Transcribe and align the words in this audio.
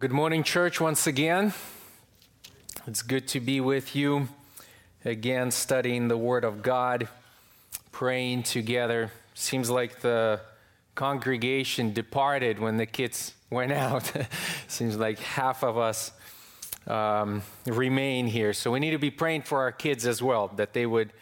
Good 0.00 0.12
morning, 0.12 0.44
church, 0.44 0.80
once 0.80 1.08
again. 1.08 1.52
It's 2.86 3.02
good 3.02 3.26
to 3.28 3.40
be 3.40 3.60
with 3.60 3.96
you 3.96 4.28
again, 5.04 5.50
studying 5.50 6.06
the 6.06 6.16
Word 6.16 6.44
of 6.44 6.62
God, 6.62 7.08
praying 7.90 8.44
together. 8.44 9.10
Seems 9.34 9.70
like 9.70 9.98
the 9.98 10.40
congregation 10.94 11.92
departed 11.92 12.60
when 12.60 12.76
the 12.76 12.86
kids 12.86 13.34
went 13.50 13.72
out. 13.72 14.12
Seems 14.68 14.96
like 14.96 15.18
half 15.18 15.64
of 15.64 15.76
us 15.76 16.12
um, 16.86 17.42
remain 17.66 18.28
here. 18.28 18.52
So 18.52 18.70
we 18.70 18.78
need 18.78 18.92
to 18.92 18.98
be 18.98 19.10
praying 19.10 19.42
for 19.42 19.58
our 19.62 19.72
kids 19.72 20.06
as 20.06 20.22
well, 20.22 20.46
that 20.54 20.74
they 20.74 20.86
would 20.86 21.12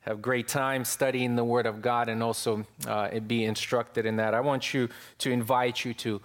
have 0.00 0.22
great 0.22 0.48
time 0.48 0.86
studying 0.86 1.36
the 1.36 1.44
Word 1.44 1.66
of 1.66 1.82
God 1.82 2.08
and 2.08 2.22
also 2.22 2.64
uh, 2.86 3.20
be 3.20 3.44
instructed 3.44 4.06
in 4.06 4.16
that. 4.16 4.32
I 4.32 4.40
want 4.40 4.72
you 4.72 4.88
to 5.18 5.30
invite 5.30 5.84
you 5.84 5.92
to 5.92 6.22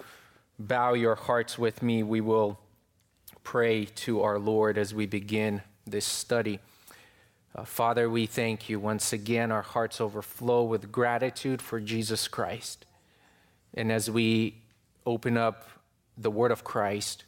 bow 0.60 0.94
your 0.94 1.16
hearts 1.16 1.58
with 1.58 1.82
me, 1.82 2.04
we 2.04 2.20
will 2.20 2.60
pray 3.44 3.86
to 3.86 4.22
our 4.22 4.38
Lord 4.38 4.78
as 4.78 4.94
we 4.94 5.06
begin 5.06 5.62
this 5.88 6.06
study. 6.06 6.60
Uh, 7.56 7.64
Father, 7.64 8.10
we 8.10 8.26
thank 8.26 8.70
you 8.70 8.80
once 8.80 9.14
again. 9.14 9.52
Our 9.52 9.62
hearts 9.62 10.02
overflow 10.02 10.64
with 10.64 10.92
gratitude 10.92 11.62
for 11.62 11.80
Jesus 11.80 12.28
Christ. 12.28 12.86
And 13.74 13.92
as 13.92 14.12
we 14.12 14.62
open 15.06 15.38
up 15.38 15.68
the 16.18 16.30
Word 16.30 16.52
of 16.52 16.64
Christ 16.64 17.24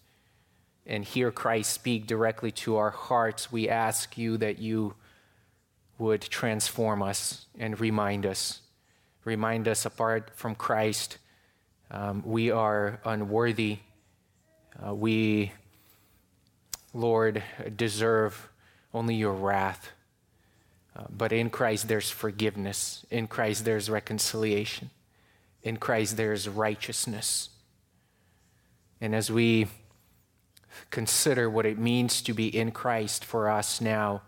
and 0.85 1.05
hear 1.05 1.31
Christ 1.31 1.71
speak 1.71 2.05
directly 2.05 2.51
to 2.51 2.75
our 2.75 2.91
hearts, 2.91 3.51
we 3.51 3.69
ask 3.69 4.17
you 4.17 4.37
that 4.37 4.59
you 4.59 4.95
would 5.97 6.21
transform 6.21 7.01
us 7.01 7.45
and 7.57 7.79
remind 7.79 8.25
us. 8.25 8.61
Remind 9.23 9.67
us 9.67 9.85
apart 9.85 10.31
from 10.35 10.55
Christ 10.55 11.17
um, 11.91 12.23
we 12.25 12.51
are 12.51 13.01
unworthy. 13.03 13.79
Uh, 14.83 14.95
we, 14.95 15.51
Lord, 16.93 17.43
deserve 17.75 18.49
only 18.93 19.15
your 19.15 19.33
wrath. 19.33 19.91
Uh, 20.95 21.03
but 21.09 21.33
in 21.33 21.49
Christ, 21.49 21.89
there's 21.89 22.09
forgiveness. 22.09 23.05
In 23.11 23.27
Christ, 23.27 23.65
there's 23.65 23.89
reconciliation. 23.89 24.89
In 25.63 25.77
Christ, 25.77 26.15
there's 26.15 26.47
righteousness. 26.47 27.49
And 29.01 29.13
as 29.13 29.29
we 29.29 29.67
consider 30.91 31.49
what 31.49 31.65
it 31.65 31.77
means 31.77 32.21
to 32.21 32.33
be 32.33 32.47
in 32.47 32.71
Christ 32.71 33.25
for 33.25 33.49
us 33.49 33.81
now, 33.81 34.21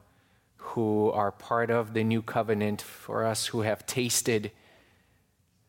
who 0.58 1.12
are 1.12 1.32
part 1.32 1.70
of 1.70 1.94
the 1.94 2.04
new 2.04 2.22
covenant, 2.22 2.82
for 2.82 3.26
us 3.26 3.48
who 3.48 3.62
have 3.62 3.86
tasted 3.86 4.52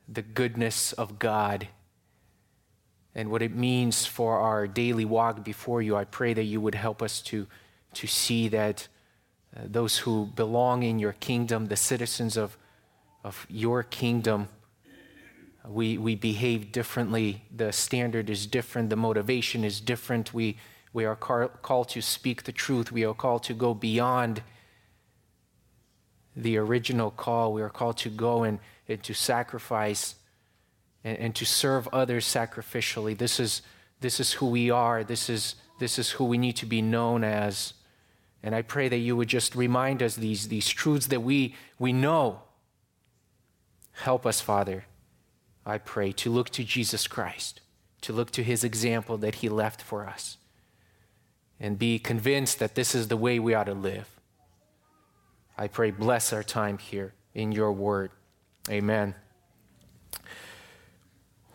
the 0.09 0.23
goodness 0.23 0.93
of 0.93 1.21
God 1.21 1.69
and 3.15 3.31
what 3.31 3.43
it 3.43 3.55
means 3.55 4.07
for 4.07 4.39
our 4.39 4.67
daily 4.67 5.05
walk 5.05 5.45
before 5.45 5.81
you. 5.81 5.97
I 5.97 6.05
pray 6.05 6.35
that 6.35 6.45
you 6.45 6.61
would 6.61 6.75
help 6.75 7.01
us 7.03 7.21
to, 7.23 7.47
to 7.95 8.07
see 8.07 8.49
that 8.49 8.89
uh, 9.57 9.61
those 9.65 9.99
who 9.99 10.27
belong 10.27 10.83
in 10.83 10.99
your 10.99 11.13
kingdom, 11.13 11.67
the 11.67 11.77
citizens 11.77 12.37
of, 12.37 12.57
of 13.23 13.47
your 13.49 13.83
kingdom, 13.85 14.49
we, 15.67 15.97
we 15.97 16.15
behave 16.15 16.73
differently. 16.73 17.45
The 17.55 17.73
standard 17.73 18.29
is 18.29 18.47
different. 18.47 18.91
The 18.91 18.97
motivation 18.97 19.65
is 19.65 19.81
different. 19.81 20.35
We, 20.35 20.57
we 20.93 21.05
are 21.05 21.17
car- 21.17 21.49
called 21.49 21.89
to 21.91 22.03
speak 22.03 22.43
the 22.43 22.53
truth. 22.53 22.91
We 22.91 23.05
are 23.05 23.15
called 23.15 23.45
to 23.45 23.55
go 23.55 23.75
beyond 23.75 24.43
the 26.37 26.57
original 26.57 27.13
call. 27.13 27.53
We 27.53 27.63
are 27.63 27.71
called 27.71 27.97
to 27.99 28.11
go 28.11 28.43
and, 28.43 28.59
and 28.89 29.03
to 29.05 29.15
sacrifice 29.15 30.17
and, 31.05 31.19
and 31.19 31.35
to 31.37 31.45
serve 31.45 31.87
others 31.93 32.27
sacrificially. 32.27 33.17
This 33.17 33.39
is, 33.39 33.63
this 34.01 34.19
is 34.19 34.33
who 34.33 34.47
we 34.47 34.71
are. 34.71 35.05
This 35.05 35.29
is, 35.29 35.55
this 35.79 35.99
is 35.99 36.13
who 36.13 36.25
we 36.25 36.39
need 36.39 36.57
to 36.57 36.67
be 36.67 36.83
known 36.83 37.23
as. 37.23 37.75
And 38.43 38.55
I 38.55 38.63
pray 38.63 38.89
that 38.89 38.99
you 38.99 39.17
would 39.17 39.29
just 39.29 39.55
remind 39.55 40.03
us 40.03 40.17
these, 40.17 40.49
these 40.49 40.69
truths 40.69 41.07
that 41.09 41.21
we, 41.21 41.55
we 41.79 41.93
know. 41.93 42.43
Help 43.93 44.27
us, 44.27 44.41
Father, 44.41 44.87
I 45.65 45.79
pray, 45.79 46.13
to 46.13 46.31
look 46.31 46.51
to 46.51 46.65
Jesus 46.65 47.07
Christ, 47.07 47.61
to 48.03 48.13
look 48.13 48.31
to 48.33 48.43
his 48.43 48.65
example 48.65 49.17
that 49.19 49.37
he 49.37 49.49
left 49.49 49.81
for 49.81 50.07
us, 50.07 50.37
and 51.61 51.79
be 51.79 51.99
convinced 51.99 52.59
that 52.59 52.75
this 52.75 52.95
is 52.95 53.09
the 53.09 53.17
way 53.17 53.39
we 53.39 53.55
ought 53.55 53.65
to 53.65 53.75
live. 53.75 54.09
I 55.57 55.69
pray, 55.69 55.93
bless 55.93 56.33
our 56.33 56.43
time 56.43 56.79
here 56.79 57.15
in 57.33 57.53
your 57.53 57.73
word. 57.73 58.11
Amen. 58.69 59.15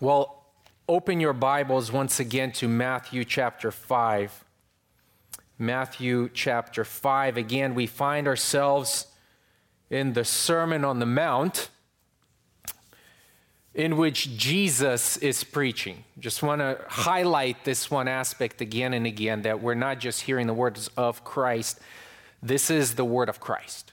Well, 0.01 0.45
open 0.87 1.19
your 1.19 1.33
Bibles 1.33 1.91
once 1.91 2.21
again 2.21 2.53
to 2.53 2.69
Matthew 2.69 3.25
chapter 3.25 3.69
5. 3.69 4.45
Matthew 5.57 6.29
chapter 6.33 6.85
5. 6.85 7.35
Again, 7.35 7.75
we 7.75 7.85
find 7.85 8.25
ourselves 8.25 9.07
in 9.89 10.13
the 10.13 10.23
Sermon 10.23 10.85
on 10.85 10.99
the 10.99 11.05
Mount 11.05 11.69
in 13.73 13.97
which 13.97 14.37
Jesus 14.37 15.17
is 15.17 15.43
preaching. 15.43 16.05
Just 16.17 16.43
want 16.43 16.61
to 16.61 16.79
highlight 16.87 17.65
this 17.65 17.91
one 17.91 18.07
aspect 18.07 18.61
again 18.61 18.93
and 18.93 19.05
again 19.05 19.41
that 19.41 19.61
we're 19.61 19.73
not 19.73 19.99
just 19.99 20.21
hearing 20.21 20.47
the 20.47 20.53
words 20.53 20.89
of 20.95 21.25
Christ, 21.25 21.77
this 22.41 22.71
is 22.71 22.95
the 22.95 23.03
word 23.03 23.27
of 23.27 23.41
Christ. 23.41 23.91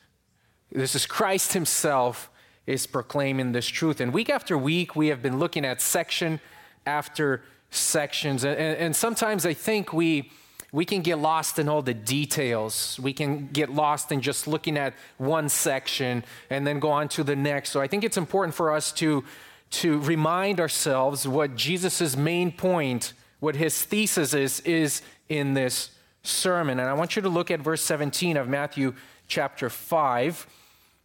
This 0.71 0.95
is 0.95 1.05
Christ 1.05 1.55
Himself 1.55 2.31
is 2.67 2.87
proclaiming 2.87 3.53
this 3.53 3.67
truth. 3.67 4.01
And 4.01 4.13
week 4.13 4.29
after 4.29 4.59
week, 4.59 4.97
we 4.97 5.09
have 5.09 5.23
been 5.23 5.39
looking 5.39 5.65
at 5.65 5.81
section 5.81 6.41
after 6.85 7.43
sections. 7.71 8.45
And, 8.45 8.59
and, 8.59 8.97
sometimes 8.97 9.45
I 9.45 9.55
think 9.55 9.93
we, 9.93 10.31
we 10.73 10.85
can 10.85 11.03
get 11.03 11.19
lost 11.19 11.59
in 11.59 11.69
all 11.69 11.83
the 11.83 11.95
details. 11.95 12.99
We 13.01 13.13
can 13.13 13.49
get 13.49 13.71
lost 13.71 14.11
in 14.13 14.21
just 14.21 14.47
looking 14.47 14.77
at 14.77 14.95
one 15.19 15.49
section 15.49 16.25
and 16.51 16.67
then 16.67 16.81
go 16.81 16.91
on 16.91 17.09
to 17.11 17.25
the 17.25 17.37
next. 17.37 17.71
So 17.71 17.81
I 17.81 17.87
think 17.87 18.05
it's 18.05 18.17
important 18.17 18.55
for 18.55 18.73
us 18.73 18.93
to, 18.93 19.25
to 19.73 20.01
remind 20.01 20.61
ourselves 20.61 21.27
what 21.27 21.57
Jesus' 21.57 22.17
main 22.17 22.53
point, 22.53 23.13
what 23.41 23.57
his 23.57 23.83
thesis 23.83 24.35
is, 24.35 24.61
is 24.61 25.03
in 25.29 25.55
this 25.55 25.91
sermon. 26.23 26.81
And 26.81 26.89
I 26.89 26.95
want 26.95 27.17
you 27.17 27.23
to 27.23 27.29
look 27.29 27.51
at 27.51 27.61
verse 27.61 27.83
17 27.83 28.37
of 28.37 28.49
Matthew 28.49 28.95
chapter 29.29 29.69
5 29.69 30.47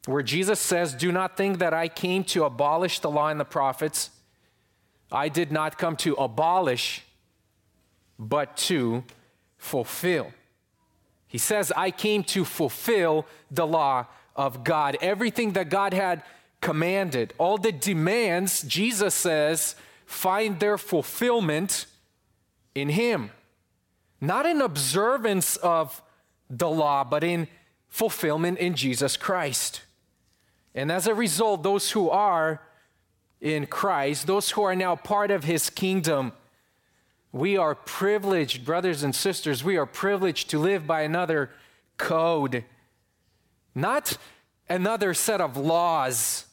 where 0.06 0.24
Jesus 0.24 0.60
says, 0.60 0.94
Do 0.94 1.12
not 1.12 1.38
think 1.38 1.60
that 1.60 1.74
I 1.74 1.88
came 1.88 2.24
to 2.26 2.44
abolish 2.44 3.00
the 3.00 3.10
law 3.10 3.28
and 3.28 3.40
the 3.40 3.46
prophets. 3.46 4.10
I 5.12 5.30
did 5.30 5.52
not 5.52 5.78
come 5.78 5.96
to 5.98 6.14
abolish, 6.16 7.04
but 8.18 8.56
to 8.58 9.04
fulfill. 9.58 10.32
He 11.28 11.38
says, 11.38 11.72
I 11.76 11.92
came 11.92 12.24
to 12.26 12.44
fulfill 12.44 13.26
the 13.50 13.68
law 13.68 14.08
of 14.36 14.64
God. 14.64 14.98
Everything 15.02 15.54
that 15.54 15.70
God 15.70 15.94
had 15.94 16.24
commanded, 16.62 17.34
all 17.38 17.58
the 17.58 17.72
demands, 17.72 18.62
Jesus 18.64 19.14
says, 19.14 19.76
find 20.06 20.60
their 20.60 20.78
fulfillment 20.78 21.86
in 22.76 22.90
Him. 22.90 23.32
Not 24.20 24.46
in 24.46 24.62
observance 24.62 25.56
of 25.58 26.02
the 26.50 26.70
law, 26.70 27.04
but 27.04 27.24
in 27.24 27.48
fulfillment 27.90 28.60
in 28.60 28.76
Jesus 28.76 29.18
Christ. 29.18 29.82
And 30.74 30.92
as 30.92 31.08
a 31.08 31.14
result, 31.14 31.64
those 31.64 31.92
who 31.92 32.09
are 32.09 32.62
in 33.40 33.66
Christ, 33.66 34.28
those 34.28 34.52
who 34.52 34.64
are 34.64 34.76
now 34.76 34.96
part 34.96 35.32
of 35.32 35.44
his 35.44 35.70
kingdom, 35.70 36.32
we 37.32 37.58
are 37.58 37.76
privileged, 37.76 38.66
brothers 38.66 39.04
and 39.04 39.16
sisters, 39.16 39.64
we 39.64 39.78
are 39.78 39.86
privileged 39.86 40.50
to 40.52 40.59
live 40.59 40.86
by 40.86 41.02
another 41.02 41.50
code, 41.98 42.64
not 43.74 44.18
another 44.70 45.14
set 45.14 45.42
of 45.42 45.58
laws, 45.58 46.46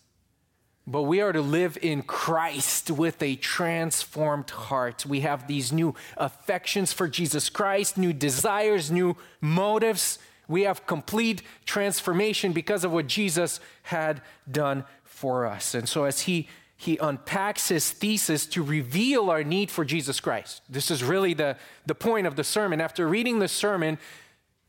but 0.86 1.02
we 1.02 1.20
are 1.20 1.32
to 1.32 1.42
live 1.42 1.76
in 1.82 2.02
Christ 2.02 2.90
with 2.90 3.22
a 3.22 3.36
transformed 3.36 4.50
heart. 4.50 5.04
We 5.04 5.20
have 5.20 5.46
these 5.46 5.72
new 5.72 5.94
affections 6.16 6.92
for 6.92 7.08
Jesus 7.08 7.50
Christ, 7.50 7.98
new 7.98 8.12
desires, 8.12 8.90
new 8.90 9.16
motives 9.40 10.18
we 10.48 10.62
have 10.62 10.86
complete 10.86 11.42
transformation 11.66 12.52
because 12.52 12.82
of 12.82 12.92
what 12.92 13.06
Jesus 13.06 13.60
had 13.82 14.22
done 14.50 14.84
for 15.04 15.46
us. 15.46 15.74
And 15.74 15.88
so, 15.88 16.04
as 16.04 16.22
he 16.22 16.48
he 16.80 16.96
unpacks 16.98 17.70
his 17.70 17.90
thesis 17.90 18.46
to 18.46 18.62
reveal 18.62 19.30
our 19.30 19.42
need 19.42 19.68
for 19.68 19.84
Jesus 19.84 20.20
Christ. 20.20 20.62
This 20.70 20.92
is 20.92 21.02
really 21.02 21.34
the, 21.34 21.56
the 21.86 21.94
point 21.94 22.28
of 22.28 22.36
the 22.36 22.44
sermon. 22.44 22.80
After 22.80 23.08
reading 23.08 23.40
the 23.40 23.48
sermon 23.48 23.98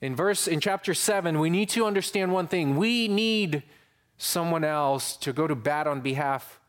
in 0.02 0.16
verse 0.16 0.48
in 0.48 0.60
chapter 0.60 0.96
7, 0.96 1.40
we 1.40 1.52
need 1.52 1.70
to 1.70 1.86
understand 1.86 2.34
one 2.34 2.48
thing. 2.48 2.78
We 2.78 3.08
need 3.08 3.62
someone 4.18 4.64
else 4.64 5.16
to 5.18 5.32
go 5.32 5.46
to 5.46 5.54
bat 5.54 5.86
on 5.86 6.02
behalf 6.02 6.60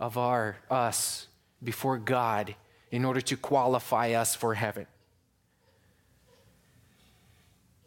of 0.00 0.18
our 0.18 0.56
us 0.68 1.28
before 1.62 1.96
God 1.96 2.56
in 2.90 3.04
order 3.04 3.20
to 3.20 3.36
qualify 3.36 4.10
us 4.10 4.34
for 4.34 4.54
heaven. 4.54 4.88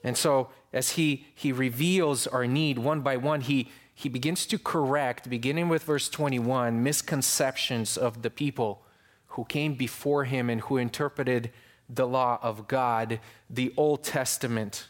And 0.03 0.17
so 0.17 0.49
as 0.71 0.91
he, 0.91 1.25
he 1.33 1.51
reveals 1.51 2.27
our 2.27 2.45
need 2.45 2.77
one 2.77 3.01
by 3.01 3.17
one, 3.17 3.41
he, 3.41 3.69
he 3.93 4.09
begins 4.09 4.45
to 4.47 4.57
correct, 4.57 5.29
beginning 5.29 5.69
with 5.69 5.83
verse 5.83 6.09
21, 6.09 6.83
misconceptions 6.83 7.97
of 7.97 8.21
the 8.21 8.29
people 8.29 8.83
who 9.27 9.45
came 9.45 9.75
before 9.75 10.25
him 10.25 10.49
and 10.49 10.61
who 10.61 10.77
interpreted 10.77 11.51
the 11.89 12.07
law 12.07 12.39
of 12.41 12.67
God, 12.67 13.19
the 13.49 13.73
Old 13.77 14.03
Testament. 14.03 14.87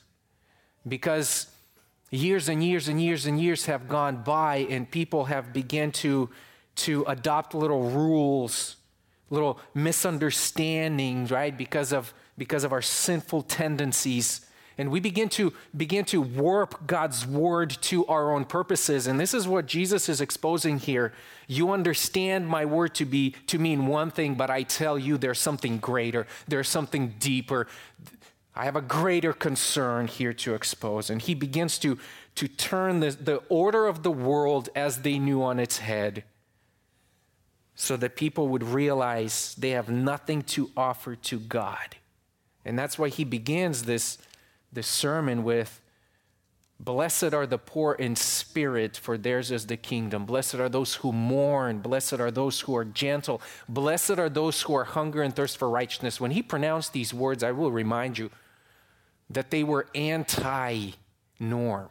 Because 0.87 1.47
years 2.11 2.49
and 2.49 2.63
years 2.63 2.87
and 2.87 3.01
years 3.01 3.25
and 3.25 3.41
years 3.41 3.65
have 3.65 3.87
gone 3.87 4.23
by, 4.23 4.67
and 4.69 4.89
people 4.89 5.25
have 5.25 5.53
begun 5.53 5.91
to, 5.91 6.29
to 6.75 7.03
adopt 7.07 7.53
little 7.53 7.89
rules, 7.89 8.77
little 9.29 9.59
misunderstandings, 9.73 11.31
right? 11.31 11.57
Because 11.57 11.91
of, 11.91 12.13
because 12.37 12.63
of 12.63 12.71
our 12.71 12.81
sinful 12.81 13.43
tendencies. 13.43 14.45
And 14.77 14.91
we 14.91 14.99
begin 14.99 15.29
to 15.29 15.53
begin 15.75 16.05
to 16.05 16.21
warp 16.21 16.87
God's 16.87 17.27
word 17.27 17.69
to 17.83 18.05
our 18.07 18.33
own 18.33 18.45
purposes. 18.45 19.05
And 19.05 19.19
this 19.19 19.33
is 19.33 19.47
what 19.47 19.67
Jesus 19.67 20.09
is 20.09 20.19
exposing 20.19 20.79
here. 20.79 21.13
You 21.47 21.71
understand 21.71 22.47
my 22.47 22.65
word 22.65 22.95
to 22.95 23.05
be 23.05 23.35
to 23.47 23.59
mean 23.59 23.87
one 23.87 24.09
thing, 24.09 24.35
but 24.35 24.49
I 24.49 24.63
tell 24.63 24.97
you 24.97 25.17
there's 25.17 25.39
something 25.39 25.77
greater, 25.77 26.25
there's 26.47 26.69
something 26.69 27.15
deeper. 27.19 27.67
I 28.55 28.65
have 28.65 28.75
a 28.75 28.81
greater 28.81 29.33
concern 29.33 30.07
here 30.07 30.33
to 30.33 30.53
expose. 30.53 31.09
And 31.09 31.21
he 31.21 31.33
begins 31.33 31.79
to, 31.79 31.97
to 32.35 32.47
turn 32.47 32.99
the, 32.99 33.11
the 33.11 33.37
order 33.49 33.87
of 33.87 34.03
the 34.03 34.11
world 34.11 34.69
as 34.75 35.01
they 35.01 35.17
knew 35.17 35.43
on 35.43 35.59
its 35.59 35.79
head 35.79 36.23
so 37.75 37.97
that 37.97 38.15
people 38.15 38.47
would 38.49 38.63
realize 38.63 39.55
they 39.57 39.71
have 39.71 39.89
nothing 39.89 40.43
to 40.43 40.69
offer 40.77 41.15
to 41.15 41.39
God. 41.39 41.95
And 42.65 42.77
that's 42.77 42.97
why 42.97 43.09
he 43.09 43.23
begins 43.23 43.83
this 43.83 44.17
this 44.73 44.87
sermon 44.87 45.43
with 45.43 45.81
Blessed 46.79 47.33
are 47.33 47.47
the 47.47 47.57
poor 47.57 47.93
in 47.93 48.15
spirit, 48.15 48.97
for 48.97 49.17
theirs 49.17 49.51
is 49.51 49.67
the 49.67 49.77
kingdom. 49.77 50.25
Blessed 50.25 50.55
are 50.55 50.67
those 50.67 50.95
who 50.95 51.13
mourn. 51.13 51.79
Blessed 51.79 52.13
are 52.19 52.31
those 52.31 52.59
who 52.61 52.75
are 52.75 52.83
gentle. 52.83 53.41
Blessed 53.69 54.19
are 54.19 54.27
those 54.27 54.61
who 54.63 54.75
are 54.75 54.83
hunger 54.83 55.21
and 55.21 55.33
thirst 55.33 55.57
for 55.57 55.69
righteousness. 55.69 56.19
When 56.19 56.31
he 56.31 56.41
pronounced 56.41 56.91
these 56.91 57.13
words, 57.13 57.41
I 57.41 57.51
will 57.51 57.71
remind 57.71 58.17
you 58.17 58.31
that 59.29 59.49
they 59.49 59.63
were 59.63 59.87
anti 59.95 60.91
norm. 61.39 61.89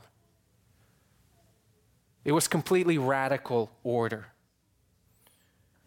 It 2.24 2.32
was 2.32 2.46
completely 2.46 2.98
radical 2.98 3.72
order. 3.82 4.26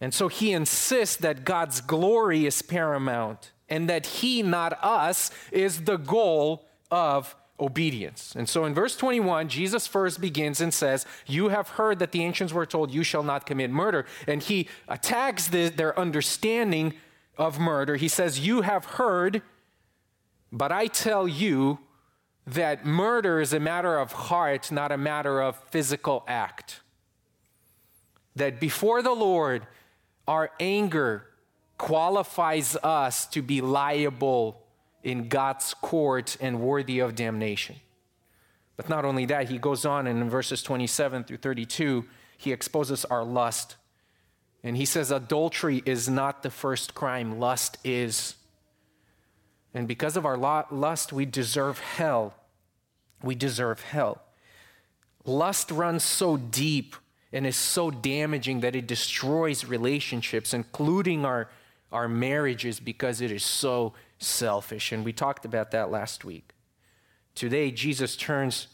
And 0.02 0.14
so 0.14 0.28
he 0.30 0.52
insists 0.52 1.18
that 1.18 1.46
God's 1.46 1.80
glory 1.80 2.46
is 2.46 2.62
paramount 2.62 3.52
and 3.70 3.90
that 3.90 4.06
he, 4.08 4.42
not 4.42 4.78
us, 4.84 5.32
is 5.52 5.82
the 5.82 5.98
goal 5.98 6.66
of 6.92 7.36
obedience. 7.60 8.34
And 8.36 8.50
so 8.50 8.66
in 8.66 8.74
verse 8.74 8.96
21, 8.98 9.48
Jesus 9.48 9.88
first 9.88 10.20
begins 10.20 10.60
and 10.60 10.74
says, 10.74 11.06
You 11.26 11.50
have 11.50 11.70
heard 11.70 12.00
that 12.00 12.12
the 12.12 12.24
ancients 12.24 12.54
were 12.54 12.66
told, 12.66 12.92
You 12.92 13.04
shall 13.04 13.24
not 13.24 13.46
commit 13.46 13.72
murder. 13.72 14.06
And 14.28 14.44
he 14.44 14.68
attacks 14.88 15.48
the, 15.48 15.70
their 15.70 15.98
understanding 15.98 16.94
of 17.38 17.60
murder. 17.60 17.96
He 17.96 18.08
says, 18.08 18.40
You 18.40 18.62
have 18.62 18.86
heard, 18.86 19.42
but 20.52 20.72
I 20.72 20.88
tell 20.88 21.28
you 21.28 21.80
that 22.48 22.86
murder 22.86 23.40
is 23.40 23.54
a 23.54 23.60
matter 23.60 23.98
of 23.98 24.12
heart, 24.12 24.72
not 24.72 24.92
a 24.92 24.98
matter 24.98 25.42
of 25.42 25.58
physical 25.70 26.24
act. 26.28 26.82
That 28.36 28.60
before 28.60 29.02
the 29.02 29.14
Lord, 29.14 29.66
our 30.28 30.52
anger 30.60 31.26
qualifies 31.78 32.76
us 32.78 33.26
to 33.28 33.42
be 33.42 33.62
liable 33.62 34.65
in 35.06 35.30
God's 35.30 35.76
court 35.76 36.36
and 36.42 36.60
worthy 36.60 37.00
of 37.00 37.16
damnation. 37.16 37.76
But 38.76 38.90
not 38.90 39.06
only 39.06 39.26
that, 39.28 39.50
he 39.50 39.60
goes 39.60 39.86
on 39.86 40.08
and 40.08 40.20
in 40.20 40.30
verses 40.30 40.64
27 40.64 41.24
through 41.24 41.38
32, 41.38 42.06
he 42.38 42.52
exposes 42.52 43.06
our 43.06 43.24
lust. 43.24 43.76
And 44.64 44.76
he 44.76 44.84
says, 44.84 45.12
Adultery 45.12 45.84
is 45.86 46.10
not 46.10 46.42
the 46.42 46.50
first 46.50 46.96
crime, 46.96 47.40
lust 47.40 47.78
is. 47.84 48.36
And 49.76 49.88
because 49.88 50.18
of 50.18 50.26
our 50.26 50.38
lust, 50.38 51.14
we 51.14 51.26
deserve 51.26 51.80
hell. 51.80 52.34
We 53.22 53.36
deserve 53.36 53.82
hell. 53.82 54.24
Lust 55.24 55.70
runs 55.70 56.04
so 56.04 56.36
deep 56.36 56.96
and 57.32 57.46
is 57.46 57.56
so 57.56 57.92
damaging 57.92 58.62
that 58.62 58.76
it 58.76 58.88
destroys 58.88 59.66
relationships, 59.66 60.54
including 60.54 61.26
our, 61.26 61.50
our 61.92 62.08
marriages, 62.08 62.80
because 62.80 63.22
it 63.22 63.32
is 63.32 63.44
so 63.44 63.94
selfish. 64.18 64.92
And 64.92 65.04
we 65.06 65.14
talked 65.14 65.46
about 65.46 65.72
that 65.72 65.92
last 65.92 66.26
week. 66.26 66.52
Today, 67.34 67.72
Jesus 67.72 68.16
turns 68.16 68.68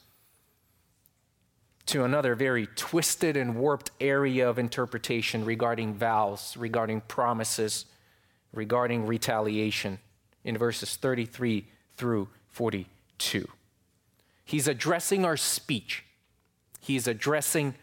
to 1.88 2.04
another 2.04 2.36
very 2.36 2.68
twisted 2.76 3.36
and 3.36 3.56
warped 3.56 3.92
area 4.00 4.48
of 4.48 4.60
interpretation 4.60 5.44
regarding 5.44 5.96
vows, 5.96 6.56
regarding 6.56 7.02
promises, 7.02 7.86
regarding 8.54 9.08
retaliation 9.08 10.00
in 10.44 10.58
verses 10.58 10.96
33 10.96 11.66
through 11.98 12.28
42. 12.50 13.48
He's 14.46 14.68
addressing 14.68 15.26
our 15.26 15.38
speech, 15.38 16.04
he's 16.80 17.08
addressing 17.08 17.76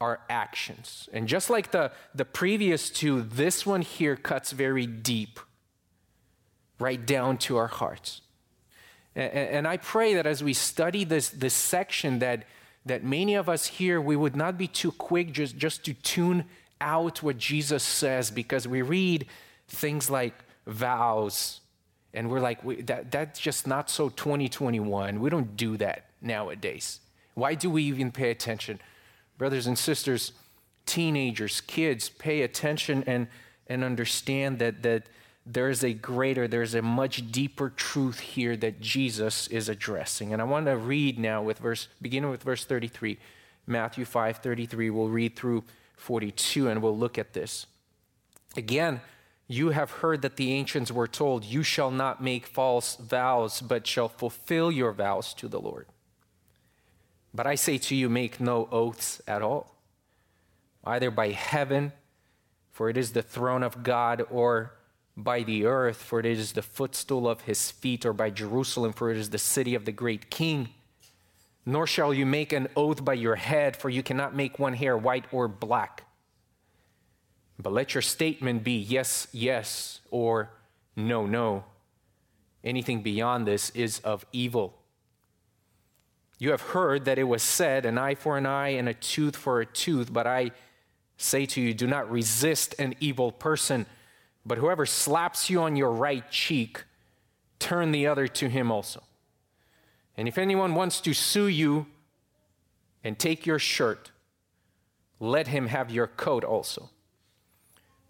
our 0.00 0.20
actions. 0.28 1.08
And 1.12 1.26
just 1.26 1.48
like 1.48 1.70
the, 1.70 1.90
the 2.14 2.26
previous 2.26 2.90
two, 2.90 3.22
this 3.22 3.64
one 3.64 3.80
here 3.80 4.14
cuts 4.14 4.52
very 4.52 4.86
deep 4.86 5.40
right 6.78 7.04
down 7.04 7.38
to 7.38 7.56
our 7.56 7.66
hearts. 7.66 8.20
And, 9.14 9.32
and 9.32 9.68
I 9.68 9.76
pray 9.76 10.14
that 10.14 10.26
as 10.26 10.42
we 10.42 10.52
study 10.52 11.04
this, 11.04 11.30
this 11.30 11.54
section, 11.54 12.18
that, 12.20 12.44
that 12.84 13.02
many 13.02 13.34
of 13.34 13.48
us 13.48 13.66
here, 13.66 14.00
we 14.00 14.16
would 14.16 14.36
not 14.36 14.58
be 14.58 14.68
too 14.68 14.92
quick 14.92 15.32
just, 15.32 15.56
just 15.56 15.84
to 15.86 15.94
tune 15.94 16.44
out 16.80 17.22
what 17.22 17.38
Jesus 17.38 17.82
says 17.82 18.30
because 18.30 18.68
we 18.68 18.82
read 18.82 19.26
things 19.68 20.10
like 20.10 20.34
vows 20.66 21.60
and 22.16 22.30
we're 22.30 22.40
like, 22.40 22.64
we, 22.64 22.80
that, 22.82 23.10
that's 23.10 23.38
just 23.38 23.66
not 23.66 23.90
so 23.90 24.08
2021. 24.08 25.20
We 25.20 25.30
don't 25.30 25.56
do 25.56 25.76
that 25.76 26.06
nowadays. 26.22 27.00
Why 27.34 27.54
do 27.54 27.68
we 27.68 27.82
even 27.84 28.10
pay 28.10 28.30
attention? 28.30 28.80
Brothers 29.36 29.66
and 29.66 29.78
sisters, 29.78 30.32
teenagers, 30.86 31.60
kids, 31.60 32.08
pay 32.08 32.40
attention 32.40 33.04
and, 33.06 33.28
and 33.66 33.84
understand 33.84 34.60
that, 34.60 34.82
that 34.82 35.08
there 35.46 35.70
is 35.70 35.84
a 35.84 35.92
greater, 35.92 36.48
there's 36.48 36.74
a 36.74 36.82
much 36.82 37.30
deeper 37.30 37.70
truth 37.70 38.18
here 38.18 38.56
that 38.56 38.80
Jesus 38.80 39.46
is 39.46 39.68
addressing. 39.68 40.32
And 40.32 40.42
I 40.42 40.44
want 40.44 40.66
to 40.66 40.76
read 40.76 41.18
now 41.18 41.40
with 41.40 41.58
verse, 41.58 41.86
beginning 42.02 42.30
with 42.30 42.42
verse 42.42 42.64
33, 42.64 43.16
Matthew 43.66 44.04
5 44.04 44.38
33. 44.38 44.90
We'll 44.90 45.08
read 45.08 45.36
through 45.36 45.62
42 45.96 46.68
and 46.68 46.82
we'll 46.82 46.98
look 46.98 47.16
at 47.16 47.32
this. 47.32 47.66
Again, 48.56 49.00
you 49.46 49.70
have 49.70 49.90
heard 49.90 50.22
that 50.22 50.36
the 50.36 50.52
ancients 50.52 50.90
were 50.90 51.06
told, 51.06 51.44
You 51.44 51.62
shall 51.62 51.92
not 51.92 52.22
make 52.22 52.46
false 52.46 52.96
vows, 52.96 53.60
but 53.60 53.86
shall 53.86 54.08
fulfill 54.08 54.72
your 54.72 54.92
vows 54.92 55.32
to 55.34 55.46
the 55.46 55.60
Lord. 55.60 55.86
But 57.32 57.46
I 57.46 57.54
say 57.54 57.78
to 57.78 57.94
you, 57.94 58.08
make 58.08 58.40
no 58.40 58.66
oaths 58.72 59.20
at 59.28 59.42
all, 59.42 59.76
either 60.84 61.10
by 61.10 61.30
heaven, 61.30 61.92
for 62.72 62.88
it 62.88 62.96
is 62.96 63.12
the 63.12 63.22
throne 63.22 63.62
of 63.62 63.82
God, 63.82 64.24
or 64.30 64.72
by 65.16 65.42
the 65.42 65.64
earth, 65.64 65.96
for 65.96 66.20
it 66.20 66.26
is 66.26 66.52
the 66.52 66.62
footstool 66.62 67.28
of 67.28 67.42
his 67.42 67.70
feet, 67.70 68.04
or 68.04 68.12
by 68.12 68.30
Jerusalem, 68.30 68.92
for 68.92 69.10
it 69.10 69.16
is 69.16 69.30
the 69.30 69.38
city 69.38 69.74
of 69.74 69.84
the 69.84 69.92
great 69.92 70.30
king. 70.30 70.68
Nor 71.64 71.86
shall 71.86 72.12
you 72.12 72.26
make 72.26 72.52
an 72.52 72.68
oath 72.76 73.04
by 73.04 73.14
your 73.14 73.36
head, 73.36 73.76
for 73.76 73.88
you 73.88 74.02
cannot 74.02 74.36
make 74.36 74.58
one 74.58 74.74
hair 74.74 74.96
white 74.96 75.24
or 75.32 75.48
black. 75.48 76.04
But 77.58 77.72
let 77.72 77.94
your 77.94 78.02
statement 78.02 78.62
be 78.62 78.76
yes, 78.76 79.26
yes, 79.32 80.00
or 80.10 80.50
no, 80.94 81.26
no. 81.26 81.64
Anything 82.62 83.02
beyond 83.02 83.46
this 83.46 83.70
is 83.70 84.00
of 84.00 84.26
evil. 84.32 84.76
You 86.38 86.50
have 86.50 86.60
heard 86.60 87.06
that 87.06 87.18
it 87.18 87.24
was 87.24 87.42
said, 87.42 87.86
an 87.86 87.96
eye 87.96 88.14
for 88.14 88.36
an 88.36 88.44
eye 88.44 88.70
and 88.70 88.88
a 88.88 88.94
tooth 88.94 89.36
for 89.36 89.60
a 89.60 89.66
tooth, 89.66 90.12
but 90.12 90.26
I 90.26 90.50
say 91.16 91.46
to 91.46 91.60
you, 91.62 91.72
do 91.72 91.86
not 91.86 92.10
resist 92.10 92.74
an 92.78 92.94
evil 93.00 93.32
person. 93.32 93.86
But 94.46 94.58
whoever 94.58 94.86
slaps 94.86 95.50
you 95.50 95.60
on 95.60 95.74
your 95.74 95.90
right 95.90 96.30
cheek, 96.30 96.84
turn 97.58 97.90
the 97.90 98.06
other 98.06 98.28
to 98.28 98.48
him 98.48 98.70
also. 98.70 99.02
And 100.16 100.28
if 100.28 100.38
anyone 100.38 100.76
wants 100.76 101.00
to 101.00 101.12
sue 101.12 101.48
you 101.48 101.86
and 103.02 103.18
take 103.18 103.44
your 103.44 103.58
shirt, 103.58 104.12
let 105.18 105.48
him 105.48 105.66
have 105.66 105.90
your 105.90 106.06
coat 106.06 106.44
also. 106.44 106.90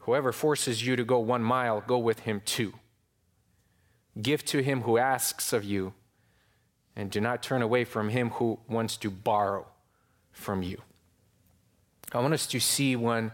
Whoever 0.00 0.30
forces 0.30 0.86
you 0.86 0.94
to 0.94 1.04
go 1.04 1.18
one 1.18 1.42
mile, 1.42 1.82
go 1.86 1.98
with 1.98 2.20
him 2.20 2.42
two. 2.44 2.74
Give 4.20 4.44
to 4.44 4.62
him 4.62 4.82
who 4.82 4.98
asks 4.98 5.52
of 5.52 5.64
you, 5.64 5.94
and 6.94 7.10
do 7.10 7.20
not 7.20 7.42
turn 7.42 7.62
away 7.62 7.84
from 7.84 8.10
him 8.10 8.30
who 8.30 8.58
wants 8.68 8.96
to 8.98 9.10
borrow 9.10 9.66
from 10.32 10.62
you. 10.62 10.80
I 12.12 12.20
want 12.20 12.34
us 12.34 12.46
to 12.48 12.60
see 12.60 12.94
one 12.94 13.32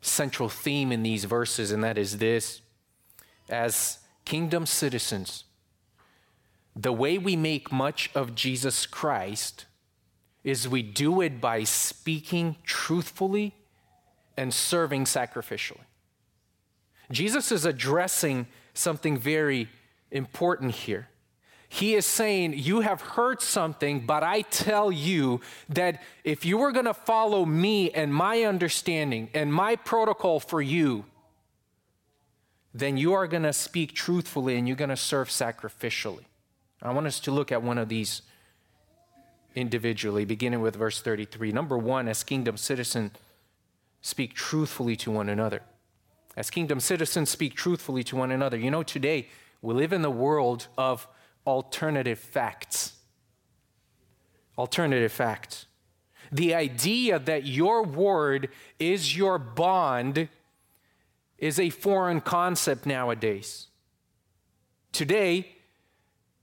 central 0.00 0.48
theme 0.48 0.92
in 0.92 1.02
these 1.02 1.24
verses, 1.24 1.70
and 1.72 1.84
that 1.84 1.98
is 1.98 2.18
this 2.18 2.62
as 3.48 3.98
kingdom 4.24 4.64
citizens, 4.64 5.44
the 6.76 6.92
way 6.92 7.18
we 7.18 7.36
make 7.36 7.72
much 7.72 8.10
of 8.14 8.34
Jesus 8.34 8.86
Christ 8.86 9.66
is 10.44 10.68
we 10.68 10.82
do 10.82 11.20
it 11.20 11.40
by 11.40 11.64
speaking 11.64 12.56
truthfully 12.64 13.54
and 14.36 14.54
serving 14.54 15.04
sacrificially. 15.04 15.80
Jesus 17.10 17.50
is 17.50 17.64
addressing 17.64 18.46
something 18.72 19.18
very 19.18 19.68
important 20.10 20.72
here. 20.72 21.08
He 21.72 21.94
is 21.94 22.04
saying, 22.04 22.54
You 22.56 22.80
have 22.80 23.00
heard 23.00 23.40
something, 23.40 24.00
but 24.00 24.24
I 24.24 24.42
tell 24.42 24.90
you 24.90 25.40
that 25.68 26.02
if 26.24 26.44
you 26.44 26.58
were 26.58 26.72
going 26.72 26.86
to 26.86 26.92
follow 26.92 27.46
me 27.46 27.92
and 27.92 28.12
my 28.12 28.42
understanding 28.42 29.30
and 29.34 29.54
my 29.54 29.76
protocol 29.76 30.40
for 30.40 30.60
you, 30.60 31.04
then 32.74 32.96
you 32.96 33.12
are 33.12 33.28
going 33.28 33.44
to 33.44 33.52
speak 33.52 33.94
truthfully 33.94 34.56
and 34.56 34.66
you're 34.66 34.76
going 34.76 34.90
to 34.90 34.96
serve 34.96 35.28
sacrificially. 35.28 36.24
I 36.82 36.92
want 36.92 37.06
us 37.06 37.20
to 37.20 37.30
look 37.30 37.52
at 37.52 37.62
one 37.62 37.78
of 37.78 37.88
these 37.88 38.22
individually, 39.54 40.24
beginning 40.24 40.60
with 40.60 40.74
verse 40.74 41.00
33. 41.00 41.52
Number 41.52 41.78
one, 41.78 42.08
as 42.08 42.24
kingdom 42.24 42.56
citizens, 42.56 43.12
speak 44.02 44.34
truthfully 44.34 44.96
to 44.96 45.12
one 45.12 45.28
another. 45.28 45.62
As 46.36 46.50
kingdom 46.50 46.80
citizens, 46.80 47.30
speak 47.30 47.54
truthfully 47.54 48.02
to 48.04 48.16
one 48.16 48.32
another. 48.32 48.56
You 48.56 48.72
know, 48.72 48.82
today 48.82 49.28
we 49.62 49.72
live 49.72 49.92
in 49.92 50.02
the 50.02 50.10
world 50.10 50.66
of 50.76 51.06
alternative 51.46 52.18
facts. 52.18 52.94
Alternative 54.58 55.10
facts. 55.10 55.66
The 56.32 56.54
idea 56.54 57.18
that 57.18 57.44
your 57.44 57.82
word 57.82 58.50
is 58.78 59.16
your 59.16 59.38
bond 59.38 60.28
is 61.38 61.58
a 61.58 61.70
foreign 61.70 62.20
concept 62.20 62.86
nowadays. 62.86 63.68
Today, 64.92 65.56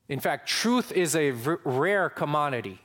in 0.10 0.20
fact, 0.20 0.50
truth 0.50 0.92
is 0.92 1.16
a 1.16 1.32
r- 1.32 1.60
rare 1.64 2.10
commodity. 2.10 2.80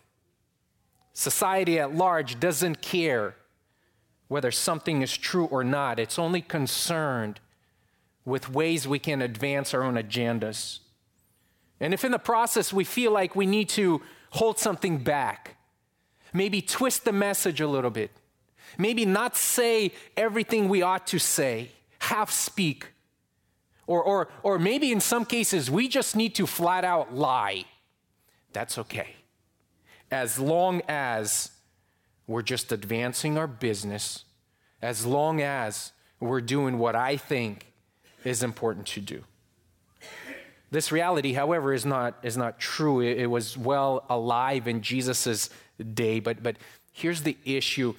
Society 1.12 1.78
at 1.78 1.94
large 1.94 2.38
doesn't 2.38 2.82
care 2.82 3.36
whether 4.28 4.50
something 4.50 5.02
is 5.02 5.14
true 5.14 5.44
or 5.44 5.62
not, 5.62 5.98
it's 5.98 6.18
only 6.18 6.40
concerned 6.40 7.38
with 8.24 8.48
ways 8.48 8.88
we 8.88 8.98
can 8.98 9.20
advance 9.20 9.74
our 9.74 9.82
own 9.82 9.96
agendas. 9.96 10.78
And 11.82 11.92
if 11.92 12.04
in 12.04 12.12
the 12.12 12.18
process 12.18 12.72
we 12.72 12.84
feel 12.84 13.12
like 13.12 13.36
we 13.36 13.44
need 13.44 13.68
to 13.70 14.00
hold 14.30 14.58
something 14.58 14.98
back, 14.98 15.56
maybe 16.32 16.62
twist 16.62 17.04
the 17.04 17.12
message 17.12 17.60
a 17.60 17.66
little 17.66 17.90
bit, 17.90 18.12
maybe 18.78 19.04
not 19.04 19.36
say 19.36 19.92
everything 20.16 20.70
we 20.70 20.80
ought 20.80 21.06
to 21.08 21.18
say, 21.18 21.72
half 21.98 22.30
speak, 22.30 22.86
or, 23.86 24.02
or, 24.02 24.28
or 24.42 24.58
maybe 24.58 24.92
in 24.92 25.00
some 25.00 25.26
cases 25.26 25.70
we 25.70 25.88
just 25.88 26.16
need 26.16 26.34
to 26.36 26.46
flat 26.46 26.84
out 26.84 27.14
lie, 27.14 27.64
that's 28.52 28.78
okay 28.78 29.16
as 30.12 30.38
long 30.38 30.82
as 30.88 31.50
we're 32.26 32.42
just 32.42 32.70
advancing 32.70 33.38
our 33.38 33.46
business, 33.46 34.24
as 34.82 35.06
long 35.06 35.40
as 35.40 35.92
we're 36.20 36.42
doing 36.42 36.78
what 36.78 36.94
I 36.94 37.16
think 37.16 37.72
is 38.22 38.42
important 38.42 38.86
to 38.88 39.00
do. 39.00 39.24
This 40.72 40.90
reality, 40.90 41.34
however, 41.34 41.74
is 41.74 41.84
not, 41.84 42.18
is 42.22 42.38
not 42.38 42.58
true. 42.58 43.02
It, 43.02 43.18
it 43.18 43.26
was 43.26 43.58
well 43.58 44.06
alive 44.08 44.66
in 44.66 44.80
Jesus' 44.80 45.50
day, 45.92 46.18
but, 46.18 46.42
but 46.42 46.56
here's 46.92 47.22
the 47.22 47.36
issue. 47.44 47.94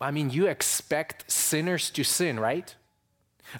I 0.00 0.10
mean, 0.10 0.30
you 0.30 0.48
expect 0.48 1.30
sinners 1.30 1.88
to 1.90 2.02
sin, 2.02 2.40
right? 2.40 2.74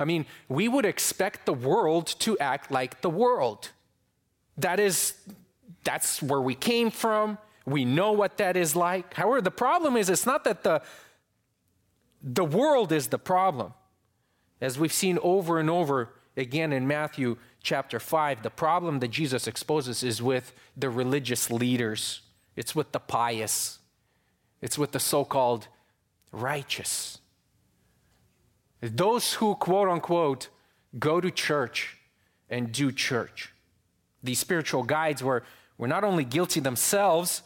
I 0.00 0.04
mean, 0.04 0.26
we 0.48 0.66
would 0.66 0.84
expect 0.84 1.46
the 1.46 1.52
world 1.52 2.08
to 2.18 2.36
act 2.40 2.72
like 2.72 3.02
the 3.02 3.08
world. 3.08 3.70
That 4.58 4.80
is, 4.80 5.14
that's 5.84 6.20
where 6.20 6.40
we 6.40 6.56
came 6.56 6.90
from. 6.90 7.38
We 7.66 7.84
know 7.84 8.10
what 8.10 8.36
that 8.38 8.56
is 8.56 8.74
like. 8.74 9.14
However, 9.14 9.40
the 9.42 9.52
problem 9.52 9.96
is 9.96 10.10
it's 10.10 10.26
not 10.26 10.42
that 10.42 10.64
the, 10.64 10.82
the 12.20 12.44
world 12.44 12.90
is 12.90 13.06
the 13.06 13.18
problem. 13.18 13.74
As 14.60 14.76
we've 14.76 14.92
seen 14.92 15.20
over 15.22 15.60
and 15.60 15.70
over 15.70 16.14
again 16.36 16.72
in 16.72 16.88
Matthew 16.88 17.36
chapter 17.66 17.98
5, 17.98 18.44
the 18.44 18.50
problem 18.50 19.00
that 19.00 19.08
Jesus 19.08 19.48
exposes 19.48 20.04
is 20.04 20.22
with 20.22 20.54
the 20.76 20.88
religious 20.88 21.50
leaders, 21.50 22.20
it's 22.54 22.76
with 22.76 22.92
the 22.92 23.00
pious, 23.00 23.80
it's 24.62 24.78
with 24.78 24.92
the 24.92 25.00
so 25.00 25.24
called 25.24 25.66
righteous. 26.30 27.18
Those 28.80 29.34
who, 29.34 29.56
quote 29.56 29.88
unquote, 29.88 30.48
go 30.96 31.20
to 31.20 31.28
church 31.28 31.96
and 32.48 32.70
do 32.70 32.92
church. 32.92 33.52
These 34.22 34.38
spiritual 34.38 34.84
guides 34.84 35.20
were, 35.20 35.42
were 35.76 35.88
not 35.88 36.04
only 36.04 36.24
guilty 36.24 36.60
themselves, 36.60 37.42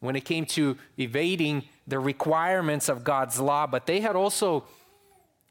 when 0.00 0.16
it 0.16 0.24
came 0.24 0.46
to 0.46 0.76
evading 0.98 1.62
the 1.86 2.00
requirements 2.00 2.88
of 2.88 3.04
God's 3.04 3.38
law, 3.38 3.68
but 3.68 3.86
they 3.86 4.00
had 4.00 4.16
also 4.16 4.64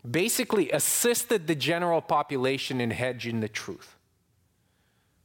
basically 0.10 0.72
assisted 0.72 1.48
the 1.48 1.56
general 1.56 2.02
population 2.02 2.82
in 2.82 2.92
hedging 2.92 3.40
the 3.40 3.48
truth. 3.48 3.96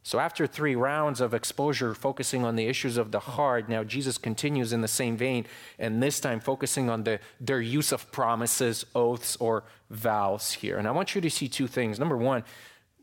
So, 0.07 0.21
after 0.21 0.47
three 0.47 0.75
rounds 0.75 1.23
of 1.23 1.33
exposure 1.33 1.95
focusing 1.95 2.45
on 2.45 2.57
the 2.57 2.67
issues 2.67 2.99
of 2.99 3.11
the 3.11 3.21
heart, 3.21 3.71
now 3.71 3.85
Jesus 3.85 4.19
continues 4.19 4.71
in 4.71 4.83
the 4.83 4.87
same 4.87 5.17
vein, 5.17 5.47
and 5.79 6.03
this 6.03 6.21
time 6.21 6.41
focusing 6.41 6.91
on 6.91 7.05
the, 7.05 7.21
their 7.41 7.63
use 7.63 7.91
of 7.91 8.13
promises, 8.13 8.85
oaths, 8.95 9.35
or 9.37 9.65
vows 9.89 10.53
here. 10.53 10.77
And 10.77 10.87
I 10.87 10.91
want 10.91 11.15
you 11.15 11.23
to 11.23 11.31
see 11.31 11.49
two 11.49 11.67
things. 11.67 11.99
Number 11.99 12.19
one, 12.19 12.45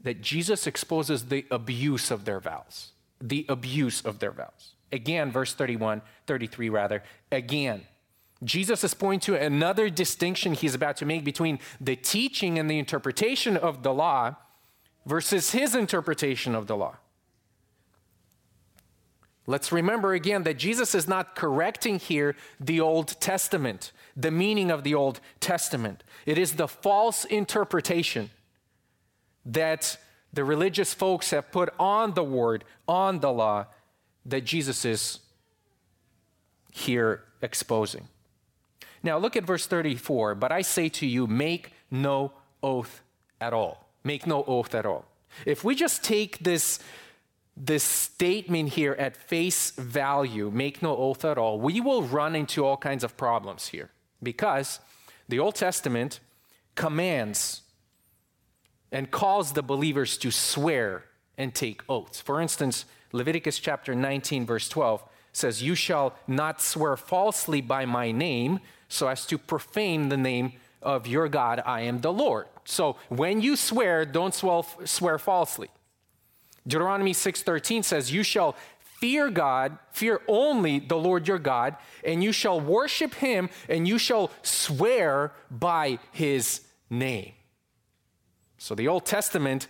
that 0.04 0.22
Jesus 0.22 0.68
exposes 0.68 1.26
the 1.26 1.44
abuse 1.50 2.12
of 2.12 2.26
their 2.26 2.40
vows, 2.40 2.92
the 3.20 3.48
abuse 3.50 4.02
of 4.02 4.20
their 4.20 4.32
vows. 4.32 4.76
Again, 4.92 5.32
verse 5.32 5.56
31, 5.56 6.04
33 6.28 6.70
rather, 6.70 7.02
again. 7.32 7.82
Jesus 8.44 8.84
is 8.84 8.94
pointing 8.94 9.36
to 9.36 9.44
another 9.44 9.90
distinction 9.90 10.54
he's 10.54 10.76
about 10.76 10.98
to 10.98 11.06
make 11.06 11.24
between 11.24 11.58
the 11.80 11.96
teaching 11.96 12.60
and 12.60 12.70
the 12.70 12.78
interpretation 12.78 13.58
of 13.58 13.82
the 13.82 13.94
law 13.94 14.36
versus 15.06 15.52
his 15.52 15.76
interpretation 15.76 16.56
of 16.56 16.68
the 16.68 16.76
law. 16.76 16.98
Let's 19.48 19.72
remember 19.72 20.14
again 20.14 20.44
that 20.44 20.58
Jesus 20.58 20.94
is 20.94 21.08
not 21.08 21.36
correcting 21.36 22.00
here 22.00 22.36
the 22.60 22.80
Old 22.80 23.20
Testament, 23.20 23.92
the 24.16 24.32
meaning 24.32 24.70
of 24.70 24.84
the 24.84 24.94
Old 24.94 25.20
Testament. 25.40 26.04
It 26.26 26.38
is 26.38 26.54
the 26.54 26.68
false 26.68 27.26
interpretation 27.26 28.30
that 29.46 29.98
the 30.32 30.44
religious 30.44 30.94
folks 30.94 31.32
have 31.32 31.52
put 31.52 31.74
on 31.80 32.14
the 32.14 32.24
word, 32.24 32.64
on 32.88 33.20
the 33.20 33.32
law, 33.32 33.66
that 34.26 34.46
Jesus 34.46 34.86
is 34.86 35.20
here 36.72 37.24
exposing. 37.42 38.08
Now, 39.04 39.18
look 39.18 39.36
at 39.36 39.44
verse 39.44 39.66
34. 39.66 40.36
But 40.36 40.52
I 40.52 40.62
say 40.62 40.90
to 40.90 41.06
you, 41.08 41.28
make 41.28 41.74
no 41.90 42.32
oath 42.62 43.02
at 43.40 43.54
all. 43.54 43.91
Make 44.04 44.26
no 44.26 44.44
oath 44.46 44.74
at 44.76 44.86
all. 44.86 45.06
If 45.46 45.64
we 45.64 45.76
just 45.76 46.04
take 46.04 46.40
this, 46.40 46.80
this 47.56 47.84
statement 47.84 48.70
here 48.70 48.94
at 48.94 49.16
face 49.16 49.72
value, 49.72 50.52
make 50.52 50.82
no 50.82 50.96
oath 50.96 51.24
at 51.24 51.38
all, 51.38 51.60
we 51.60 51.80
will 51.80 52.04
run 52.04 52.36
into 52.36 52.66
all 52.66 52.78
kinds 52.78 53.04
of 53.04 53.16
problems 53.18 53.68
here 53.68 53.90
because 54.22 54.80
the 55.30 55.40
Old 55.40 55.56
Testament 55.56 56.20
commands 56.76 57.62
and 58.92 59.10
calls 59.10 59.54
the 59.54 59.64
believers 59.64 60.18
to 60.18 60.32
swear 60.32 61.06
and 61.38 61.56
take 61.56 61.82
oaths. 61.88 62.20
For 62.20 62.42
instance, 62.42 62.86
Leviticus 63.14 63.60
chapter 63.60 63.96
19, 63.96 64.46
verse 64.46 64.68
12 64.68 65.04
says, 65.34 65.64
You 65.64 65.76
shall 65.76 66.16
not 66.28 66.62
swear 66.62 66.98
falsely 66.98 67.62
by 67.62 67.86
my 67.86 68.12
name 68.12 68.60
so 68.90 69.08
as 69.08 69.26
to 69.28 69.38
profane 69.38 70.10
the 70.10 70.18
name 70.18 70.54
of 70.82 71.08
your 71.08 71.28
God. 71.28 71.62
I 71.66 71.82
am 71.82 72.02
the 72.02 72.14
Lord. 72.14 72.48
So 72.66 72.98
when 73.10 73.42
you 73.42 73.56
swear, 73.56 74.06
don't 74.06 74.34
swear 74.34 75.18
falsely. 75.18 75.70
Deuteronomy 76.68 77.14
6:13 77.14 77.84
says, 77.84 78.12
"You 78.12 78.24
shall 78.24 78.56
fear 78.80 79.30
God, 79.30 79.80
fear 79.92 80.22
only 80.28 80.80
the 80.80 80.98
Lord 80.98 81.28
your 81.28 81.40
God, 81.40 81.76
and 82.04 82.24
you 82.24 82.32
shall 82.32 82.60
worship 82.60 83.16
him 83.16 83.50
and 83.68 83.88
you 83.88 83.98
shall 83.98 84.30
swear 84.44 85.34
by 85.50 86.00
his 86.12 86.62
name." 86.90 87.34
So 88.58 88.76
the 88.76 88.88
Old 88.88 89.06
Testament 89.06 89.68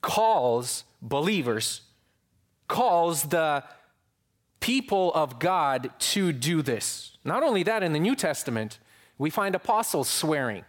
calls 0.00 0.84
believers 1.00 1.82
calls 2.68 3.24
the 3.24 3.64
people 4.60 5.12
of 5.14 5.38
God 5.38 5.90
to 5.98 6.32
do 6.32 6.62
this. 6.62 7.16
Not 7.24 7.42
only 7.42 7.62
that, 7.64 7.82
in 7.82 7.92
the 7.92 7.98
New 7.98 8.16
Testament, 8.16 8.78
we 9.24 9.30
find 9.30 9.54
apostles 9.54 10.06
swearing, 10.06 10.66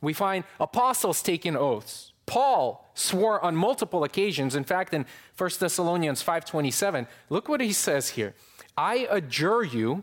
we 0.00 0.12
find 0.12 0.42
apostles 0.58 1.22
taking 1.22 1.56
oaths. 1.56 2.12
Paul 2.26 2.84
swore 2.94 3.40
on 3.44 3.54
multiple 3.54 4.02
occasions. 4.02 4.56
In 4.56 4.64
fact, 4.64 4.92
in 4.92 5.06
1 5.36 5.60
Thessalonians 5.60 6.20
5:27, 6.20 7.06
look 7.30 7.48
what 7.48 7.60
he 7.60 7.72
says 7.72 8.08
here. 8.08 8.34
I 8.76 9.06
adjure 9.08 9.62
you, 9.62 10.02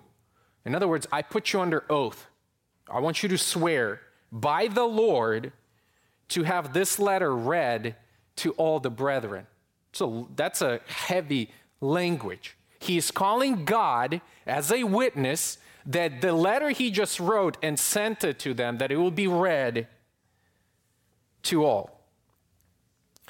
in 0.64 0.76
other 0.76 0.88
words, 0.88 1.08
I 1.12 1.24
put 1.24 1.52
you 1.52 1.60
under 1.60 1.84
oath. 1.90 2.28
I 2.90 3.02
want 3.02 3.22
you 3.22 3.28
to 3.28 3.38
swear 3.38 4.00
by 4.32 4.68
the 4.70 4.86
Lord 4.86 5.52
to 6.30 6.44
have 6.44 6.72
this 6.72 6.98
letter 7.00 7.36
read 7.36 7.98
to 8.38 8.54
all 8.54 8.80
the 8.80 8.92
brethren. 8.92 9.46
So 9.92 10.30
that's 10.38 10.62
a 10.62 10.80
heavy 10.88 11.52
language. 11.82 12.56
He 12.80 12.96
is 12.96 13.12
calling 13.12 13.66
God 13.66 14.22
as 14.48 14.72
a 14.72 14.86
witness 14.86 15.58
that 15.86 16.22
the 16.22 16.34
letter 16.34 16.70
he 16.70 16.92
just 16.92 17.20
wrote 17.20 17.58
and 17.62 17.80
sent 17.80 18.24
it 18.24 18.40
to 18.40 18.54
them, 18.54 18.78
that 18.78 18.92
it 18.92 18.98
will 18.98 19.12
be 19.12 19.28
read 19.28 19.88
to 21.44 21.66
all. 21.66 22.00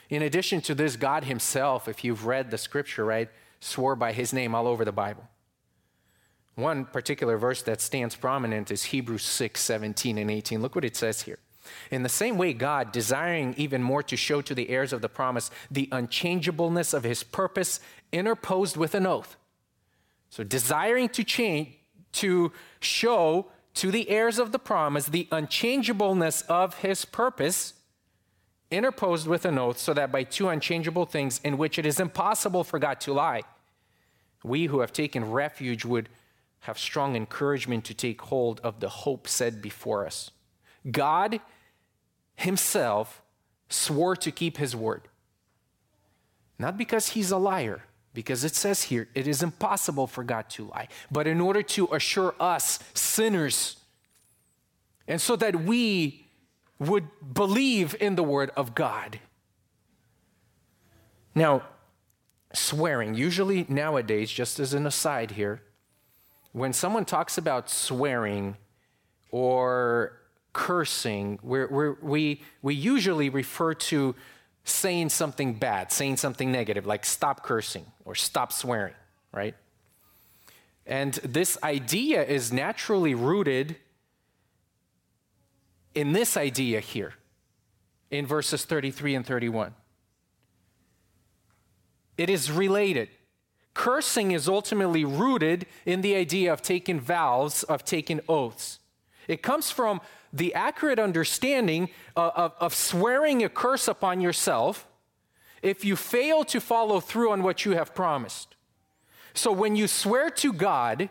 in 0.10 0.22
addition 0.22 0.62
to 0.62 0.76
this, 0.76 0.96
God 0.96 1.24
Himself, 1.24 1.88
if 1.88 2.04
you've 2.04 2.28
read 2.28 2.52
the 2.52 2.58
scripture, 2.58 3.04
right, 3.04 3.30
swore 3.60 3.96
by 3.96 4.12
His 4.12 4.32
name 4.32 4.54
all 4.54 4.68
over 4.68 4.86
the 4.86 4.92
Bible. 4.92 5.28
One 6.56 6.86
particular 6.86 7.38
verse 7.38 7.64
that 7.64 7.82
stands 7.82 8.16
prominent 8.16 8.70
is 8.70 8.84
Hebrews 8.84 9.24
6 9.24 9.60
17 9.60 10.20
and 10.20 10.30
18. 10.30 10.62
Look 10.62 10.76
what 10.76 10.86
it 10.86 10.96
says 10.96 11.24
here. 11.24 11.40
In 11.90 12.04
the 12.04 12.10
same 12.10 12.38
way, 12.38 12.54
God, 12.54 12.92
desiring 12.92 13.56
even 13.58 13.82
more 13.82 14.04
to 14.04 14.18
show 14.18 14.42
to 14.42 14.54
the 14.54 14.70
heirs 14.70 14.94
of 14.94 15.02
the 15.02 15.10
promise 15.10 15.50
the 15.72 15.90
unchangeableness 15.92 16.94
of 16.94 17.04
his 17.04 17.24
purpose, 17.24 17.80
interposed 18.12 18.78
with 18.78 18.94
an 18.94 19.08
oath. 19.08 19.38
So, 20.30 20.44
desiring 20.44 21.10
to 21.10 21.24
change, 21.24 21.70
to 22.14 22.52
show 22.80 23.48
to 23.76 23.92
the 23.92 24.10
heirs 24.10 24.40
of 24.40 24.52
the 24.52 24.60
promise 24.60 25.08
the 25.08 25.28
unchangeableness 25.32 26.42
of 26.44 26.76
his 26.80 27.06
purpose, 27.06 27.74
interposed 28.72 29.28
with 29.28 29.46
an 29.46 29.58
oath, 29.58 29.78
so 29.78 29.94
that 29.94 30.12
by 30.12 30.24
two 30.24 30.50
unchangeable 30.50 31.06
things 31.06 31.40
in 31.44 31.58
which 31.58 31.78
it 31.78 31.86
is 31.86 32.00
impossible 32.00 32.64
for 32.64 32.80
God 32.80 33.00
to 33.02 33.14
lie, 33.14 33.42
we 34.44 34.66
who 34.66 34.80
have 34.80 34.92
taken 34.92 35.32
refuge 35.32 35.86
would 35.86 36.10
have 36.62 36.78
strong 36.80 37.16
encouragement 37.16 37.84
to 37.86 37.94
take 37.94 38.22
hold 38.22 38.60
of 38.62 38.80
the 38.80 38.90
hope 38.90 39.28
set 39.28 39.62
before 39.62 40.06
us. 40.06 40.32
God 40.90 41.40
Himself 42.36 43.22
swore 43.70 44.16
to 44.18 44.32
keep 44.32 44.58
His 44.58 44.76
word. 44.76 45.02
Not 46.58 46.78
because 46.78 47.10
He's 47.10 47.32
a 47.32 47.38
liar, 47.38 47.84
because 48.14 48.44
it 48.44 48.56
says 48.56 48.84
here 48.84 49.08
it 49.16 49.28
is 49.28 49.42
impossible 49.42 50.08
for 50.08 50.24
God 50.24 50.50
to 50.52 50.66
lie, 50.66 50.88
but 51.12 51.28
in 51.28 51.42
order 51.42 51.62
to 51.64 51.88
assure 51.94 52.36
us, 52.40 52.80
sinners, 52.94 53.78
and 55.08 55.20
so 55.20 55.36
that 55.36 55.64
we 55.64 56.28
would 56.80 57.08
believe 57.34 57.96
in 58.00 58.16
the 58.16 58.24
word 58.24 58.52
of 58.56 58.76
God. 58.76 59.20
Now, 61.36 61.64
swearing, 62.54 63.16
usually 63.16 63.66
nowadays, 63.68 64.32
just 64.32 64.60
as 64.60 64.74
an 64.74 64.86
aside 64.86 65.32
here, 65.32 65.62
when 66.52 66.72
someone 66.72 67.06
talks 67.06 67.38
about 67.38 67.70
swearing 67.70 68.58
or 69.32 70.20
cursing, 70.54 71.40
we're, 71.42 71.98
we 72.02 72.42
we 72.62 72.76
usually 72.76 73.30
refer 73.30 73.74
to 73.74 74.14
saying 74.64 75.10
something 75.10 75.54
bad, 75.54 75.92
saying 75.92 76.18
something 76.18 76.52
negative, 76.52 76.86
like 76.86 77.06
stop 77.06 77.44
cursing 77.44 77.86
or 78.06 78.16
stop 78.16 78.52
swearing, 78.52 78.94
right? 79.34 79.56
And 80.86 81.14
this 81.16 81.58
idea 81.64 82.24
is 82.24 82.52
naturally 82.52 83.16
rooted 83.16 83.78
in 85.96 86.12
this 86.12 86.36
idea 86.38 86.80
here 86.80 87.14
in 88.10 88.26
verses 88.26 88.66
33 88.66 89.16
and 89.16 89.26
31. 89.26 89.74
It 92.18 92.30
is 92.30 92.52
related. 92.52 93.10
Cursing 93.74 94.32
is 94.32 94.48
ultimately 94.48 95.04
rooted 95.04 95.66
in 95.86 96.02
the 96.02 96.16
idea 96.16 96.54
of 96.54 96.62
taking 96.62 97.00
vows, 97.00 97.64
of 97.64 97.84
taking 97.84 98.20
oaths. 98.30 98.80
It 99.28 99.42
comes 99.42 99.72
from 99.72 100.02
the 100.32 100.54
accurate 100.54 101.00
understanding 101.00 101.90
of, 102.16 102.32
of, 102.36 102.54
of, 102.60 102.76
swearing 102.76 103.44
a 103.44 103.50
curse 103.50 103.88
upon 103.88 104.20
yourself 104.20 104.88
if 105.62 105.86
you 105.86 105.96
fail 105.96 106.44
to 106.46 106.60
follow 106.60 107.00
through 107.00 107.32
on 107.32 107.44
what 107.44 107.66
you 107.66 107.72
have 107.74 107.94
promised. 107.94 108.56
So 109.34 109.52
when 109.52 109.76
you 109.76 109.88
swear 109.88 110.30
to 110.32 110.52
God, 110.52 111.10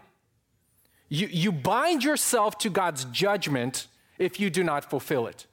you, 1.08 1.26
you 1.28 1.52
bind 1.52 2.04
yourself 2.04 2.58
to 2.58 2.70
God's 2.70 3.04
judgment 3.06 3.86
if 4.18 4.40
you 4.40 4.50
do 4.50 4.64
not 4.64 4.88
fulfill 4.88 5.26
it. 5.26 5.46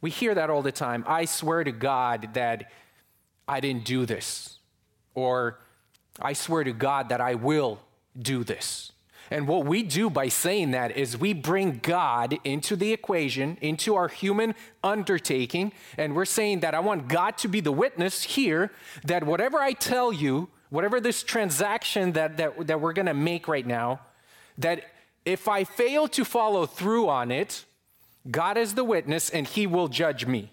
We 0.00 0.10
hear 0.10 0.34
that 0.34 0.50
all 0.50 0.62
the 0.62 0.72
time. 0.72 1.04
I 1.06 1.24
swear 1.24 1.62
to 1.64 1.72
God 1.72 2.34
that 2.34 2.70
I 3.46 3.60
didn't 3.60 3.84
do 3.84 4.06
this. 4.06 4.58
Or 5.14 5.58
I 6.20 6.32
swear 6.32 6.64
to 6.64 6.72
God 6.72 7.10
that 7.10 7.20
I 7.20 7.34
will 7.34 7.80
do 8.18 8.44
this. 8.44 8.92
And 9.30 9.46
what 9.46 9.64
we 9.64 9.84
do 9.84 10.10
by 10.10 10.28
saying 10.28 10.72
that 10.72 10.96
is 10.96 11.16
we 11.16 11.32
bring 11.32 11.78
God 11.82 12.38
into 12.42 12.74
the 12.74 12.92
equation, 12.92 13.56
into 13.60 13.94
our 13.94 14.08
human 14.08 14.56
undertaking, 14.82 15.72
and 15.96 16.16
we're 16.16 16.24
saying 16.24 16.60
that 16.60 16.74
I 16.74 16.80
want 16.80 17.08
God 17.08 17.38
to 17.38 17.48
be 17.48 17.60
the 17.60 17.72
witness 17.72 18.24
here 18.24 18.72
that 19.04 19.24
whatever 19.24 19.58
I 19.58 19.72
tell 19.72 20.12
you, 20.12 20.48
whatever 20.70 21.00
this 21.00 21.22
transaction 21.22 22.12
that, 22.12 22.38
that, 22.38 22.66
that 22.66 22.80
we're 22.80 22.92
gonna 22.92 23.14
make 23.14 23.46
right 23.46 23.66
now, 23.66 24.00
that 24.58 24.82
if 25.24 25.46
I 25.46 25.62
fail 25.62 26.08
to 26.08 26.24
follow 26.24 26.66
through 26.66 27.08
on 27.08 27.30
it, 27.30 27.64
God 28.28 28.58
is 28.58 28.74
the 28.74 28.84
witness 28.84 29.30
and 29.30 29.46
he 29.46 29.66
will 29.66 29.88
judge 29.88 30.26
me. 30.26 30.50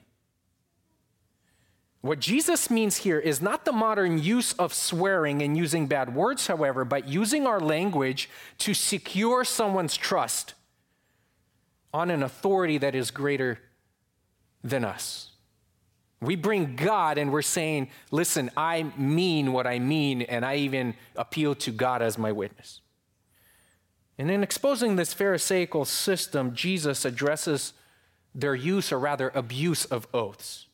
What 2.01 2.19
Jesus 2.19 2.69
means 2.69 2.97
here 2.97 3.19
is 3.19 3.41
not 3.41 3.65
the 3.65 3.71
modern 3.71 4.21
use 4.21 4.53
of 4.53 4.73
swearing 4.73 5.41
and 5.41 5.57
using 5.57 5.87
bad 5.87 6.13
words, 6.13 6.47
however, 6.47 6.85
but 6.85 7.07
using 7.07 7.47
our 7.47 7.59
language 7.59 8.29
to 8.59 8.73
secure 8.73 9.43
someone's 9.43 9.97
trust 9.97 10.53
on 11.93 12.11
an 12.11 12.21
authority 12.21 12.77
that 12.77 12.93
is 12.95 13.09
greater 13.11 13.59
than 14.63 14.85
us. 14.85 15.31
We 16.21 16.35
bring 16.35 16.75
God 16.75 17.17
and 17.17 17.31
we're 17.31 17.41
saying, 17.41 17.89
listen, 18.11 18.51
I 18.55 18.83
mean 18.97 19.51
what 19.51 19.67
I 19.67 19.79
mean, 19.79 20.21
and 20.23 20.45
I 20.45 20.57
even 20.57 20.95
appeal 21.15 21.55
to 21.55 21.71
God 21.71 22.01
as 22.01 22.17
my 22.17 22.31
witness. 22.31 22.81
And 24.17 24.31
in 24.31 24.43
exposing 24.43 24.95
this 24.95 25.13
Pharisaical 25.13 25.85
system, 25.85 26.55
Jesus 26.55 27.05
addresses 27.05 27.73
their 28.33 28.55
use, 28.55 28.91
or 28.91 28.99
rather 28.99 29.31
abuse, 29.33 29.85
of 29.85 30.07
oaths. 30.13 30.66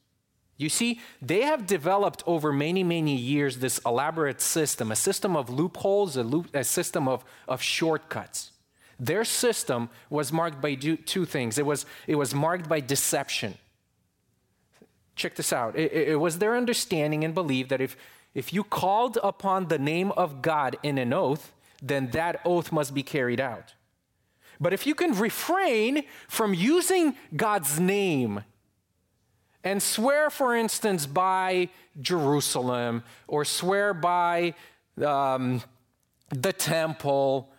You 0.63 0.69
see, 0.69 1.01
they 1.21 1.41
have 1.41 1.67
developed 1.67 2.23
over 2.25 2.53
many, 2.53 2.85
many 2.85 3.17
years 3.17 3.57
this 3.57 3.81
elaborate 3.85 4.39
system, 4.39 4.93
a 4.93 4.95
system 4.95 5.35
of 5.35 5.49
loopholes, 5.49 6.15
a, 6.15 6.23
loop, 6.23 6.55
a 6.55 6.63
system 6.63 7.09
of, 7.09 7.25
of 7.49 7.61
shortcuts. 7.61 8.51
Their 8.97 9.25
system 9.25 9.89
was 10.09 10.31
marked 10.31 10.61
by 10.61 10.75
two 10.75 11.25
things 11.25 11.57
it 11.57 11.65
was, 11.65 11.85
it 12.07 12.15
was 12.15 12.33
marked 12.33 12.69
by 12.69 12.79
deception. 12.79 13.57
Check 15.17 15.35
this 15.35 15.51
out. 15.51 15.75
It, 15.77 15.91
it 15.91 16.19
was 16.19 16.39
their 16.39 16.55
understanding 16.55 17.25
and 17.25 17.35
belief 17.35 17.67
that 17.67 17.81
if, 17.81 17.97
if 18.33 18.53
you 18.53 18.63
called 18.63 19.17
upon 19.21 19.67
the 19.67 19.77
name 19.77 20.13
of 20.13 20.41
God 20.41 20.77
in 20.81 20.97
an 20.97 21.11
oath, 21.11 21.51
then 21.81 22.11
that 22.11 22.39
oath 22.45 22.71
must 22.71 22.93
be 22.93 23.03
carried 23.03 23.41
out. 23.41 23.73
But 24.61 24.71
if 24.71 24.87
you 24.87 24.95
can 24.95 25.13
refrain 25.13 26.03
from 26.29 26.53
using 26.53 27.17
God's 27.35 27.81
name 27.81 28.45
and 29.63 29.81
swear, 29.81 30.29
for 30.29 30.55
instance, 30.55 31.05
by 31.05 31.69
Jerusalem 32.01 33.03
or 33.27 33.45
swear 33.45 33.93
by 33.93 34.55
um, 35.03 35.61
the 36.29 36.53
temple, 36.53 37.49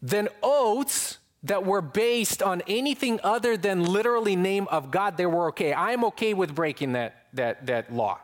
then 0.00 0.28
oaths 0.42 1.18
that 1.42 1.64
were 1.64 1.82
based 1.82 2.42
on 2.42 2.62
anything 2.66 3.20
other 3.22 3.56
than 3.56 3.84
literally 3.84 4.36
name 4.36 4.66
of 4.68 4.90
God, 4.90 5.16
they 5.16 5.26
were 5.26 5.48
okay. 5.48 5.72
I'm 5.72 6.04
okay 6.06 6.34
with 6.34 6.54
breaking 6.54 6.92
that, 6.92 7.26
that, 7.34 7.66
that 7.66 7.92
law. 7.92 8.18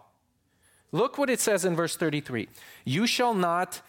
Look 0.91 1.19
what 1.19 1.31
it 1.31 1.41
says 1.41 1.65
in 1.65 1.77
verse 1.77 1.97
33 1.97 2.49
You 2.85 3.07
shall 3.07 3.35
not 3.35 3.81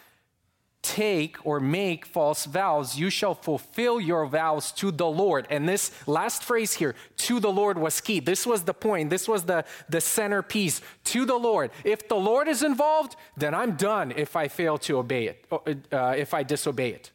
take 0.84 1.44
or 1.44 1.58
make 1.58 2.04
false 2.04 2.44
vows, 2.44 2.96
you 2.96 3.10
shall 3.10 3.34
fulfill 3.34 4.00
your 4.00 4.26
vows 4.26 4.70
to 4.72 4.92
the 4.92 5.06
Lord. 5.06 5.46
And 5.50 5.68
this 5.68 5.90
last 6.06 6.44
phrase 6.44 6.74
here, 6.74 6.94
to 7.16 7.40
the 7.40 7.50
Lord, 7.50 7.78
was 7.78 8.00
key. 8.00 8.20
This 8.20 8.46
was 8.46 8.62
the 8.64 8.74
point. 8.74 9.10
This 9.10 9.26
was 9.26 9.44
the, 9.44 9.64
the 9.88 10.00
centerpiece. 10.00 10.80
To 11.04 11.24
the 11.24 11.36
Lord. 11.36 11.70
If 11.82 12.08
the 12.08 12.16
Lord 12.16 12.46
is 12.48 12.62
involved, 12.62 13.16
then 13.36 13.54
I'm 13.54 13.72
done 13.76 14.12
if 14.14 14.36
I 14.36 14.48
fail 14.48 14.78
to 14.78 14.98
obey 14.98 15.28
it, 15.28 15.46
uh, 15.92 16.14
if 16.16 16.34
I 16.34 16.42
disobey 16.42 16.90
it. 16.90 17.10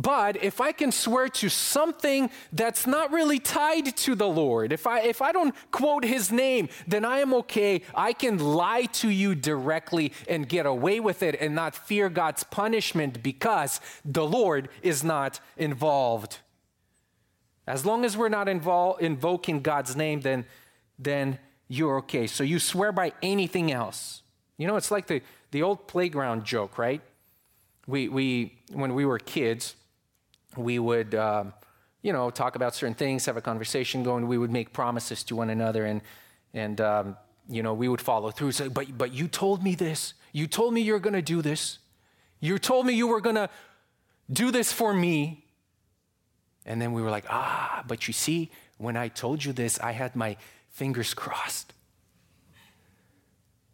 But 0.00 0.42
if 0.42 0.62
I 0.62 0.72
can 0.72 0.92
swear 0.92 1.28
to 1.28 1.50
something 1.50 2.30
that's 2.52 2.86
not 2.86 3.12
really 3.12 3.38
tied 3.38 3.94
to 3.98 4.14
the 4.14 4.28
Lord, 4.28 4.72
if 4.72 4.86
I, 4.86 5.00
if 5.00 5.20
I 5.20 5.30
don't 5.30 5.54
quote 5.70 6.04
his 6.04 6.32
name, 6.32 6.70
then 6.86 7.04
I 7.04 7.18
am 7.18 7.34
okay. 7.34 7.82
I 7.94 8.14
can 8.14 8.38
lie 8.38 8.84
to 8.84 9.10
you 9.10 9.34
directly 9.34 10.12
and 10.26 10.48
get 10.48 10.64
away 10.64 11.00
with 11.00 11.22
it 11.22 11.36
and 11.38 11.54
not 11.54 11.74
fear 11.74 12.08
God's 12.08 12.44
punishment 12.44 13.22
because 13.22 13.80
the 14.02 14.24
Lord 14.24 14.70
is 14.80 15.04
not 15.04 15.40
involved. 15.58 16.38
As 17.66 17.84
long 17.84 18.06
as 18.06 18.16
we're 18.16 18.30
not 18.30 18.48
involved, 18.48 19.02
invoking 19.02 19.60
God's 19.60 19.96
name, 19.96 20.22
then, 20.22 20.46
then 20.98 21.38
you're 21.68 21.98
okay. 21.98 22.26
So 22.26 22.42
you 22.42 22.58
swear 22.58 22.90
by 22.90 23.12
anything 23.22 23.70
else. 23.70 24.22
You 24.56 24.66
know, 24.66 24.76
it's 24.76 24.90
like 24.90 25.08
the, 25.08 25.20
the 25.50 25.62
old 25.62 25.86
playground 25.88 26.44
joke, 26.44 26.78
right? 26.78 27.02
We, 27.86 28.08
we, 28.08 28.58
when 28.72 28.94
we 28.94 29.04
were 29.04 29.18
kids, 29.18 29.74
we 30.56 30.78
would, 30.78 31.14
um, 31.14 31.52
you 32.02 32.12
know, 32.12 32.30
talk 32.30 32.56
about 32.56 32.74
certain 32.74 32.94
things, 32.94 33.26
have 33.26 33.36
a 33.36 33.42
conversation 33.42 34.02
going. 34.02 34.26
We 34.26 34.38
would 34.38 34.50
make 34.50 34.72
promises 34.72 35.22
to 35.24 35.36
one 35.36 35.50
another, 35.50 35.84
and 35.84 36.00
and 36.54 36.80
um, 36.80 37.16
you 37.48 37.62
know, 37.62 37.74
we 37.74 37.88
would 37.88 38.00
follow 38.00 38.30
through. 38.30 38.52
Say, 38.52 38.68
but 38.68 38.96
but 38.96 39.12
you 39.12 39.28
told 39.28 39.62
me 39.62 39.74
this. 39.74 40.14
You 40.32 40.46
told 40.46 40.74
me 40.74 40.80
you're 40.80 41.00
going 41.00 41.14
to 41.14 41.22
do 41.22 41.42
this. 41.42 41.78
You 42.40 42.58
told 42.58 42.86
me 42.86 42.94
you 42.94 43.08
were 43.08 43.20
going 43.20 43.36
to 43.36 43.50
do 44.32 44.50
this 44.50 44.72
for 44.72 44.94
me. 44.94 45.44
And 46.64 46.80
then 46.80 46.92
we 46.92 47.02
were 47.02 47.10
like, 47.10 47.24
ah, 47.28 47.84
but 47.86 48.06
you 48.06 48.12
see, 48.12 48.50
when 48.78 48.96
I 48.96 49.08
told 49.08 49.44
you 49.44 49.52
this, 49.52 49.78
I 49.80 49.92
had 49.92 50.14
my 50.14 50.36
fingers 50.70 51.14
crossed. 51.14 51.72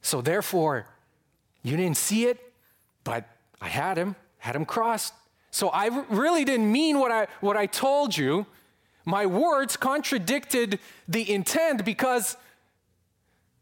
So 0.01 0.21
therefore, 0.21 0.87
you 1.63 1.77
didn't 1.77 1.97
see 1.97 2.27
it, 2.27 2.39
but 3.05 3.29
I 3.61 3.69
had 3.69 3.99
him, 3.99 4.15
had 4.39 4.57
him 4.57 4.65
crossed. 4.65 5.13
So 5.57 5.71
I 5.71 5.87
really 6.11 6.45
didn't 6.45 6.71
mean 6.71 6.99
what 6.99 7.11
I, 7.11 7.29
what 7.41 7.57
I 7.57 7.65
told 7.65 8.15
you. 8.15 8.45
My 9.07 9.25
words 9.25 9.79
contradicted 9.79 10.79
the 11.09 11.33
intent 11.33 11.83
because 11.83 12.37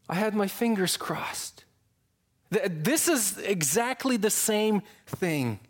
I 0.09 0.15
had 0.15 0.35
my 0.35 0.47
fingers 0.47 0.97
crossed. 0.97 1.63
This 2.49 3.07
is 3.07 3.37
exactly 3.37 4.17
the 4.17 4.29
same 4.29 4.81
thing. 5.07 5.61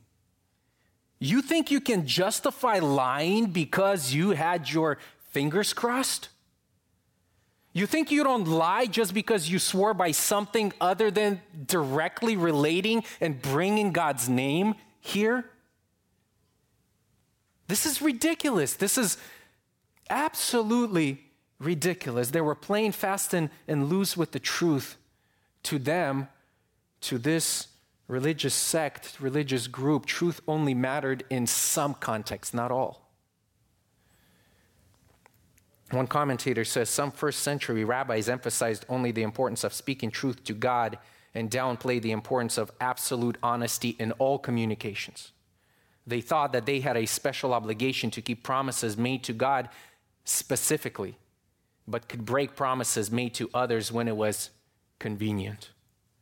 You 1.19 1.43
think 1.43 1.69
you 1.69 1.79
can 1.79 2.07
justify 2.07 2.79
lying 2.79 3.51
because 3.51 4.11
you 4.11 4.31
had 4.31 4.67
your 4.67 4.97
fingers 5.29 5.73
crossed? 5.73 6.29
You 7.71 7.85
think 7.85 8.09
you 8.09 8.23
don't 8.23 8.47
lie 8.47 8.88
just 8.88 9.13
because 9.13 9.47
you 9.47 9.59
swore 9.59 9.93
by 9.93 10.09
something 10.09 10.73
other 10.81 11.11
than 11.11 11.41
directly 11.67 12.35
relating 12.35 13.03
and 13.21 13.39
bringing 13.39 13.91
God's 13.91 14.27
name 14.27 14.73
here? 14.99 15.51
This 17.67 17.86
is 17.86 18.01
ridiculous. 18.01 18.73
This 18.73 18.97
is 18.97 19.17
absolutely 20.10 21.23
ridiculous. 21.60 22.32
They 22.32 22.41
were 22.41 22.56
playing 22.56 22.91
fast 22.91 23.34
and, 23.34 23.49
and 23.67 23.89
loose 23.89 24.15
with 24.15 24.32
the 24.32 24.39
truth. 24.39 24.97
To 25.63 25.80
them, 25.80 26.28
to 27.01 27.17
this 27.17 27.67
religious 28.08 28.54
sect, 28.54 29.17
religious 29.19 29.67
group, 29.67 30.06
truth 30.06 30.41
only 30.47 30.73
mattered 30.75 31.23
in 31.30 31.47
some 31.47 31.95
context, 31.95 32.54
not 32.54 32.71
all. 32.71 33.10
One 35.91 36.08
commentator 36.08 36.65
says 36.65 36.89
some 36.89 37.12
first 37.12 37.39
century 37.39 37.84
rabbis 37.84 38.28
emphasized 38.28 38.86
only 38.89 39.12
the 39.12 39.23
importance 39.23 39.63
of 39.63 39.73
speaking 39.73 40.12
truth 40.12 40.43
to 40.45 40.54
God 40.54 40.97
and 41.34 41.49
downplayed 41.49 42.01
the 42.01 42.12
importance 42.12 42.58
of 42.58 42.71
absolute 42.80 43.38
honesty 43.43 43.95
in 43.99 44.12
all 44.13 44.39
communications. 44.39 45.32
They 46.07 46.21
thought 46.21 46.53
that 46.53 46.65
they 46.65 46.79
had 46.79 46.97
a 46.97 47.05
special 47.05 47.53
obligation 47.53 48.11
to 48.11 48.21
keep 48.21 48.43
promises 48.43 48.97
made 48.97 49.23
to 49.23 49.33
God 49.33 49.69
specifically, 50.23 51.17
but 51.87 52.07
could 52.07 52.25
break 52.25 52.55
promises 52.55 53.11
made 53.11 53.33
to 53.35 53.49
others 53.53 53.91
when 53.91 54.07
it 54.07 54.15
was 54.15 54.51
convenient. 54.99 55.71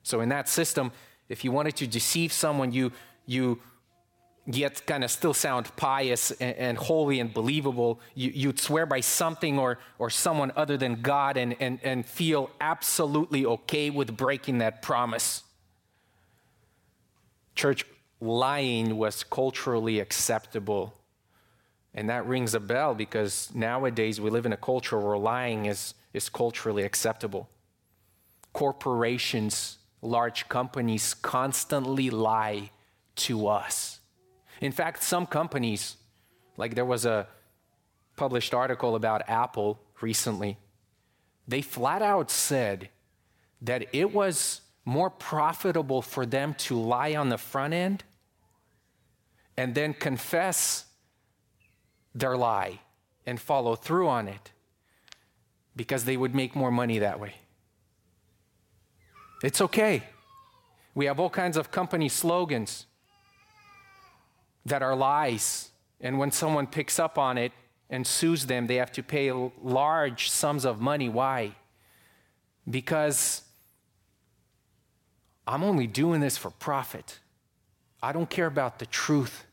So, 0.04 0.22
in 0.22 0.30
that 0.30 0.50
system, 0.50 0.92
if 1.30 1.44
you 1.44 1.52
wanted 1.52 1.76
to 1.78 1.88
deceive 1.88 2.32
someone, 2.32 2.72
you, 2.72 2.92
you 3.26 3.60
yet 4.46 4.86
kind 4.86 5.04
of 5.04 5.12
still 5.12 5.34
sound 5.34 5.74
pious 5.76 6.32
and, 6.32 6.56
and 6.58 6.78
holy 6.78 7.20
and 7.20 7.34
believable. 7.34 8.00
You, 8.14 8.50
would 8.50 8.60
swear 8.60 8.86
by 8.86 9.00
something 9.00 9.58
or, 9.58 9.80
or 10.00 10.10
someone 10.10 10.52
other 10.56 10.78
than 10.78 11.02
God 11.02 11.38
and, 11.38 11.56
and, 11.60 11.80
and 11.84 12.06
feel 12.06 12.50
absolutely 12.60 13.46
okay 13.46 13.90
with 13.90 14.16
breaking 14.16 14.58
that 14.60 14.82
promise. 14.82 15.44
Church, 17.56 17.86
lying 18.24 18.98
was 18.98 19.24
culturally 19.24 20.00
acceptable. 20.00 20.94
And 21.94 22.10
that 22.10 22.26
rings 22.26 22.54
a 22.54 22.60
bell 22.60 22.96
because 22.96 23.52
nowadays 23.54 24.20
we 24.20 24.30
live 24.30 24.46
in 24.46 24.54
a 24.54 24.58
culture 24.58 25.00
where 25.00 25.18
lying 25.18 25.66
is, 25.66 25.94
is 26.14 26.30
culturally 26.30 26.84
acceptable. 26.84 27.50
Corporations, 28.54 29.78
large 30.02 30.50
companies 30.50 31.14
constantly 31.14 32.10
lie 32.10 32.72
to 33.16 33.48
us 33.48 34.00
in 34.64 34.72
fact, 34.72 35.04
some 35.04 35.26
companies, 35.26 35.98
like 36.56 36.74
there 36.74 36.86
was 36.86 37.06
a 37.06 37.28
published 38.16 38.54
article 38.54 38.96
about 38.96 39.28
Apple 39.28 39.78
recently, 40.00 40.58
they 41.46 41.62
flat 41.62 42.02
out 42.02 42.32
said 42.32 42.88
that 43.62 43.88
it 43.92 44.14
was 44.14 44.62
more 44.86 45.10
profitable 45.10 46.02
for 46.02 46.26
them 46.26 46.54
to 46.54 46.80
lie 46.80 47.14
on 47.14 47.28
the 47.28 47.38
front 47.38 47.74
end 47.74 48.06
and 49.58 49.76
then 49.76 49.94
confess 49.94 50.86
their 52.16 52.38
lie 52.38 52.80
and 53.26 53.40
follow 53.40 53.76
through 53.76 54.08
on 54.08 54.28
it 54.28 54.52
because 55.76 56.06
they 56.06 56.18
would 56.18 56.36
make 56.36 56.56
more 56.56 56.72
money 56.72 57.00
that 57.00 57.20
way. 57.20 57.36
It's 59.44 59.62
okay. 59.62 60.04
We 60.96 61.06
have 61.06 61.20
all 61.20 61.30
kinds 61.30 61.58
of 61.58 61.72
company 61.72 62.10
slogans 62.10 62.86
that 64.66 64.82
are 64.82 64.96
lies. 64.96 65.72
And 66.00 66.20
when 66.20 66.32
someone 66.32 66.68
picks 66.68 67.00
up 67.00 67.18
on 67.18 67.38
it 67.38 67.52
and 67.90 68.06
sues 68.06 68.46
them, 68.46 68.68
they 68.68 68.76
have 68.76 68.92
to 68.94 69.04
pay 69.04 69.32
large 69.32 70.30
sums 70.30 70.66
of 70.66 70.80
money. 70.80 71.10
Why? 71.10 71.56
Because 72.70 73.42
I'm 75.46 75.64
only 75.64 75.88
doing 75.88 76.22
this 76.22 76.38
for 76.38 76.52
profit. 76.52 77.20
I 78.04 78.12
don't 78.12 78.30
care 78.30 78.48
about 78.48 78.80
the 78.80 78.86
truth. 78.86 79.46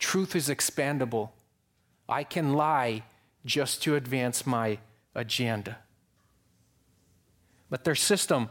Truth 0.00 0.34
is 0.34 0.48
expandable. 0.48 1.30
I 2.08 2.24
can 2.24 2.54
lie 2.54 3.04
just 3.44 3.80
to 3.84 3.94
advance 3.94 4.44
my 4.44 4.78
agenda. 5.14 5.78
But 7.70 7.84
their 7.84 7.94
system, 7.94 8.50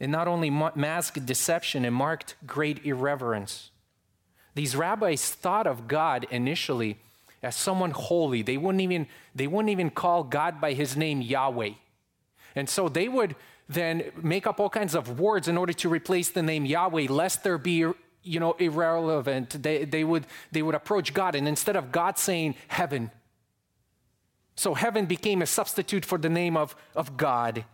it 0.00 0.08
not 0.08 0.26
only 0.26 0.48
masked 0.48 1.24
deception, 1.26 1.84
it 1.84 1.90
marked 1.90 2.34
great 2.46 2.84
irreverence. 2.84 3.70
These 4.54 4.74
rabbis 4.74 5.30
thought 5.30 5.66
of 5.66 5.86
God 5.86 6.26
initially 6.30 6.98
as 7.42 7.54
someone 7.54 7.90
holy. 7.90 8.40
They 8.40 8.56
wouldn't 8.56 8.80
even, 8.80 9.06
they 9.34 9.46
wouldn't 9.46 9.70
even 9.70 9.90
call 9.90 10.24
God 10.24 10.62
by 10.62 10.72
his 10.72 10.96
name 10.96 11.20
Yahweh. 11.20 11.72
And 12.54 12.70
so 12.70 12.88
they 12.88 13.08
would 13.08 13.36
then 13.68 14.12
make 14.22 14.46
up 14.46 14.60
all 14.60 14.70
kinds 14.70 14.94
of 14.94 15.20
words 15.20 15.46
in 15.46 15.58
order 15.58 15.74
to 15.74 15.90
replace 15.90 16.30
the 16.30 16.42
name 16.42 16.64
Yahweh, 16.64 17.06
lest 17.10 17.44
there 17.44 17.58
be 17.58 17.92
you 18.22 18.40
know 18.40 18.52
irrelevant. 18.54 19.62
They, 19.62 19.84
they, 19.84 20.04
would, 20.04 20.26
they 20.50 20.62
would 20.62 20.74
approach 20.74 21.14
God, 21.14 21.34
and 21.34 21.48
instead 21.48 21.76
of 21.76 21.92
God 21.92 22.18
saying 22.18 22.54
heaven, 22.68 23.10
so 24.54 24.74
heaven 24.74 25.06
became 25.06 25.42
a 25.42 25.46
substitute 25.46 26.04
for 26.04 26.18
the 26.18 26.28
name 26.28 26.56
of, 26.56 26.76
of 26.94 27.16
God. 27.16 27.64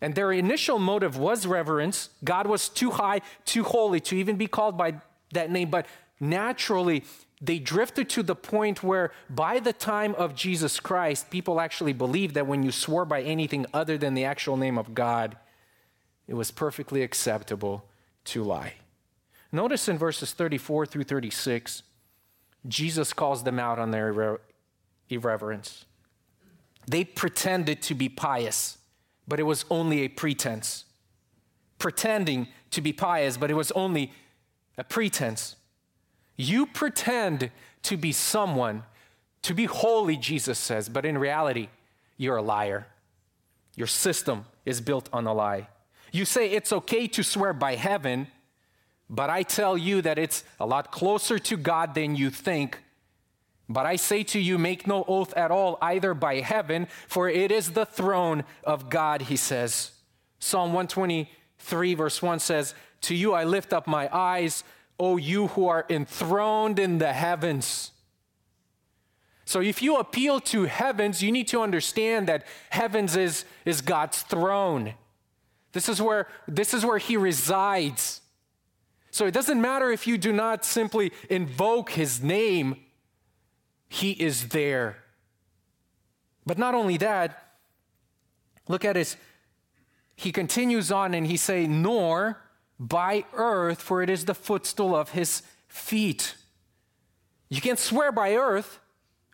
And 0.00 0.14
their 0.14 0.32
initial 0.32 0.78
motive 0.78 1.18
was 1.18 1.46
reverence. 1.46 2.08
God 2.24 2.46
was 2.46 2.68
too 2.68 2.90
high, 2.90 3.20
too 3.44 3.62
holy 3.64 4.00
to 4.00 4.16
even 4.16 4.36
be 4.36 4.46
called 4.46 4.78
by 4.78 4.94
that 5.32 5.50
name, 5.50 5.70
but 5.70 5.86
naturally 6.18 7.04
they 7.40 7.58
drifted 7.58 8.08
to 8.10 8.22
the 8.22 8.34
point 8.34 8.82
where 8.82 9.12
by 9.30 9.60
the 9.60 9.72
time 9.72 10.14
of 10.16 10.34
Jesus 10.34 10.78
Christ, 10.78 11.30
people 11.30 11.60
actually 11.60 11.94
believed 11.94 12.34
that 12.34 12.46
when 12.46 12.62
you 12.62 12.70
swore 12.70 13.06
by 13.06 13.22
anything 13.22 13.64
other 13.72 13.96
than 13.96 14.14
the 14.14 14.24
actual 14.24 14.56
name 14.56 14.76
of 14.76 14.94
God, 14.94 15.36
it 16.28 16.34
was 16.34 16.50
perfectly 16.50 17.02
acceptable 17.02 17.84
to 18.26 18.42
lie. 18.42 18.74
Notice 19.52 19.88
in 19.88 19.98
verses 19.98 20.32
34 20.32 20.86
through 20.86 21.04
36, 21.04 21.82
Jesus 22.68 23.12
calls 23.12 23.42
them 23.42 23.58
out 23.58 23.78
on 23.78 23.90
their 23.90 24.12
irre- 24.12 24.38
irreverence. 25.08 25.84
They 26.86 27.04
pretended 27.04 27.82
to 27.82 27.94
be 27.94 28.08
pious, 28.08 28.78
but 29.26 29.40
it 29.40 29.44
was 29.44 29.64
only 29.70 30.00
a 30.00 30.08
pretense. 30.08 30.84
Pretending 31.78 32.48
to 32.70 32.80
be 32.80 32.92
pious, 32.92 33.36
but 33.36 33.50
it 33.50 33.54
was 33.54 33.70
only 33.72 34.12
a 34.78 34.84
pretense. 34.84 35.56
You 36.36 36.66
pretend 36.66 37.50
to 37.82 37.96
be 37.96 38.12
someone, 38.12 38.84
to 39.42 39.54
be 39.54 39.64
holy, 39.64 40.16
Jesus 40.16 40.58
says, 40.58 40.88
but 40.88 41.04
in 41.04 41.18
reality, 41.18 41.68
you're 42.16 42.36
a 42.36 42.42
liar. 42.42 42.86
Your 43.76 43.86
system 43.86 44.44
is 44.64 44.80
built 44.80 45.08
on 45.12 45.26
a 45.26 45.32
lie. 45.32 45.68
You 46.12 46.24
say 46.24 46.50
it's 46.50 46.72
okay 46.72 47.06
to 47.08 47.22
swear 47.22 47.52
by 47.52 47.76
heaven, 47.76 48.28
but 49.10 49.28
I 49.28 49.42
tell 49.42 49.76
you 49.76 50.00
that 50.02 50.18
it's 50.18 50.44
a 50.60 50.64
lot 50.64 50.92
closer 50.92 51.38
to 51.38 51.56
God 51.56 51.94
than 51.94 52.14
you 52.14 52.30
think. 52.30 52.78
But 53.68 53.84
I 53.84 53.96
say 53.96 54.22
to 54.24 54.40
you, 54.40 54.56
make 54.56 54.86
no 54.86 55.04
oath 55.06 55.36
at 55.36 55.50
all, 55.50 55.76
either 55.82 56.14
by 56.14 56.36
heaven, 56.36 56.86
for 57.08 57.28
it 57.28 57.52
is 57.52 57.72
the 57.72 57.84
throne 57.84 58.44
of 58.64 58.88
God, 58.88 59.22
he 59.22 59.36
says. 59.36 59.90
Psalm 60.38 60.72
123, 60.72 61.94
verse 61.94 62.22
1 62.22 62.38
says, 62.38 62.74
to 63.02 63.14
you 63.14 63.32
I 63.32 63.44
lift 63.44 63.72
up 63.72 63.86
my 63.86 64.08
eyes, 64.12 64.64
O 64.98 65.16
you 65.16 65.48
who 65.48 65.66
are 65.68 65.86
enthroned 65.88 66.78
in 66.78 66.98
the 66.98 67.12
heavens. 67.12 67.90
So 69.44 69.60
if 69.60 69.82
you 69.82 69.96
appeal 69.96 70.38
to 70.40 70.64
heavens, 70.64 71.22
you 71.22 71.32
need 71.32 71.48
to 71.48 71.60
understand 71.60 72.28
that 72.28 72.44
heavens 72.68 73.16
is, 73.16 73.44
is 73.64 73.80
God's 73.80 74.22
throne. 74.22 74.94
This 75.72 75.88
is 75.88 76.00
where 76.00 76.28
this 76.46 76.74
is 76.74 76.84
where 76.84 76.98
he 76.98 77.16
resides. 77.16 78.20
So 79.10 79.26
it 79.26 79.34
doesn't 79.34 79.60
matter 79.60 79.90
if 79.90 80.06
you 80.06 80.16
do 80.16 80.32
not 80.32 80.64
simply 80.64 81.12
invoke 81.28 81.90
his 81.90 82.22
name, 82.22 82.76
he 83.88 84.12
is 84.12 84.48
there. 84.48 84.98
But 86.46 86.58
not 86.58 86.74
only 86.74 86.96
that, 86.98 87.54
look 88.68 88.84
at 88.84 88.96
his 88.96 89.16
he 90.20 90.32
continues 90.32 90.92
on 90.92 91.14
and 91.14 91.26
he 91.26 91.38
say 91.38 91.66
nor 91.66 92.42
by 92.78 93.24
earth, 93.32 93.80
for 93.80 94.02
it 94.02 94.10
is 94.10 94.26
the 94.26 94.34
footstool 94.34 94.94
of 94.94 95.10
his 95.10 95.42
feet. 95.66 96.34
You 97.48 97.62
can't 97.62 97.78
swear 97.78 98.12
by 98.12 98.34
earth. 98.34 98.80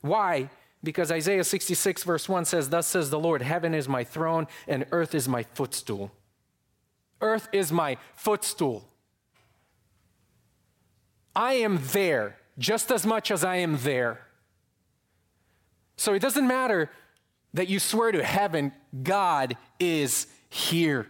Why? 0.01 0.49
Because 0.85 1.11
Isaiah 1.11 1.43
66, 1.43 2.05
verse 2.05 2.29
1 2.29 2.45
says, 2.45 2.69
Thus 2.69 2.87
says 2.87 3.11
the 3.11 3.19
Lord, 3.19 3.43
Heaven 3.43 3.75
is 3.75 3.89
my 3.89 4.05
throne, 4.05 4.47
and 4.69 4.87
earth 4.93 5.13
is 5.13 5.29
my 5.29 5.43
footstool. 5.43 6.13
Earth 7.21 7.49
is 7.53 7.73
my 7.73 7.97
footstool. 8.15 8.89
I 11.37 11.55
am 11.55 11.81
there 11.93 12.39
just 12.59 12.91
as 12.91 13.07
much 13.07 13.31
as 13.31 13.45
I 13.45 13.57
am 13.57 13.79
there. 13.79 14.23
So 15.97 16.15
it 16.15 16.21
doesn't 16.21 16.47
matter 16.47 16.91
that 17.55 17.69
you 17.69 17.79
swear 17.79 18.11
to 18.11 18.25
heaven, 18.25 18.73
God 19.03 19.57
is 19.79 20.27
here. 20.49 21.07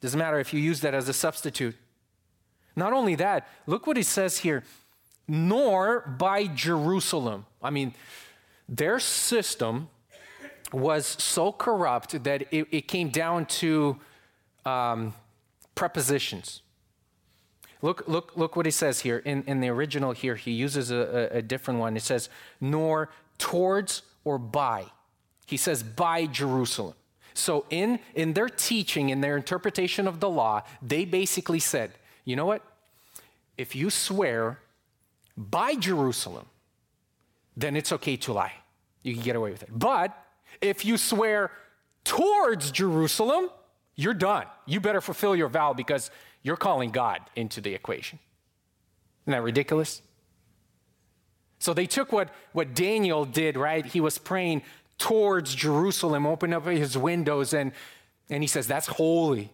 Doesn't 0.00 0.18
matter 0.18 0.38
if 0.38 0.54
you 0.54 0.60
use 0.60 0.80
that 0.80 0.94
as 0.94 1.08
a 1.08 1.12
substitute. 1.12 1.76
Not 2.74 2.92
only 2.92 3.14
that, 3.16 3.48
look 3.66 3.86
what 3.86 3.96
he 3.96 4.02
says 4.02 4.38
here 4.38 4.64
nor 5.28 6.00
by 6.00 6.46
Jerusalem. 6.46 7.46
I 7.62 7.70
mean, 7.70 7.94
their 8.68 8.98
system 8.98 9.88
was 10.72 11.06
so 11.06 11.52
corrupt 11.52 12.24
that 12.24 12.42
it, 12.50 12.66
it 12.70 12.88
came 12.88 13.08
down 13.08 13.46
to 13.46 13.98
um, 14.64 15.14
prepositions. 15.74 16.61
Look, 17.82 18.06
look, 18.06 18.32
look 18.36 18.54
what 18.54 18.64
he 18.64 18.72
says 18.72 19.00
here. 19.00 19.18
In, 19.18 19.42
in 19.46 19.60
the 19.60 19.68
original 19.68 20.12
here, 20.12 20.36
he 20.36 20.52
uses 20.52 20.92
a, 20.92 21.28
a, 21.32 21.42
different 21.42 21.80
one. 21.80 21.96
It 21.96 22.02
says, 22.02 22.28
nor 22.60 23.10
towards 23.38 24.02
or 24.24 24.38
by. 24.38 24.86
He 25.46 25.56
says, 25.56 25.82
by 25.82 26.26
Jerusalem. 26.26 26.94
So 27.34 27.66
in, 27.70 27.98
in 28.14 28.34
their 28.34 28.48
teaching, 28.48 29.08
in 29.08 29.20
their 29.20 29.36
interpretation 29.36 30.06
of 30.06 30.20
the 30.20 30.30
law, 30.30 30.62
they 30.80 31.04
basically 31.04 31.58
said, 31.58 31.92
you 32.24 32.36
know 32.36 32.46
what? 32.46 32.62
If 33.58 33.74
you 33.74 33.90
swear 33.90 34.60
by 35.36 35.74
Jerusalem, 35.74 36.46
then 37.56 37.74
it's 37.74 37.90
okay 37.92 38.16
to 38.18 38.32
lie. 38.32 38.52
You 39.02 39.14
can 39.14 39.22
get 39.22 39.34
away 39.34 39.50
with 39.50 39.64
it. 39.64 39.70
But 39.76 40.16
if 40.60 40.84
you 40.84 40.96
swear 40.96 41.50
towards 42.04 42.70
Jerusalem, 42.70 43.50
you're 43.96 44.14
done. 44.14 44.46
You 44.66 44.80
better 44.80 45.00
fulfill 45.00 45.34
your 45.34 45.48
vow 45.48 45.72
because 45.72 46.10
you're 46.42 46.56
calling 46.56 46.90
God 46.90 47.20
into 47.36 47.60
the 47.60 47.74
equation. 47.74 48.18
Isn't 49.24 49.32
that 49.32 49.42
ridiculous? 49.42 50.02
So 51.58 51.72
they 51.72 51.86
took 51.86 52.10
what, 52.10 52.30
what 52.52 52.74
Daniel 52.74 53.24
did, 53.24 53.56
right? 53.56 53.86
He 53.86 54.00
was 54.00 54.18
praying 54.18 54.62
towards 54.98 55.54
Jerusalem, 55.54 56.26
opened 56.26 56.54
up 56.54 56.66
his 56.66 56.98
windows, 56.98 57.54
and, 57.54 57.72
and 58.28 58.42
he 58.42 58.46
says, 58.48 58.66
That's 58.66 58.88
holy. 58.88 59.50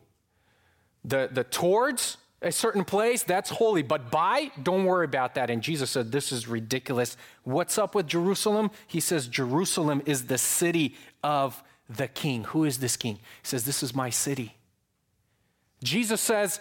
The, 1.04 1.28
the 1.30 1.44
towards 1.44 2.16
a 2.40 2.52
certain 2.52 2.84
place, 2.84 3.22
that's 3.22 3.50
holy. 3.50 3.82
But 3.82 4.10
by, 4.10 4.50
don't 4.62 4.84
worry 4.84 5.04
about 5.04 5.34
that. 5.34 5.50
And 5.50 5.62
Jesus 5.62 5.90
said, 5.90 6.12
This 6.12 6.32
is 6.32 6.48
ridiculous. 6.48 7.16
What's 7.44 7.76
up 7.76 7.94
with 7.94 8.06
Jerusalem? 8.06 8.70
He 8.86 9.00
says, 9.00 9.28
Jerusalem 9.28 10.02
is 10.06 10.26
the 10.26 10.38
city 10.38 10.96
of 11.22 11.62
the 11.90 12.08
king. 12.08 12.44
Who 12.44 12.64
is 12.64 12.78
this 12.78 12.96
king? 12.96 13.16
He 13.16 13.20
says, 13.42 13.64
This 13.64 13.82
is 13.82 13.94
my 13.94 14.10
city. 14.10 14.54
Jesus 15.82 16.20
says, 16.20 16.60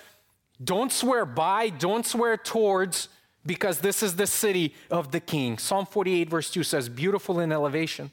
Don't 0.63 0.91
swear 0.91 1.25
by, 1.25 1.69
don't 1.69 2.05
swear 2.05 2.37
towards, 2.37 3.09
because 3.45 3.79
this 3.79 4.03
is 4.03 4.15
the 4.15 4.27
city 4.27 4.73
of 4.89 5.11
the 5.11 5.19
king. 5.19 5.57
Psalm 5.57 5.85
48, 5.85 6.29
verse 6.29 6.51
2 6.51 6.63
says, 6.63 6.89
Beautiful 6.89 7.39
in 7.39 7.51
elevation. 7.51 8.11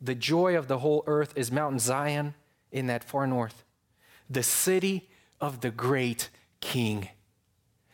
The 0.00 0.14
joy 0.14 0.56
of 0.56 0.68
the 0.68 0.78
whole 0.78 1.02
earth 1.06 1.32
is 1.36 1.50
Mount 1.50 1.80
Zion 1.80 2.34
in 2.72 2.86
that 2.88 3.04
far 3.04 3.26
north, 3.26 3.64
the 4.28 4.42
city 4.42 5.08
of 5.40 5.60
the 5.60 5.70
great 5.70 6.28
king. 6.60 7.08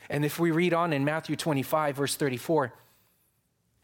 And 0.08 0.24
if 0.24 0.38
we 0.38 0.50
read 0.50 0.74
on 0.74 0.92
in 0.92 1.04
Matthew 1.04 1.36
25, 1.36 1.96
verse 1.96 2.16
34, 2.16 2.72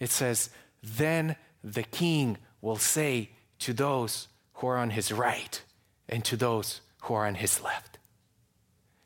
it 0.00 0.10
says, 0.10 0.50
Then 0.82 1.36
the 1.62 1.82
king 1.82 2.38
will 2.60 2.76
say 2.76 3.30
to 3.60 3.72
those 3.72 4.28
who 4.54 4.66
are 4.66 4.76
on 4.76 4.90
his 4.90 5.12
right 5.12 5.62
and 6.08 6.24
to 6.24 6.36
those 6.36 6.80
who 7.02 7.14
are 7.14 7.26
on 7.26 7.36
his 7.36 7.62
left. 7.62 7.95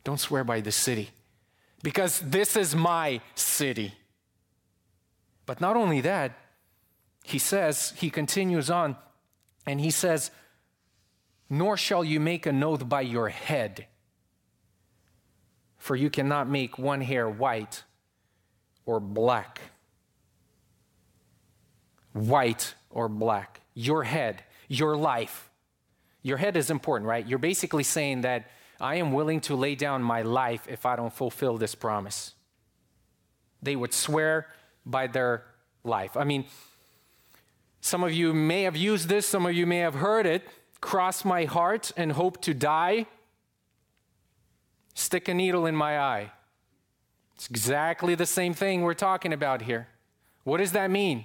Don't 0.05 0.21
swear 0.21 0.45
by 0.45 0.61
the 0.61 0.73
city, 0.73 1.11
because 1.83 2.21
this 2.21 2.57
is 2.57 2.75
my 2.75 3.21
city. 3.35 3.95
But 5.47 5.61
not 5.61 5.77
only 5.77 6.01
that, 6.03 6.39
he 7.25 7.39
says, 7.39 7.93
he 7.97 8.11
continues 8.11 8.71
on, 8.71 8.97
and 9.67 9.81
he 9.81 9.91
says, 9.91 10.31
Nor 11.49 11.77
shall 11.77 12.05
you 12.05 12.21
make 12.21 12.47
an 12.47 12.63
oath 12.63 12.89
by 12.89 13.03
your 13.03 13.29
head, 13.29 13.87
for 15.77 15.97
you 15.97 16.11
cannot 16.11 16.49
make 16.49 16.79
one 16.79 17.01
hair 17.01 17.29
white 17.29 17.83
or 18.87 19.01
black. 19.01 19.61
White 22.13 22.75
or 22.91 23.09
black. 23.09 23.61
Your 23.75 24.05
head 24.05 24.43
your 24.71 24.97
life. 24.97 25.51
Your 26.23 26.37
head 26.37 26.57
is 26.57 26.71
important, 26.71 27.09
right? 27.09 27.27
You're 27.27 27.41
basically 27.41 27.83
saying 27.83 28.21
that 28.23 28.51
I 28.81 28.97
am 28.97 29.13
willing 29.13 29.41
to 29.43 29.55
lay 29.55 29.75
down 29.75 30.03
my 30.03 30.23
life 30.23 30.67
if 30.69 30.87
I 30.87 30.97
don't 30.97 31.13
fulfill 31.13 31.59
this 31.59 31.75
promise. 31.75 32.35
They 33.63 33.77
would 33.77 33.93
swear 33.93 34.47
by 34.87 35.07
their 35.07 35.45
life. 35.85 36.17
I 36.17 36.25
mean, 36.25 36.47
some 37.81 38.03
of 38.03 38.13
you 38.13 38.33
may 38.33 38.63
have 38.63 38.77
used 38.77 39.09
this, 39.09 39.27
some 39.27 39.47
of 39.47 39.53
you 39.53 39.67
may 39.67 39.79
have 39.79 39.95
heard 39.95 40.27
it. 40.27 40.47
Cross 40.81 41.25
my 41.25 41.45
heart 41.45 41.93
and 41.97 42.13
hope 42.13 42.41
to 42.43 42.55
die. 42.55 43.07
Stick 44.95 45.29
a 45.29 45.35
needle 45.35 45.67
in 45.67 45.77
my 45.77 45.99
eye. 45.99 46.33
It's 47.35 47.49
exactly 47.49 48.15
the 48.15 48.27
same 48.27 48.55
thing 48.55 48.83
we're 48.83 48.95
talking 48.95 49.33
about 49.33 49.63
here. 49.63 49.89
What 50.45 50.59
does 50.59 50.73
that 50.73 50.91
mean? 50.91 51.25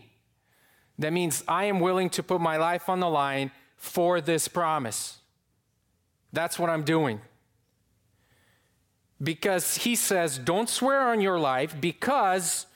That 0.99 1.13
means 1.13 1.43
I 1.47 1.65
am 1.65 1.79
willing 1.79 2.09
to 2.11 2.23
put 2.23 2.39
my 2.41 2.57
life 2.57 2.89
on 2.89 2.99
the 2.99 3.09
line 3.09 3.51
for 3.77 4.21
this 4.21 4.47
promise. 4.47 5.19
That's 6.31 6.57
what 6.57 6.69
I'm 6.69 6.83
doing. 6.83 7.21
Because 9.25 9.77
he 9.77 9.95
says, 9.95 10.38
don't 10.38 10.69
swear 10.69 11.09
on 11.09 11.19
your 11.19 11.39
life 11.39 11.75
because 11.81 12.67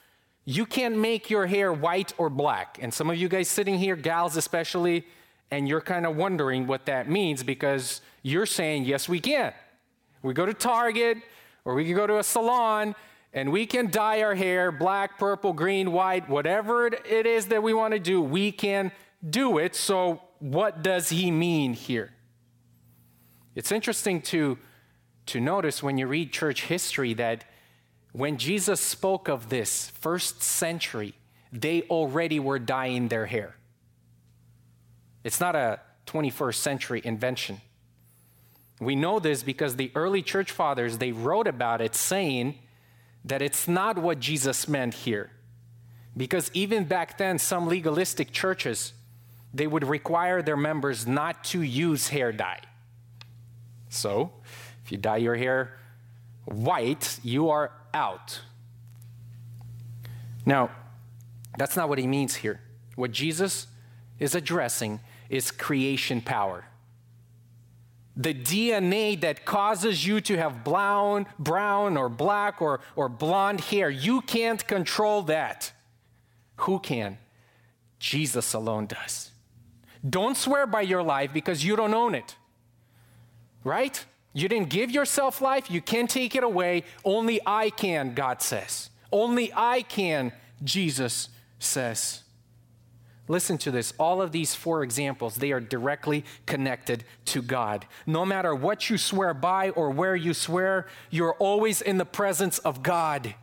you 0.46 0.66
can't 0.66 0.98
make 0.98 1.30
your 1.30 1.46
hair 1.46 1.72
white 1.72 2.12
or 2.18 2.30
black. 2.30 2.80
And 2.82 2.92
some 2.92 3.10
of 3.10 3.16
you 3.16 3.30
guys 3.30 3.48
sitting 3.48 3.78
here, 3.78 3.96
gals 3.96 4.36
especially, 4.36 5.06
and 5.52 5.68
you're 5.68 5.80
kind 5.80 6.06
of 6.08 6.16
wondering 6.16 6.66
what 6.66 6.88
that 6.88 7.08
means 7.08 7.44
because 7.44 8.02
you're 8.24 8.48
saying, 8.48 8.86
yes, 8.86 9.08
we 9.08 9.20
can. 9.20 9.54
We 10.24 10.34
go 10.34 10.48
to 10.48 10.54
Target 10.54 11.20
or 11.66 11.76
we 11.76 11.86
can 11.86 11.96
go 11.96 12.08
to 12.08 12.18
a 12.18 12.24
salon 12.24 12.96
and 13.32 13.52
we 13.52 13.68
can 13.68 13.92
dye 13.92 14.24
our 14.24 14.34
hair 14.34 14.72
black, 14.72 15.20
purple, 15.20 15.54
green, 15.54 15.92
white, 15.92 16.28
whatever 16.28 16.88
it 16.88 17.26
is 17.28 17.46
that 17.48 17.62
we 17.62 17.74
want 17.74 17.94
to 17.94 18.00
do, 18.00 18.20
we 18.22 18.52
can 18.52 18.92
do 19.28 19.60
it. 19.60 19.76
So, 19.76 20.22
what 20.40 20.82
does 20.82 21.10
he 21.10 21.30
mean 21.30 21.74
here? 21.74 22.12
It's 23.56 23.72
interesting 23.72 24.22
to, 24.24 24.58
to 25.28 25.40
notice 25.40 25.84
when 25.84 25.98
you 25.98 26.08
read 26.08 26.32
church 26.32 26.64
history 26.64 27.14
that 27.16 27.46
when 28.12 28.38
Jesus 28.38 28.82
spoke 28.82 29.28
of 29.28 29.50
this 29.50 29.90
first 29.90 30.42
century, 30.42 31.14
they 31.52 31.84
already 31.84 32.40
were 32.40 32.60
dyeing 32.60 33.08
their 33.08 33.26
hair. 33.26 33.56
It's 35.24 35.40
not 35.40 35.56
a 35.56 35.80
21st 36.08 36.56
century 36.56 37.02
invention. 37.04 37.62
We 38.80 38.96
know 38.96 39.20
this 39.20 39.44
because 39.44 39.76
the 39.76 39.92
early 39.94 40.22
church 40.22 40.52
fathers, 40.52 40.98
they 40.98 41.12
wrote 41.12 41.48
about 41.48 41.82
it 41.82 41.96
saying, 41.96 42.56
that 43.26 43.42
it's 43.42 43.68
not 43.68 43.98
what 43.98 44.20
Jesus 44.20 44.68
meant 44.68 44.94
here. 44.94 45.32
Because 46.16 46.50
even 46.54 46.86
back 46.86 47.18
then, 47.18 47.38
some 47.38 47.68
legalistic 47.68 48.32
churches, 48.32 48.94
they 49.54 49.68
would 49.68 49.84
require 49.84 50.42
their 50.42 50.58
members 50.58 51.06
not 51.06 51.44
to 51.46 51.62
use 51.62 52.10
hair 52.10 52.32
dye. 52.32 52.62
So, 53.90 54.32
if 54.90 54.94
you 54.94 54.98
dye 54.98 55.18
your 55.18 55.36
hair 55.36 55.78
white, 56.46 57.20
you 57.22 57.50
are 57.50 57.72
out. 57.94 58.42
Now, 60.48 60.72
that's 61.60 61.76
not 61.76 61.90
what 61.90 62.00
he 62.00 62.08
means 62.08 62.38
here. 62.38 62.60
What 62.96 63.12
Jesus 63.12 63.68
is 64.18 64.34
addressing 64.34 65.00
is 65.30 65.52
creation 65.52 66.22
power 66.22 66.66
the 68.20 68.34
DNA 68.34 69.20
that 69.22 69.46
causes 69.46 70.06
you 70.06 70.20
to 70.20 70.36
have 70.36 70.66
brown, 70.66 71.26
brown 71.40 71.96
or 71.96 72.10
black 72.10 72.62
or, 72.62 72.82
or 72.98 73.08
blonde 73.08 73.62
hair. 73.62 73.90
You 73.90 74.20
can't 74.20 74.68
control 74.68 75.22
that. 75.24 75.72
Who 76.58 76.80
can? 76.80 77.18
Jesus 77.98 78.54
alone 78.54 78.88
does. 78.88 79.32
Don't 80.08 80.36
swear 80.36 80.68
by 80.68 80.82
your 80.82 81.02
life 81.02 81.32
because 81.32 81.64
you 81.64 81.78
don't 81.78 81.94
own 81.94 82.14
it. 82.14 82.36
Right? 83.64 84.04
You 84.40 84.48
didn't 84.48 84.70
give 84.70 84.92
yourself 84.92 85.42
life, 85.42 85.70
you 85.70 85.82
can't 85.82 86.10
take 86.10 86.36
it 86.36 86.44
away. 86.44 86.84
Only 87.04 87.42
I 87.46 87.70
can, 87.70 88.14
God 88.14 88.42
says. 88.42 88.90
Only 89.12 89.52
I 89.54 89.82
can, 89.82 90.32
Jesus 90.64 91.30
says. 91.60 92.24
Listen 93.28 93.58
to 93.60 93.72
this. 93.72 93.94
All 94.00 94.22
of 94.22 94.32
these 94.32 94.56
four 94.56 94.82
examples, 94.82 95.36
they 95.36 95.52
are 95.52 95.60
directly 95.60 96.26
connected 96.48 97.04
to 97.26 97.42
God. 97.42 97.86
No 98.08 98.26
matter 98.26 98.56
what 98.56 98.90
you 98.90 98.98
swear 98.98 99.34
by 99.36 99.70
or 99.72 99.92
where 99.92 100.16
you 100.16 100.34
swear, 100.34 100.88
you're 101.12 101.36
always 101.36 101.82
in 101.82 101.98
the 101.98 102.06
presence 102.06 102.58
of 102.60 102.82
God. 102.82 103.36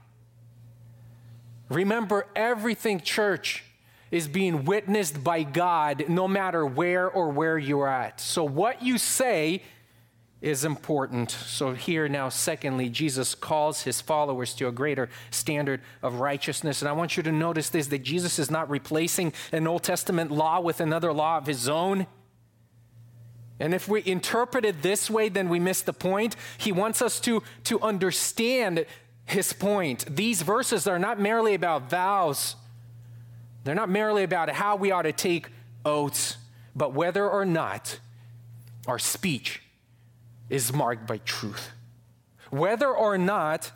Remember 1.69 2.27
everything, 2.35 3.01
church, 3.01 3.65
is 4.11 4.29
being 4.29 4.65
witnessed 4.65 5.23
by 5.23 5.43
God 5.43 6.07
no 6.09 6.27
matter 6.27 6.65
where 6.65 7.09
or 7.09 7.31
where 7.31 7.59
you're 7.59 7.89
at. 7.89 8.21
So, 8.21 8.45
what 8.45 8.83
you 8.83 8.99
say 8.99 9.63
is 10.47 10.65
important. 10.65 11.33
So, 11.33 11.75
here 11.75 12.09
now, 12.09 12.29
secondly, 12.29 12.89
Jesus 12.89 13.35
calls 13.35 13.83
his 13.83 14.01
followers 14.01 14.55
to 14.55 14.69
a 14.69 14.73
greater 14.73 15.09
standard 15.33 15.81
of 16.05 16.21
righteousness. 16.21 16.81
And 16.81 16.89
I 16.89 16.93
want 16.93 17.17
you 17.17 17.25
to 17.25 17.33
notice 17.33 17.69
this 17.69 17.89
that 17.89 18.05
Jesus 18.05 18.39
is 18.39 18.49
not 18.49 18.71
replacing 18.71 19.33
an 19.51 19.67
Old 19.67 19.83
Testament 19.83 20.31
law 20.31 20.61
with 20.61 20.81
another 20.81 21.13
law 21.13 21.39
of 21.39 21.49
his 21.49 21.69
own. 21.69 22.07
And 23.59 23.75
if 23.75 23.89
we 23.89 24.05
interpret 24.07 24.65
it 24.65 24.83
this 24.83 25.11
way, 25.11 25.29
then 25.29 25.49
we 25.49 25.59
miss 25.59 25.83
the 25.83 25.93
point. 25.93 26.37
He 26.59 26.71
wants 26.71 27.03
us 27.03 27.19
to, 27.21 27.43
to 27.65 27.81
understand 27.81 28.87
his 29.25 29.53
point. 29.53 30.05
These 30.15 30.43
verses 30.43 30.87
are 30.87 31.01
not 31.01 31.19
merely 31.19 31.55
about 31.55 31.91
vows, 31.91 32.55
they're 33.65 33.75
not 33.75 33.89
merely 33.89 34.23
about 34.23 34.49
how 34.51 34.77
we 34.77 34.93
ought 34.93 35.03
to 35.03 35.13
take 35.13 35.49
oaths, 35.85 36.37
but 36.77 36.93
whether 36.93 37.29
or 37.29 37.45
not 37.45 37.99
our 38.87 39.01
speech 39.01 39.61
is 40.49 40.73
marked 40.73 41.07
by 41.07 41.19
truth. 41.19 41.71
Whether 42.51 42.89
or 42.89 43.19
not 43.19 43.73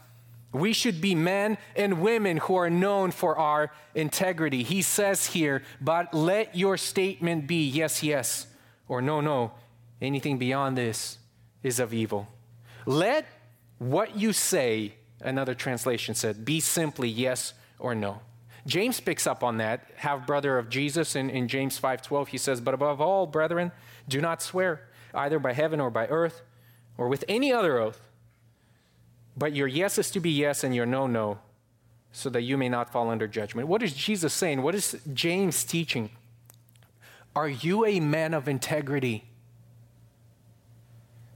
we 0.53 0.73
should 0.73 1.01
be 1.01 1.15
men 1.15 1.59
and 1.77 2.01
women 2.01 2.39
who 2.39 2.57
are 2.57 2.71
known 2.71 3.11
for 3.13 3.37
our 3.39 3.71
integrity. 3.95 4.63
He 4.63 4.83
says 4.83 5.27
here, 5.27 5.63
but 5.81 6.13
let 6.13 6.57
your 6.57 6.77
statement 6.77 7.47
be 7.47 7.69
yes, 7.69 8.03
yes, 8.03 8.47
or 8.89 9.01
no, 9.01 9.21
no. 9.21 9.53
Anything 10.01 10.39
beyond 10.39 10.77
this 10.77 11.19
is 11.63 11.79
of 11.79 11.95
evil. 11.95 12.29
Let 12.87 13.27
what 13.79 14.17
you 14.17 14.33
say, 14.33 14.95
another 15.21 15.55
translation 15.55 16.15
said, 16.15 16.45
be 16.45 16.61
simply 16.61 17.09
yes 17.09 17.55
or 17.79 17.95
no. 17.95 18.21
James 18.67 19.01
picks 19.01 19.27
up 19.27 19.43
on 19.43 19.59
that, 19.59 19.87
half 19.97 20.27
brother 20.27 20.59
of 20.59 20.69
Jesus 20.69 21.17
in, 21.17 21.31
in 21.31 21.49
James 21.49 21.81
5:12. 21.81 22.29
He 22.29 22.39
says, 22.39 22.61
But 22.61 22.75
above 22.75 23.01
all, 23.01 23.27
brethren, 23.27 23.73
do 24.09 24.21
not 24.21 24.43
swear, 24.43 24.89
either 25.15 25.39
by 25.39 25.55
heaven 25.55 25.81
or 25.81 25.91
by 25.91 26.07
earth, 26.09 26.43
or 26.97 27.09
with 27.09 27.25
any 27.29 27.53
other 27.53 27.79
oath. 27.79 28.01
But 29.37 29.55
your 29.55 29.67
yes 29.67 29.99
is 29.99 30.11
to 30.13 30.21
be 30.21 30.31
yes 30.31 30.65
and 30.65 30.75
your 30.75 30.87
no, 30.87 31.07
no, 31.07 31.39
so 32.13 32.29
that 32.31 32.43
you 32.43 32.57
may 32.57 32.69
not 32.69 32.91
fall 32.91 33.09
under 33.09 33.27
judgment. 33.27 33.69
What 33.69 33.83
is 33.83 33.95
Jesus 33.95 34.35
saying? 34.35 34.63
What 34.63 34.75
is 34.75 35.01
James 35.13 35.65
teaching? 35.65 36.11
Are 37.35 37.49
you 37.49 37.87
a 37.87 38.01
man 38.01 38.35
of 38.35 38.49
integrity? 38.49 39.25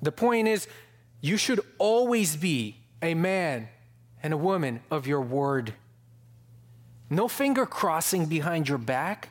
The 0.02 0.12
point 0.12 0.48
is, 0.48 0.66
you 1.20 1.36
should 1.36 1.60
always 1.78 2.36
be 2.36 2.76
a 3.00 3.14
man 3.14 3.68
and 4.22 4.34
a 4.34 4.36
woman 4.36 4.80
of 4.90 5.06
your 5.06 5.20
word. 5.20 5.72
No 7.08 7.28
finger 7.28 7.64
crossing 7.64 8.26
behind 8.26 8.68
your 8.68 8.78
back. 8.78 9.30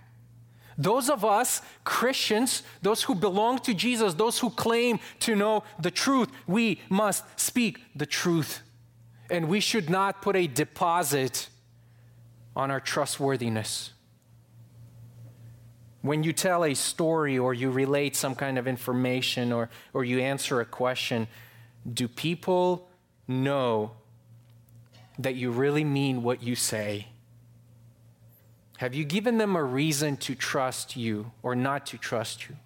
Those 0.77 1.09
of 1.09 1.23
us, 1.23 1.61
Christians, 1.83 2.63
those 2.81 3.03
who 3.03 3.15
belong 3.15 3.59
to 3.59 3.73
Jesus, 3.73 4.13
those 4.15 4.39
who 4.39 4.49
claim 4.49 4.99
to 5.21 5.35
know 5.35 5.63
the 5.79 5.91
truth, 5.91 6.29
we 6.47 6.81
must 6.89 7.23
speak 7.39 7.79
the 7.95 8.05
truth. 8.05 8.61
And 9.29 9.47
we 9.47 9.59
should 9.59 9.89
not 9.89 10.21
put 10.21 10.35
a 10.35 10.47
deposit 10.47 11.49
on 12.55 12.71
our 12.71 12.79
trustworthiness. 12.79 13.91
When 16.01 16.23
you 16.23 16.33
tell 16.33 16.65
a 16.65 16.73
story 16.73 17.39
or 17.39 17.53
you 17.53 17.71
relate 17.71 18.15
some 18.15 18.35
kind 18.35 18.57
of 18.57 18.67
information 18.67 19.53
or, 19.53 19.69
or 19.93 20.03
you 20.03 20.19
answer 20.19 20.59
a 20.59 20.65
question, 20.65 21.27
do 21.91 22.07
people 22.07 22.89
know 23.27 23.91
that 25.17 25.35
you 25.35 25.51
really 25.51 25.83
mean 25.83 26.23
what 26.23 26.43
you 26.43 26.55
say? 26.55 27.07
Have 28.83 28.93
you 28.93 29.05
given 29.05 29.37
them 29.37 29.55
a 29.55 29.63
reason 29.63 30.17
to 30.17 30.35
trust 30.35 30.97
you 30.97 31.31
or 31.41 31.55
not 31.55 31.85
to 31.85 31.97
trust 31.97 32.49
you? 32.49 32.57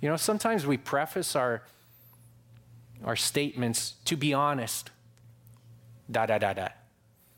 You 0.00 0.08
know, 0.08 0.16
sometimes 0.16 0.66
we 0.66 0.76
preface 0.76 1.36
our, 1.36 1.62
our 3.04 3.14
statements 3.14 3.94
to 4.06 4.16
be 4.16 4.34
honest. 4.34 4.90
Da 6.10 6.26
da 6.26 6.38
da 6.38 6.52
da. 6.52 6.70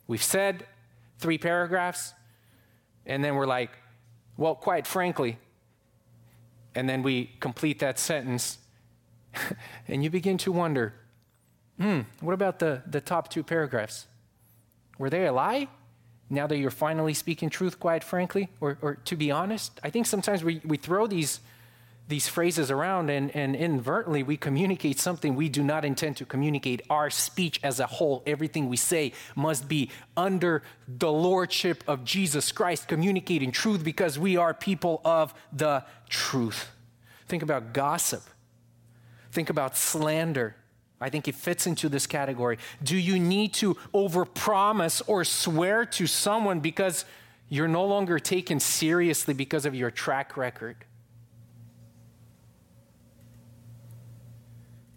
We've 0.07 0.23
said 0.23 0.65
three 1.19 1.37
paragraphs, 1.37 2.15
and 3.05 3.23
then 3.23 3.35
we're 3.35 3.45
like, 3.45 3.73
well, 4.39 4.55
quite 4.55 4.87
frankly, 4.87 5.37
and 6.75 6.89
then 6.89 7.03
we 7.03 7.33
complete 7.41 7.79
that 7.81 7.99
sentence, 7.99 8.57
and 9.87 10.03
you 10.03 10.09
begin 10.09 10.39
to 10.39 10.51
wonder, 10.51 10.95
hmm, 11.79 12.01
what 12.21 12.33
about 12.33 12.59
the, 12.59 12.81
the 12.87 13.03
top 13.03 13.29
two 13.29 13.43
paragraphs? 13.43 14.07
Were 14.97 15.11
they 15.11 15.27
a 15.27 15.33
lie? 15.35 15.69
Now 16.31 16.47
that 16.47 16.59
you're 16.59 16.71
finally 16.71 17.15
speaking 17.15 17.51
truth, 17.51 17.81
quite 17.81 18.05
frankly, 18.05 18.49
or, 18.61 18.79
or 18.83 18.97
to 18.97 19.17
be 19.17 19.31
honest. 19.31 19.81
I 19.83 19.91
think 19.91 20.07
sometimes 20.07 20.45
we, 20.45 20.61
we 20.65 20.77
throw 20.77 21.07
these, 21.07 21.41
these 22.09 22.29
phrases 22.29 22.71
around 22.71 23.11
and, 23.11 23.35
and 23.35 23.57
inadvertently 23.57 24.23
we 24.23 24.37
communicate 24.37 24.99
something 24.99 25.35
we 25.35 25.49
do 25.49 25.63
not 25.63 25.85
intend 25.85 26.17
to 26.19 26.27
communicate. 26.27 26.83
Our 26.91 27.09
speech 27.11 27.61
as 27.63 27.81
a 27.81 27.87
whole, 27.87 28.23
everything 28.27 28.69
we 28.69 28.77
say, 28.77 29.13
must 29.35 29.69
be 29.69 29.91
under 30.17 30.63
the 30.87 31.11
lordship 31.11 31.83
of 31.87 32.05
Jesus 32.05 32.53
Christ, 32.53 32.89
communicating 32.89 33.53
truth 33.53 33.83
because 33.83 34.19
we 34.19 34.37
are 34.37 34.53
people 34.53 35.01
of 35.05 35.33
the 35.53 35.85
truth. 36.09 36.71
Think 37.27 37.43
about 37.43 37.73
gossip, 37.73 38.23
think 39.33 39.51
about 39.51 39.77
slander. 39.77 40.57
I 41.01 41.11
think 41.11 41.29
it 41.29 41.35
fits 41.35 41.67
into 41.67 41.89
this 41.89 42.07
category. 42.07 42.59
Do 42.83 42.97
you 42.97 43.19
need 43.19 43.55
to 43.55 43.75
overpromise 43.95 45.01
or 45.07 45.25
swear 45.25 45.85
to 45.87 46.07
someone 46.07 46.61
because 46.61 47.05
you're 47.49 47.69
no 47.69 47.85
longer 47.85 48.19
taken 48.19 48.59
seriously 48.61 49.33
because 49.33 49.65
of 49.65 49.75
your 49.75 49.91
track 49.91 50.37
record? 50.37 50.77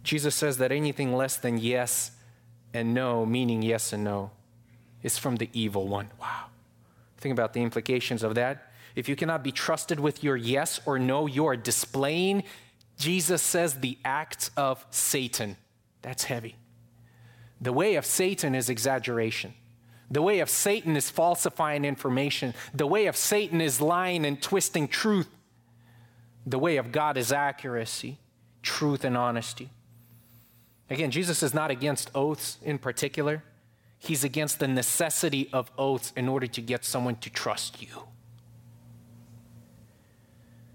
Jesus 0.03 0.33
says 0.33 0.57
that 0.57 0.71
anything 0.71 1.13
less 1.13 1.37
than 1.37 1.59
yes 1.59 2.11
and 2.73 2.93
no, 2.93 3.25
meaning 3.25 3.61
yes 3.61 3.93
and 3.93 4.03
no, 4.03 4.31
is 5.03 5.17
from 5.17 5.35
the 5.35 5.49
evil 5.53 5.87
one. 5.87 6.09
Wow. 6.19 6.45
Think 7.17 7.33
about 7.33 7.53
the 7.53 7.61
implications 7.61 8.23
of 8.23 8.35
that. 8.35 8.71
If 8.95 9.07
you 9.07 9.15
cannot 9.15 9.43
be 9.43 9.51
trusted 9.51 9.99
with 9.99 10.23
your 10.23 10.35
yes 10.35 10.79
or 10.85 10.97
no, 10.97 11.27
you 11.27 11.45
are 11.45 11.55
displaying, 11.55 12.43
Jesus 12.97 13.41
says, 13.41 13.75
the 13.75 13.97
acts 14.03 14.49
of 14.57 14.85
Satan. 14.89 15.57
That's 16.01 16.25
heavy. 16.25 16.55
The 17.59 17.73
way 17.73 17.95
of 17.95 18.05
Satan 18.05 18.55
is 18.55 18.69
exaggeration. 18.69 19.53
The 20.09 20.21
way 20.21 20.39
of 20.39 20.49
Satan 20.49 20.97
is 20.97 21.09
falsifying 21.09 21.85
information. 21.85 22.53
The 22.73 22.87
way 22.87 23.05
of 23.05 23.15
Satan 23.15 23.61
is 23.61 23.79
lying 23.79 24.25
and 24.25 24.41
twisting 24.41 24.87
truth. 24.87 25.29
The 26.45 26.59
way 26.59 26.77
of 26.77 26.91
God 26.91 27.17
is 27.17 27.31
accuracy, 27.31 28.17
truth, 28.61 29.05
and 29.05 29.15
honesty. 29.15 29.69
Again, 30.89 31.11
Jesus 31.11 31.41
is 31.43 31.53
not 31.53 31.71
against 31.71 32.11
oaths 32.13 32.57
in 32.61 32.77
particular. 32.77 33.43
He's 33.99 34.23
against 34.23 34.59
the 34.59 34.67
necessity 34.67 35.49
of 35.53 35.71
oaths 35.77 36.11
in 36.17 36.27
order 36.27 36.47
to 36.47 36.61
get 36.61 36.83
someone 36.83 37.15
to 37.17 37.29
trust 37.29 37.81
you. 37.81 38.07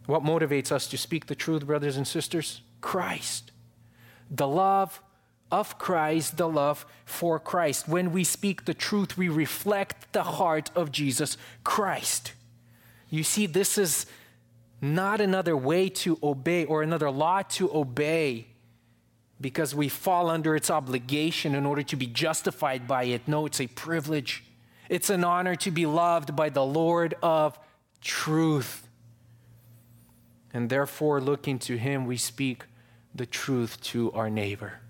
What 0.06 0.22
motivates 0.22 0.70
us 0.70 0.86
to 0.86 0.96
speak 0.96 1.26
the 1.26 1.34
truth, 1.34 1.66
brothers 1.66 1.96
and 1.96 2.06
sisters? 2.06 2.62
Christ. 2.80 3.50
The 4.30 4.46
love 4.46 5.02
of 5.50 5.78
Christ, 5.78 6.37
the 6.37 6.48
love 6.48 6.87
for 7.04 7.38
Christ. 7.38 7.88
When 7.88 8.12
we 8.12 8.24
speak 8.24 8.64
the 8.64 8.74
truth, 8.74 9.16
we 9.16 9.28
reflect 9.28 10.12
the 10.12 10.24
heart 10.24 10.70
of 10.74 10.90
Jesus 10.90 11.37
Christ. 11.62 12.32
You 13.11 13.22
see, 13.22 13.46
this 13.46 13.78
is 13.78 14.06
not 14.80 15.20
another 15.20 15.56
way 15.56 15.88
to 15.88 16.18
obey 16.22 16.64
or 16.64 16.82
another 16.82 17.11
law 17.11 17.42
to 17.42 17.74
obey 17.74 18.48
because 19.40 19.74
we 19.74 19.88
fall 19.88 20.30
under 20.30 20.56
its 20.56 20.70
obligation 20.70 21.54
in 21.54 21.66
order 21.66 21.82
to 21.82 21.96
be 21.96 22.06
justified 22.06 22.87
by 22.88 23.04
it. 23.04 23.28
No, 23.28 23.46
it's 23.46 23.61
a 23.61 23.66
privilege. 23.66 24.44
It's 24.88 25.11
an 25.11 25.24
honor 25.24 25.56
to 25.56 25.71
be 25.71 25.87
loved 25.87 26.35
by 26.35 26.48
the 26.48 26.64
Lord 26.64 27.14
of 27.23 27.58
truth. 28.00 28.88
And 30.52 30.71
therefore, 30.71 31.21
looking 31.21 31.58
to 31.60 31.77
Him, 31.77 32.06
we 32.06 32.16
speak 32.16 32.64
the 33.14 33.27
truth 33.27 33.81
to 33.83 34.10
our 34.12 34.31
neighbor. 34.31 34.81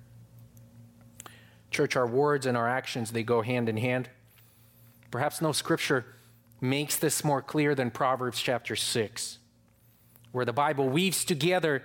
Church, 1.71 1.97
our 1.97 2.07
words 2.07 2.47
and 2.47 2.57
our 2.57 2.69
actions, 2.69 3.13
they 3.13 3.23
go 3.23 3.43
hand 3.43 3.69
in 3.69 3.77
hand. 3.77 4.09
Perhaps 5.11 5.41
no 5.41 5.53
scripture 5.53 6.05
makes 6.61 6.97
this 6.97 7.23
more 7.25 7.43
clear 7.43 7.75
than 7.75 7.91
Proverbs 7.91 8.41
chapter 8.41 8.77
6, 8.77 9.39
where 10.33 10.45
the 10.45 10.53
Bible 10.53 10.89
weaves 10.89 11.25
together 11.25 11.83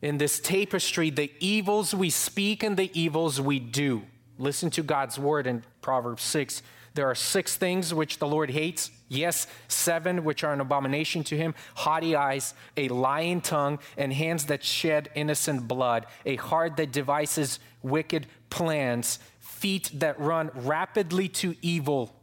in 0.00 0.18
this 0.18 0.40
tapestry 0.40 1.10
the 1.10 1.32
evils 1.38 1.94
we 1.94 2.10
speak 2.10 2.62
and 2.62 2.76
the 2.76 2.90
evils 2.98 3.40
we 3.40 3.58
do. 3.58 4.02
Listen 4.38 4.70
to 4.70 4.82
God's 4.82 5.18
word 5.18 5.46
in 5.46 5.64
Proverbs 5.80 6.22
6. 6.24 6.62
There 6.94 7.08
are 7.08 7.14
six 7.14 7.56
things 7.56 7.94
which 7.94 8.18
the 8.18 8.26
Lord 8.26 8.50
hates. 8.50 8.90
Yes, 9.08 9.46
seven 9.68 10.24
which 10.24 10.44
are 10.44 10.52
an 10.52 10.60
abomination 10.60 11.24
to 11.24 11.36
him 11.36 11.54
haughty 11.74 12.14
eyes, 12.14 12.54
a 12.76 12.88
lying 12.88 13.40
tongue, 13.40 13.78
and 13.96 14.12
hands 14.12 14.46
that 14.46 14.62
shed 14.62 15.10
innocent 15.14 15.66
blood, 15.68 16.06
a 16.26 16.36
heart 16.36 16.76
that 16.76 16.92
devises 16.92 17.60
wicked 17.82 18.26
plans, 18.50 19.18
feet 19.38 19.90
that 19.94 20.18
run 20.20 20.50
rapidly 20.54 21.28
to 21.28 21.54
evil, 21.62 22.14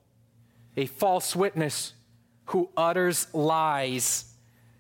a 0.78 0.86
false 0.86 1.36
witness 1.36 1.94
who 2.46 2.70
utters 2.78 3.28
lies, 3.34 4.26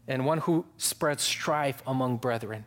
and 0.07 0.25
one 0.25 0.39
who 0.39 0.65
spreads 0.77 1.23
strife 1.23 1.81
among 1.85 2.17
brethren. 2.17 2.65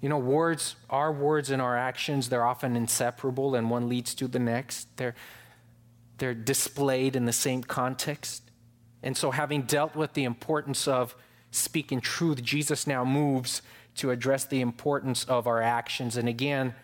You 0.00 0.08
know, 0.08 0.18
words, 0.18 0.76
our 0.90 1.10
words 1.10 1.50
and 1.50 1.60
our 1.60 1.76
actions, 1.76 2.28
they're 2.28 2.44
often 2.44 2.76
inseparable 2.76 3.54
and 3.54 3.70
one 3.70 3.88
leads 3.88 4.14
to 4.16 4.28
the 4.28 4.38
next. 4.38 4.96
They're, 4.96 5.14
they're 6.18 6.34
displayed 6.34 7.16
in 7.16 7.26
the 7.26 7.32
same 7.32 7.62
context. 7.62 8.42
And 9.02 9.16
so, 9.16 9.30
having 9.30 9.62
dealt 9.62 9.94
with 9.94 10.14
the 10.14 10.24
importance 10.24 10.88
of 10.88 11.14
speaking 11.50 12.00
truth, 12.00 12.42
Jesus 12.42 12.86
now 12.86 13.04
moves 13.04 13.62
to 13.96 14.10
address 14.10 14.44
the 14.44 14.60
importance 14.60 15.24
of 15.24 15.46
our 15.46 15.62
actions. 15.62 16.16
And 16.16 16.28
again, 16.28 16.74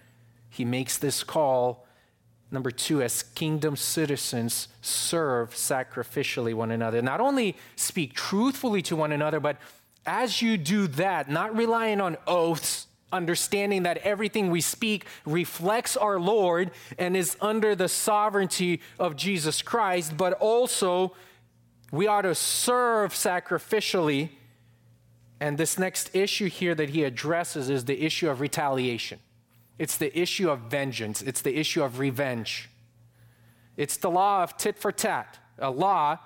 he 0.49 0.65
makes 0.65 0.99
this 0.99 1.25
call. 1.25 1.87
Number 2.51 2.71
two, 2.71 3.03
as 3.03 3.23
kingdom 3.23 3.77
citizens, 3.77 4.69
serve 4.83 5.55
sacrificially 5.55 6.53
one 6.55 6.71
another. 6.71 7.01
Not 7.01 7.21
only 7.21 7.57
speak 7.77 8.13
truthfully 8.13 8.83
to 8.83 8.97
one 8.97 9.13
another, 9.13 9.41
but 9.41 9.57
as 10.05 10.43
you 10.43 10.59
do 10.59 10.87
that, 10.89 11.31
not 11.31 11.57
relying 11.57 12.01
on 12.01 12.17
oaths, 12.27 12.87
understanding 13.13 13.85
that 13.85 13.99
everything 13.99 14.51
we 14.51 14.61
speak 14.61 15.07
reflects 15.25 15.97
our 15.97 16.19
Lord 16.19 16.71
and 16.99 17.17
is 17.17 17.37
under 17.41 17.75
the 17.75 17.89
sovereignty 17.89 18.81
of 18.99 19.17
Jesus 19.17 19.63
Christ, 19.63 20.17
but 20.17 20.33
also 20.35 21.15
we 21.91 22.07
are 22.07 22.23
to 22.23 22.35
serve 22.35 23.13
sacrificially. 23.13 24.31
And 25.41 25.59
this 25.59 25.79
next 25.79 26.15
issue 26.15 26.49
here 26.49 26.75
that 26.75 26.91
he 26.91 27.05
addresses 27.05 27.69
is 27.69 27.85
the 27.85 28.05
issue 28.05 28.31
of 28.31 28.41
retaliation. 28.41 29.19
It's 29.79 29.97
the 29.97 30.17
issue 30.19 30.51
of 30.51 30.61
vengeance, 30.61 31.23
it's 31.23 31.43
the 31.43 31.57
issue 31.57 31.83
of 31.83 31.99
revenge. 31.99 32.69
It's 33.77 33.97
the 33.97 34.11
law 34.11 34.43
of 34.43 34.57
tit 34.57 34.79
for 34.79 34.93
tat, 34.93 35.39
a 35.59 35.71
law 35.71 36.19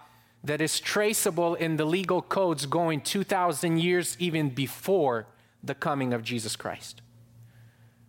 that 0.44 0.60
is 0.60 0.80
traceable 0.80 1.54
in 1.54 1.76
the 1.76 1.84
legal 1.84 2.22
codes 2.22 2.66
going 2.66 3.00
2,000 3.00 3.78
years 3.78 4.16
even 4.18 4.50
before 4.50 5.26
the 5.66 5.74
coming 5.74 6.12
of 6.12 6.22
Jesus 6.22 6.56
Christ. 6.56 7.02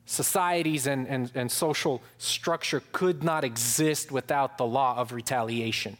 Societies 0.06 0.88
and, 0.88 1.08
and, 1.08 1.32
and 1.36 1.52
social 1.52 2.02
structure 2.18 2.82
could 2.92 3.24
not 3.24 3.44
exist 3.44 4.12
without 4.12 4.58
the 4.58 4.66
law 4.66 4.96
of 4.98 5.12
retaliation, 5.12 5.98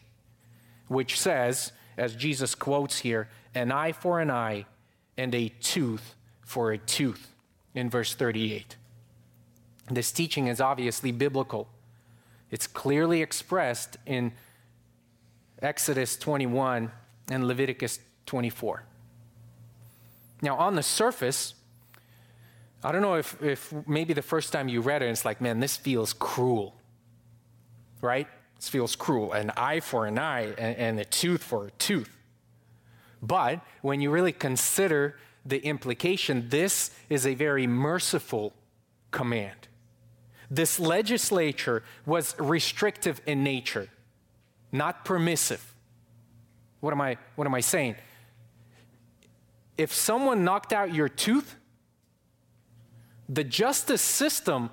which 0.86 1.18
says, 1.18 1.72
as 1.96 2.14
Jesus 2.14 2.54
quotes 2.54 3.00
here, 3.00 3.28
an 3.54 3.70
eye 3.70 3.92
for 3.92 4.20
an 4.20 4.30
eye 4.30 4.64
and 5.16 5.34
a 5.34 5.50
tooth 5.60 6.14
for 6.40 6.72
a 6.72 6.78
tooth 6.78 7.34
in 7.74 7.90
verse 7.90 8.14
38. 8.14 8.76
This 9.90 10.12
teaching 10.12 10.46
is 10.46 10.60
obviously 10.60 11.12
biblical. 11.12 11.68
It's 12.50 12.66
clearly 12.66 13.20
expressed 13.20 13.96
in 14.06 14.32
Exodus 15.60 16.16
21 16.16 16.90
and 17.30 17.46
Leviticus 17.46 17.98
24. 18.26 18.84
Now, 20.40 20.56
on 20.56 20.74
the 20.74 20.82
surface, 20.82 21.54
I 22.82 22.92
don't 22.92 23.02
know 23.02 23.14
if, 23.14 23.42
if 23.42 23.74
maybe 23.86 24.12
the 24.14 24.22
first 24.22 24.52
time 24.52 24.68
you 24.68 24.80
read 24.80 25.02
it, 25.02 25.06
it's 25.06 25.24
like, 25.24 25.40
man, 25.40 25.60
this 25.60 25.76
feels 25.76 26.12
cruel, 26.12 26.76
right? 28.00 28.28
This 28.56 28.68
feels 28.68 28.94
cruel. 28.94 29.32
An 29.32 29.50
eye 29.56 29.80
for 29.80 30.06
an 30.06 30.18
eye 30.18 30.54
and, 30.58 30.76
and 30.76 31.00
a 31.00 31.04
tooth 31.04 31.42
for 31.42 31.66
a 31.66 31.70
tooth. 31.72 32.10
But 33.20 33.60
when 33.82 34.00
you 34.00 34.10
really 34.10 34.32
consider 34.32 35.16
the 35.44 35.58
implication, 35.58 36.48
this 36.50 36.90
is 37.08 37.26
a 37.26 37.34
very 37.34 37.66
merciful 37.66 38.52
command. 39.10 39.66
This 40.50 40.78
legislature 40.78 41.82
was 42.06 42.34
restrictive 42.38 43.20
in 43.26 43.42
nature, 43.42 43.88
not 44.70 45.04
permissive. 45.04 45.74
What 46.80 46.92
am 46.92 47.00
I, 47.00 47.18
what 47.34 47.46
am 47.46 47.54
I 47.54 47.60
saying? 47.60 47.96
If 49.78 49.94
someone 49.94 50.44
knocked 50.44 50.72
out 50.72 50.92
your 50.92 51.08
tooth, 51.08 51.54
the 53.28 53.44
justice 53.44 54.02
system 54.02 54.70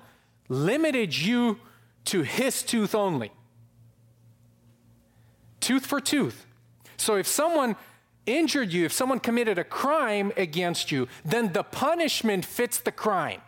limited 0.48 1.16
you 1.16 1.60
to 2.06 2.22
his 2.22 2.62
tooth 2.62 2.94
only. 2.94 3.30
Tooth 5.60 5.86
for 5.86 6.00
tooth. 6.00 6.46
So 6.96 7.16
if 7.16 7.26
someone 7.26 7.76
injured 8.26 8.72
you, 8.72 8.84
if 8.84 8.92
someone 8.92 9.20
committed 9.20 9.58
a 9.58 9.64
crime 9.64 10.32
against 10.36 10.90
you, 10.90 11.06
then 11.24 11.52
the 11.52 11.62
punishment 11.62 12.44
fits 12.44 12.78
the 12.78 12.92
crime. 12.92 13.40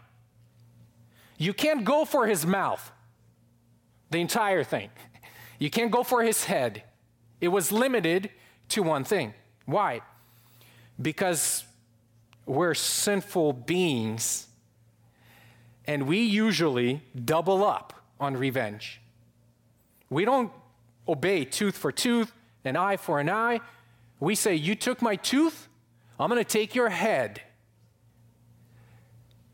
You 1.38 1.52
can't 1.52 1.84
go 1.84 2.04
for 2.04 2.26
his 2.26 2.46
mouth, 2.46 2.92
the 4.10 4.18
entire 4.20 4.62
thing. 4.64 4.90
You 5.58 5.70
can't 5.70 5.90
go 5.90 6.02
for 6.02 6.22
his 6.22 6.44
head. 6.44 6.84
It 7.40 7.48
was 7.48 7.72
limited 7.72 8.30
to 8.70 8.82
one 8.82 9.04
thing. 9.04 9.34
Why? 9.64 10.02
Because 11.00 11.64
we're 12.46 12.74
sinful 12.74 13.52
beings 13.52 14.46
and 15.86 16.06
we 16.06 16.20
usually 16.20 17.02
double 17.24 17.64
up 17.64 17.94
on 18.20 18.36
revenge. 18.36 19.00
We 20.10 20.24
don't 20.24 20.52
obey 21.08 21.44
tooth 21.44 21.76
for 21.76 21.90
tooth, 21.90 22.32
an 22.64 22.76
eye 22.76 22.96
for 22.96 23.20
an 23.20 23.30
eye. 23.30 23.60
We 24.20 24.34
say, 24.34 24.54
You 24.54 24.74
took 24.74 25.00
my 25.00 25.16
tooth, 25.16 25.68
I'm 26.20 26.28
going 26.28 26.42
to 26.42 26.48
take 26.48 26.74
your 26.74 26.90
head. 26.90 27.42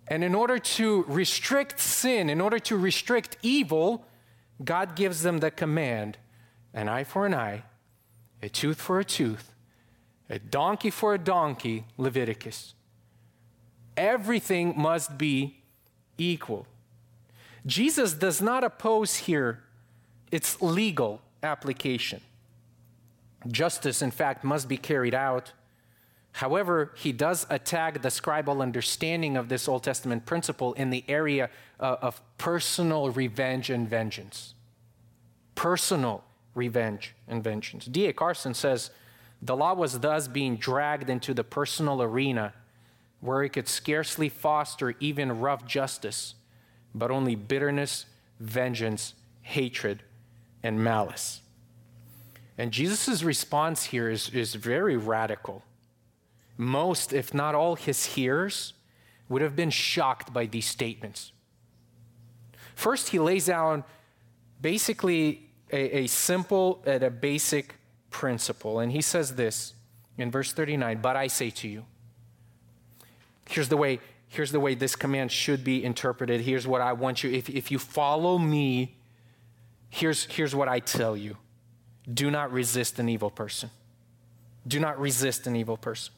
And 0.08 0.22
in 0.22 0.34
order 0.34 0.58
to 0.58 1.04
restrict 1.04 1.80
sin, 1.80 2.28
in 2.28 2.40
order 2.40 2.58
to 2.58 2.76
restrict 2.76 3.38
evil, 3.42 4.04
God 4.62 4.96
gives 4.96 5.22
them 5.22 5.38
the 5.38 5.50
command 5.50 6.18
an 6.74 6.88
eye 6.88 7.04
for 7.04 7.24
an 7.26 7.34
eye, 7.34 7.62
a 8.42 8.48
tooth 8.48 8.80
for 8.80 8.98
a 8.98 9.04
tooth, 9.04 9.53
a 10.28 10.38
donkey 10.38 10.90
for 10.90 11.14
a 11.14 11.18
donkey, 11.18 11.84
Leviticus. 11.96 12.74
Everything 13.96 14.74
must 14.76 15.18
be 15.18 15.62
equal. 16.18 16.66
Jesus 17.66 18.12
does 18.14 18.40
not 18.40 18.64
oppose 18.64 19.16
here 19.16 19.62
its 20.30 20.60
legal 20.60 21.22
application. 21.42 22.20
Justice, 23.46 24.02
in 24.02 24.10
fact, 24.10 24.44
must 24.44 24.68
be 24.68 24.76
carried 24.76 25.14
out. 25.14 25.52
However, 26.32 26.92
he 26.96 27.12
does 27.12 27.46
attack 27.50 28.02
the 28.02 28.08
scribal 28.08 28.60
understanding 28.60 29.36
of 29.36 29.48
this 29.48 29.68
Old 29.68 29.84
Testament 29.84 30.26
principle 30.26 30.72
in 30.72 30.90
the 30.90 31.04
area 31.06 31.48
uh, 31.78 31.96
of 32.02 32.20
personal 32.38 33.10
revenge 33.10 33.70
and 33.70 33.88
vengeance. 33.88 34.54
Personal 35.54 36.24
revenge 36.54 37.14
and 37.28 37.44
vengeance. 37.44 37.84
D.A. 37.84 38.12
Carson 38.12 38.54
says, 38.54 38.90
the 39.44 39.54
law 39.54 39.74
was 39.74 40.00
thus 40.00 40.26
being 40.26 40.56
dragged 40.56 41.10
into 41.10 41.34
the 41.34 41.44
personal 41.44 42.00
arena 42.00 42.54
where 43.20 43.42
it 43.42 43.50
could 43.50 43.68
scarcely 43.68 44.30
foster 44.30 44.94
even 45.00 45.38
rough 45.40 45.66
justice, 45.66 46.34
but 46.94 47.10
only 47.10 47.34
bitterness, 47.34 48.06
vengeance, 48.40 49.12
hatred, 49.42 50.02
and 50.62 50.82
malice. 50.82 51.42
And 52.56 52.72
Jesus' 52.72 53.22
response 53.22 53.84
here 53.84 54.08
is, 54.08 54.30
is 54.30 54.54
very 54.54 54.96
radical. 54.96 55.62
Most, 56.56 57.12
if 57.12 57.34
not 57.34 57.54
all, 57.54 57.76
his 57.76 58.06
hearers 58.06 58.72
would 59.28 59.42
have 59.42 59.54
been 59.54 59.70
shocked 59.70 60.32
by 60.32 60.46
these 60.46 60.66
statements. 60.66 61.32
First, 62.74 63.10
he 63.10 63.18
lays 63.18 63.46
down 63.46 63.84
basically 64.60 65.50
a, 65.70 65.98
a 65.98 66.06
simple 66.06 66.82
and 66.86 67.02
a 67.02 67.10
basic 67.10 67.74
principle. 68.14 68.78
And 68.78 68.92
he 68.92 69.00
says 69.00 69.34
this 69.34 69.74
in 70.16 70.30
verse 70.30 70.52
39 70.52 71.00
But 71.02 71.16
I 71.16 71.26
say 71.26 71.50
to 71.50 71.68
you, 71.68 71.84
here's 73.48 73.68
the 73.68 73.76
way. 73.76 73.98
Here's 74.28 74.50
the 74.50 74.60
way 74.60 74.74
this 74.74 74.96
command 74.96 75.30
should 75.30 75.62
be 75.62 75.84
interpreted. 75.84 76.40
Here's 76.40 76.66
what 76.66 76.80
I 76.80 76.92
want 76.92 77.22
you. 77.22 77.30
If, 77.30 77.48
if 77.48 77.70
you 77.70 77.78
follow 77.78 78.36
me, 78.36 78.96
here's, 79.90 80.24
here's 80.24 80.56
what 80.56 80.66
I 80.66 80.80
tell 80.80 81.16
you 81.16 81.36
do 82.12 82.30
not 82.30 82.52
resist 82.52 82.98
an 82.98 83.08
evil 83.08 83.30
person. 83.30 83.70
Do 84.66 84.80
not 84.80 84.98
resist 84.98 85.46
an 85.46 85.54
evil 85.54 85.76
person. 85.76 86.12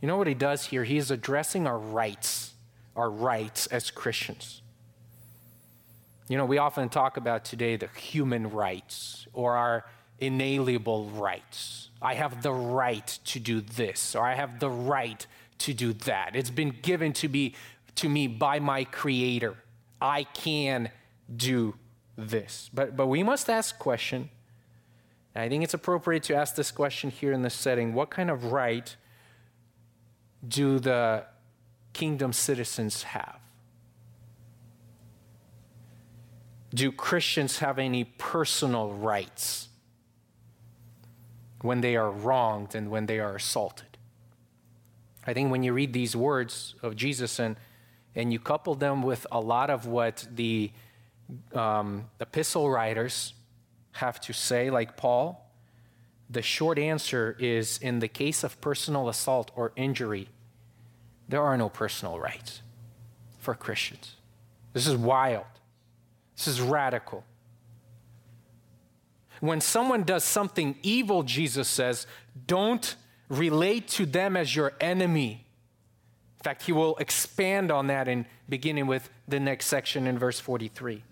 You 0.00 0.08
know 0.08 0.16
what 0.18 0.26
he 0.26 0.34
does 0.34 0.66
here? 0.66 0.84
He 0.84 0.98
is 0.98 1.10
addressing 1.10 1.66
our 1.66 1.78
rights, 1.78 2.52
our 2.94 3.10
rights 3.10 3.66
as 3.68 3.90
Christians. 3.90 4.60
You 6.28 6.36
know, 6.36 6.44
we 6.44 6.58
often 6.58 6.88
talk 6.88 7.16
about 7.16 7.44
today 7.44 7.76
the 7.76 7.88
human 7.96 8.50
rights 8.50 9.26
or 9.32 9.56
our 9.56 9.86
inalienable 10.18 11.06
rights. 11.10 11.90
I 12.00 12.14
have 12.14 12.42
the 12.42 12.52
right 12.52 13.06
to 13.26 13.40
do 13.40 13.60
this, 13.60 14.14
or 14.14 14.24
I 14.24 14.34
have 14.34 14.60
the 14.60 14.70
right 14.70 15.26
to 15.58 15.74
do 15.74 15.92
that. 15.92 16.36
It's 16.36 16.50
been 16.50 16.74
given 16.82 17.12
to 17.14 17.28
me, 17.28 17.54
to 17.96 18.08
me 18.08 18.26
by 18.26 18.58
my 18.60 18.84
Creator. 18.84 19.56
I 20.00 20.24
can 20.24 20.90
do 21.34 21.74
this. 22.16 22.70
But, 22.72 22.96
but 22.96 23.06
we 23.06 23.22
must 23.22 23.48
ask 23.48 23.78
question. 23.78 24.30
I 25.34 25.48
think 25.48 25.62
it's 25.64 25.74
appropriate 25.74 26.22
to 26.24 26.34
ask 26.34 26.54
this 26.54 26.70
question 26.70 27.10
here 27.10 27.32
in 27.32 27.42
this 27.42 27.54
setting. 27.54 27.92
What 27.92 28.10
kind 28.10 28.30
of 28.30 28.52
right 28.52 28.96
do 30.46 30.78
the 30.78 31.24
kingdom 31.92 32.32
citizens 32.32 33.02
have? 33.02 33.38
Do 36.74 36.90
Christians 36.92 37.58
have 37.58 37.78
any 37.78 38.04
personal 38.04 38.92
rights? 38.92 39.65
When 41.66 41.80
they 41.80 41.96
are 41.96 42.10
wronged 42.10 42.74
and 42.74 42.90
when 42.90 43.06
they 43.06 43.18
are 43.18 43.36
assaulted. 43.36 43.98
I 45.26 45.34
think 45.34 45.50
when 45.50 45.62
you 45.62 45.72
read 45.72 45.92
these 45.92 46.14
words 46.14 46.76
of 46.82 46.94
Jesus 46.96 47.38
and, 47.38 47.56
and 48.14 48.32
you 48.32 48.38
couple 48.38 48.74
them 48.74 49.02
with 49.02 49.26
a 49.32 49.40
lot 49.40 49.70
of 49.70 49.86
what 49.86 50.26
the 50.32 50.70
um, 51.52 52.08
epistle 52.20 52.70
writers 52.70 53.34
have 53.92 54.20
to 54.20 54.32
say, 54.32 54.70
like 54.70 54.96
Paul, 54.96 55.50
the 56.30 56.42
short 56.42 56.78
answer 56.78 57.36
is 57.38 57.78
in 57.78 57.98
the 57.98 58.08
case 58.08 58.44
of 58.44 58.60
personal 58.60 59.08
assault 59.08 59.50
or 59.56 59.72
injury, 59.76 60.28
there 61.28 61.42
are 61.42 61.56
no 61.56 61.68
personal 61.68 62.18
rights 62.20 62.62
for 63.38 63.54
Christians. 63.54 64.16
This 64.72 64.86
is 64.86 64.96
wild. 64.96 65.46
This 66.36 66.48
is 66.48 66.60
radical. 66.60 67.24
When 69.40 69.60
someone 69.60 70.02
does 70.02 70.24
something 70.24 70.76
evil, 70.82 71.22
Jesus 71.22 71.68
says, 71.68 72.06
don't 72.46 72.96
relate 73.28 73.88
to 73.88 74.06
them 74.06 74.36
as 74.36 74.54
your 74.54 74.72
enemy. 74.80 75.46
In 76.38 76.44
fact, 76.44 76.62
he 76.62 76.72
will 76.72 76.96
expand 76.96 77.70
on 77.70 77.88
that 77.88 78.08
in 78.08 78.26
beginning 78.48 78.86
with 78.86 79.10
the 79.26 79.40
next 79.40 79.66
section 79.66 80.06
in 80.06 80.18
verse 80.18 80.38
43. 80.38 81.02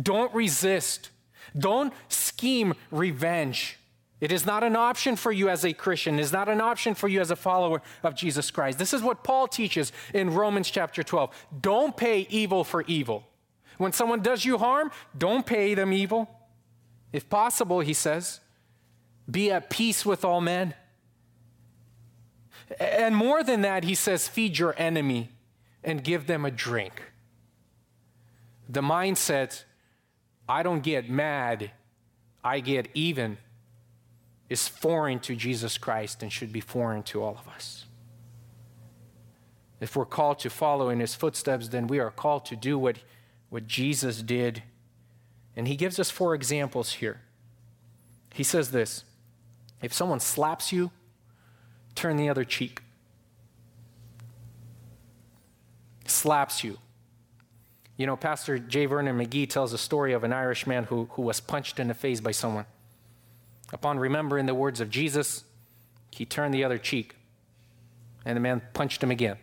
Don't 0.00 0.32
resist. 0.34 1.10
Don't 1.56 1.92
scheme 2.08 2.74
revenge. 2.90 3.78
It 4.20 4.32
is 4.32 4.44
not 4.44 4.62
an 4.62 4.76
option 4.76 5.16
for 5.16 5.32
you 5.32 5.48
as 5.48 5.64
a 5.64 5.72
Christian. 5.72 6.18
It 6.18 6.22
is 6.22 6.32
not 6.32 6.48
an 6.48 6.60
option 6.60 6.94
for 6.94 7.08
you 7.08 7.20
as 7.20 7.30
a 7.30 7.36
follower 7.36 7.80
of 8.02 8.14
Jesus 8.14 8.50
Christ. 8.50 8.78
This 8.78 8.92
is 8.92 9.02
what 9.02 9.24
Paul 9.24 9.48
teaches 9.48 9.92
in 10.12 10.34
Romans 10.34 10.70
chapter 10.70 11.02
12. 11.02 11.30
Don't 11.60 11.96
pay 11.96 12.26
evil 12.28 12.62
for 12.62 12.82
evil. 12.82 13.26
When 13.78 13.92
someone 13.92 14.20
does 14.20 14.44
you 14.44 14.58
harm, 14.58 14.90
don't 15.16 15.46
pay 15.46 15.72
them 15.72 15.92
evil. 15.92 16.28
If 17.12 17.28
possible, 17.28 17.80
he 17.80 17.92
says, 17.92 18.40
be 19.30 19.50
at 19.50 19.70
peace 19.70 20.06
with 20.06 20.24
all 20.24 20.40
men. 20.40 20.74
And 22.78 23.16
more 23.16 23.42
than 23.42 23.62
that, 23.62 23.84
he 23.84 23.94
says, 23.94 24.28
feed 24.28 24.58
your 24.58 24.74
enemy 24.76 25.30
and 25.82 26.04
give 26.04 26.26
them 26.26 26.44
a 26.44 26.50
drink. 26.50 27.02
The 28.68 28.82
mindset, 28.82 29.64
I 30.48 30.62
don't 30.62 30.82
get 30.82 31.10
mad, 31.10 31.72
I 32.44 32.60
get 32.60 32.88
even 32.94 33.38
is 34.48 34.66
foreign 34.66 35.20
to 35.20 35.36
Jesus 35.36 35.78
Christ 35.78 36.22
and 36.22 36.32
should 36.32 36.52
be 36.52 36.60
foreign 36.60 37.02
to 37.04 37.22
all 37.22 37.38
of 37.38 37.48
us. 37.52 37.86
If 39.80 39.96
we're 39.96 40.04
called 40.04 40.40
to 40.40 40.50
follow 40.50 40.90
in 40.90 41.00
his 41.00 41.14
footsteps, 41.14 41.68
then 41.68 41.86
we 41.86 42.00
are 42.00 42.10
called 42.10 42.44
to 42.46 42.56
do 42.56 42.78
what, 42.78 42.98
what 43.48 43.66
Jesus 43.66 44.22
did. 44.22 44.62
And 45.56 45.68
he 45.68 45.76
gives 45.76 45.98
us 45.98 46.10
four 46.10 46.34
examples 46.34 46.94
here. 46.94 47.20
He 48.34 48.42
says 48.42 48.70
this 48.70 49.04
if 49.82 49.92
someone 49.92 50.20
slaps 50.20 50.72
you, 50.72 50.90
turn 51.94 52.16
the 52.16 52.28
other 52.28 52.44
cheek. 52.44 52.82
Slaps 56.06 56.64
you. 56.64 56.78
You 57.96 58.06
know, 58.06 58.16
Pastor 58.16 58.58
J. 58.58 58.86
Vernon 58.86 59.18
McGee 59.18 59.48
tells 59.48 59.72
a 59.72 59.78
story 59.78 60.12
of 60.12 60.24
an 60.24 60.32
Irishman 60.32 60.84
who, 60.84 61.08
who 61.12 61.22
was 61.22 61.40
punched 61.40 61.78
in 61.78 61.88
the 61.88 61.94
face 61.94 62.20
by 62.20 62.30
someone. 62.30 62.64
Upon 63.72 63.98
remembering 63.98 64.46
the 64.46 64.54
words 64.54 64.80
of 64.80 64.90
Jesus, 64.90 65.44
he 66.10 66.24
turned 66.24 66.52
the 66.52 66.64
other 66.64 66.78
cheek, 66.78 67.16
and 68.24 68.36
the 68.36 68.40
man 68.40 68.62
punched 68.72 69.02
him 69.02 69.10
again. 69.10 69.36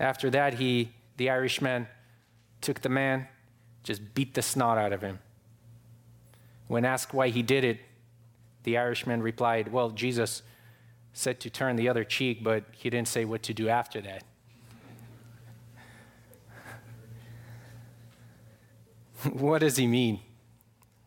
After 0.00 0.30
that, 0.30 0.54
he, 0.54 0.92
the 1.18 1.30
Irishman, 1.30 1.86
took 2.60 2.80
the 2.80 2.88
man, 2.88 3.28
just 3.82 4.14
beat 4.14 4.34
the 4.34 4.42
snot 4.42 4.78
out 4.78 4.92
of 4.92 5.02
him. 5.02 5.18
When 6.68 6.84
asked 6.84 7.14
why 7.14 7.28
he 7.28 7.42
did 7.42 7.64
it, 7.64 7.80
the 8.62 8.76
Irishman 8.78 9.22
replied, 9.22 9.72
Well, 9.72 9.90
Jesus 9.90 10.42
said 11.12 11.40
to 11.40 11.50
turn 11.50 11.76
the 11.76 11.88
other 11.88 12.04
cheek, 12.04 12.44
but 12.44 12.64
he 12.72 12.90
didn't 12.90 13.08
say 13.08 13.24
what 13.24 13.42
to 13.44 13.54
do 13.54 13.68
after 13.68 14.00
that. 14.02 14.22
what 19.32 19.60
does 19.60 19.76
he 19.76 19.86
mean? 19.86 20.20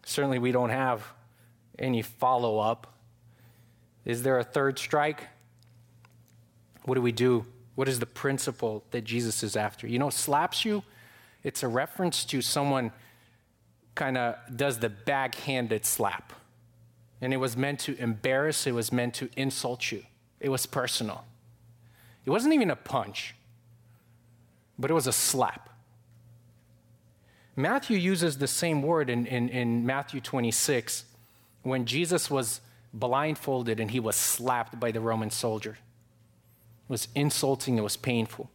Certainly, 0.06 0.40
we 0.40 0.52
don't 0.52 0.70
have 0.70 1.06
any 1.80 2.02
follow 2.02 2.60
up? 2.60 2.94
Is 4.06 4.24
there 4.24 4.38
a 4.38 4.44
third 4.44 4.78
strike? 4.78 5.28
What 6.84 6.96
do 6.96 7.02
we 7.02 7.12
do? 7.12 7.46
What 7.76 7.88
is 7.88 8.00
the 8.00 8.06
principle 8.06 8.84
that 8.92 9.04
Jesus 9.04 9.44
is 9.44 9.56
after? 9.56 9.88
You 9.88 10.00
know, 10.00 10.10
slaps 10.10 10.66
you, 10.66 10.84
it's 11.44 11.64
a 11.64 11.68
reference 11.68 12.26
to 12.26 12.42
someone 12.42 12.92
kind 13.96 14.18
of 14.18 14.36
does 14.56 14.80
the 14.80 14.90
backhanded 14.90 15.86
slap. 15.86 16.34
And 17.22 17.34
it 17.34 17.38
was 17.38 17.56
meant 17.56 17.80
to 17.82 17.98
embarrass, 17.98 18.68
it 18.68 18.74
was 18.74 18.92
meant 18.92 19.14
to 19.16 19.30
insult 19.38 19.92
you. 19.92 20.04
It 20.40 20.50
was 20.50 20.66
personal. 20.66 21.26
It 22.26 22.30
wasn't 22.30 22.54
even 22.54 22.70
a 22.70 22.76
punch, 22.76 23.36
but 24.78 24.90
it 24.90 24.94
was 24.94 25.08
a 25.08 25.14
slap. 25.14 25.70
Matthew 27.56 27.98
uses 27.98 28.38
the 28.38 28.48
same 28.48 28.82
word 28.82 29.10
in, 29.10 29.26
in, 29.26 29.50
in 29.50 29.86
Matthew 29.86 30.22
26 30.22 31.06
when 31.62 31.86
Jesus 31.86 32.30
was 32.30 32.62
blindfolded 32.94 33.80
and 33.80 33.92
he 33.92 34.00
was 34.00 34.16
slapped 34.16 34.80
by 34.80 34.92
the 34.92 35.00
Roman 35.00 35.30
soldier. 35.30 35.72
It 35.72 36.92
was 36.92 37.08
insulting, 37.16 37.78
it 37.78 37.82
was 37.82 37.96
painful. 37.96 38.50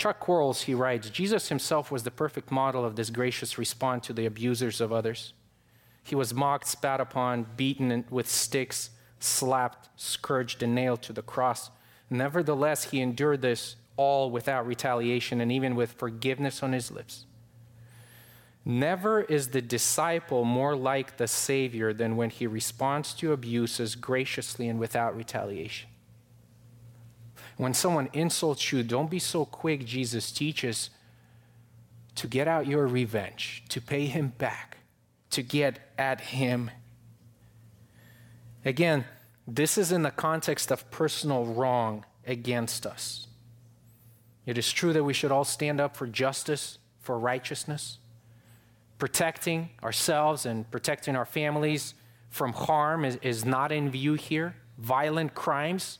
Chuck 0.00 0.18
Quarles, 0.18 0.62
he 0.62 0.72
writes 0.72 1.10
Jesus 1.10 1.50
himself 1.50 1.90
was 1.90 2.04
the 2.04 2.10
perfect 2.10 2.50
model 2.50 2.86
of 2.86 2.96
this 2.96 3.10
gracious 3.10 3.58
response 3.58 4.06
to 4.06 4.14
the 4.14 4.24
abusers 4.24 4.80
of 4.80 4.94
others. 4.94 5.34
He 6.02 6.14
was 6.14 6.32
mocked, 6.32 6.66
spat 6.66 7.02
upon, 7.02 7.44
beaten 7.54 8.06
with 8.08 8.26
sticks, 8.26 8.88
slapped, 9.18 9.90
scourged, 9.96 10.62
and 10.62 10.74
nailed 10.74 11.02
to 11.02 11.12
the 11.12 11.20
cross. 11.20 11.68
Nevertheless, 12.08 12.84
he 12.84 13.02
endured 13.02 13.42
this 13.42 13.76
all 13.98 14.30
without 14.30 14.66
retaliation 14.66 15.38
and 15.38 15.52
even 15.52 15.76
with 15.76 15.92
forgiveness 15.92 16.62
on 16.62 16.72
his 16.72 16.90
lips. 16.90 17.26
Never 18.64 19.20
is 19.20 19.48
the 19.48 19.60
disciple 19.60 20.46
more 20.46 20.76
like 20.76 21.18
the 21.18 21.28
Savior 21.28 21.92
than 21.92 22.16
when 22.16 22.30
he 22.30 22.46
responds 22.46 23.12
to 23.16 23.34
abuses 23.34 23.96
graciously 23.96 24.66
and 24.66 24.80
without 24.80 25.14
retaliation. 25.14 25.89
When 27.60 27.74
someone 27.74 28.08
insults 28.14 28.72
you, 28.72 28.82
don't 28.82 29.10
be 29.10 29.18
so 29.18 29.44
quick, 29.44 29.84
Jesus 29.84 30.32
teaches, 30.32 30.88
to 32.14 32.26
get 32.26 32.48
out 32.48 32.66
your 32.66 32.86
revenge, 32.86 33.64
to 33.68 33.82
pay 33.82 34.06
him 34.06 34.32
back, 34.38 34.78
to 35.28 35.42
get 35.42 35.78
at 35.98 36.22
him. 36.22 36.70
Again, 38.64 39.04
this 39.46 39.76
is 39.76 39.92
in 39.92 40.00
the 40.00 40.10
context 40.10 40.70
of 40.70 40.90
personal 40.90 41.44
wrong 41.44 42.06
against 42.26 42.86
us. 42.86 43.26
It 44.46 44.56
is 44.56 44.72
true 44.72 44.94
that 44.94 45.04
we 45.04 45.12
should 45.12 45.30
all 45.30 45.44
stand 45.44 45.82
up 45.82 45.94
for 45.94 46.06
justice, 46.06 46.78
for 46.98 47.18
righteousness 47.18 47.98
protecting 48.96 49.70
ourselves 49.82 50.46
and 50.46 50.70
protecting 50.70 51.14
our 51.14 51.26
families 51.26 51.92
from 52.30 52.52
harm 52.52 53.04
is, 53.04 53.16
is 53.22 53.44
not 53.44 53.70
in 53.70 53.90
view 53.90 54.14
here. 54.14 54.54
Violent 54.78 55.34
crimes 55.34 55.98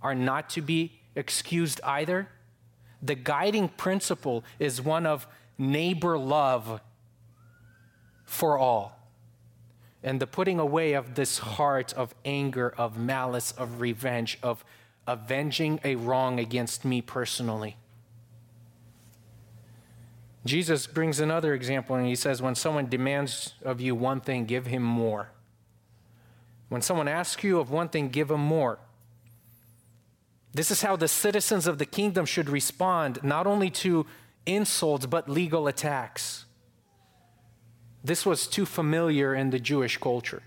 are 0.00 0.14
not 0.14 0.48
to 0.50 0.62
be 0.62 0.95
excused 1.16 1.80
either. 1.82 2.28
The 3.02 3.16
guiding 3.16 3.68
principle 3.68 4.44
is 4.58 4.80
one 4.80 5.06
of 5.06 5.26
neighbor 5.58 6.16
love 6.16 6.80
for 8.24 8.58
all. 8.58 8.92
And 10.02 10.20
the 10.20 10.26
putting 10.26 10.60
away 10.60 10.92
of 10.92 11.14
this 11.14 11.38
heart 11.38 11.92
of 11.94 12.14
anger, 12.24 12.72
of 12.78 12.96
malice, 12.96 13.52
of 13.52 13.80
revenge, 13.80 14.38
of 14.42 14.64
avenging 15.06 15.80
a 15.82 15.96
wrong 15.96 16.38
against 16.38 16.84
me 16.84 17.00
personally. 17.00 17.76
Jesus 20.44 20.86
brings 20.86 21.18
another 21.18 21.54
example 21.54 21.96
and 21.96 22.06
he 22.06 22.14
says, 22.14 22.40
When 22.40 22.54
someone 22.54 22.88
demands 22.88 23.54
of 23.64 23.80
you 23.80 23.94
one 23.94 24.20
thing, 24.20 24.44
give 24.44 24.66
him 24.66 24.82
more. 24.82 25.30
When 26.68 26.82
someone 26.82 27.08
asks 27.08 27.42
you 27.42 27.58
of 27.58 27.70
one 27.70 27.88
thing, 27.88 28.08
give 28.08 28.30
him 28.30 28.40
more. 28.40 28.78
This 30.56 30.70
is 30.70 30.80
how 30.80 30.96
the 30.96 31.06
citizens 31.06 31.66
of 31.66 31.76
the 31.76 31.84
kingdom 31.84 32.24
should 32.24 32.48
respond, 32.48 33.18
not 33.22 33.46
only 33.46 33.68
to 33.84 34.06
insults, 34.46 35.04
but 35.04 35.28
legal 35.28 35.68
attacks. 35.68 36.46
This 38.02 38.24
was 38.24 38.46
too 38.46 38.64
familiar 38.64 39.34
in 39.34 39.50
the 39.50 39.58
Jewish 39.58 39.98
culture. 39.98 40.42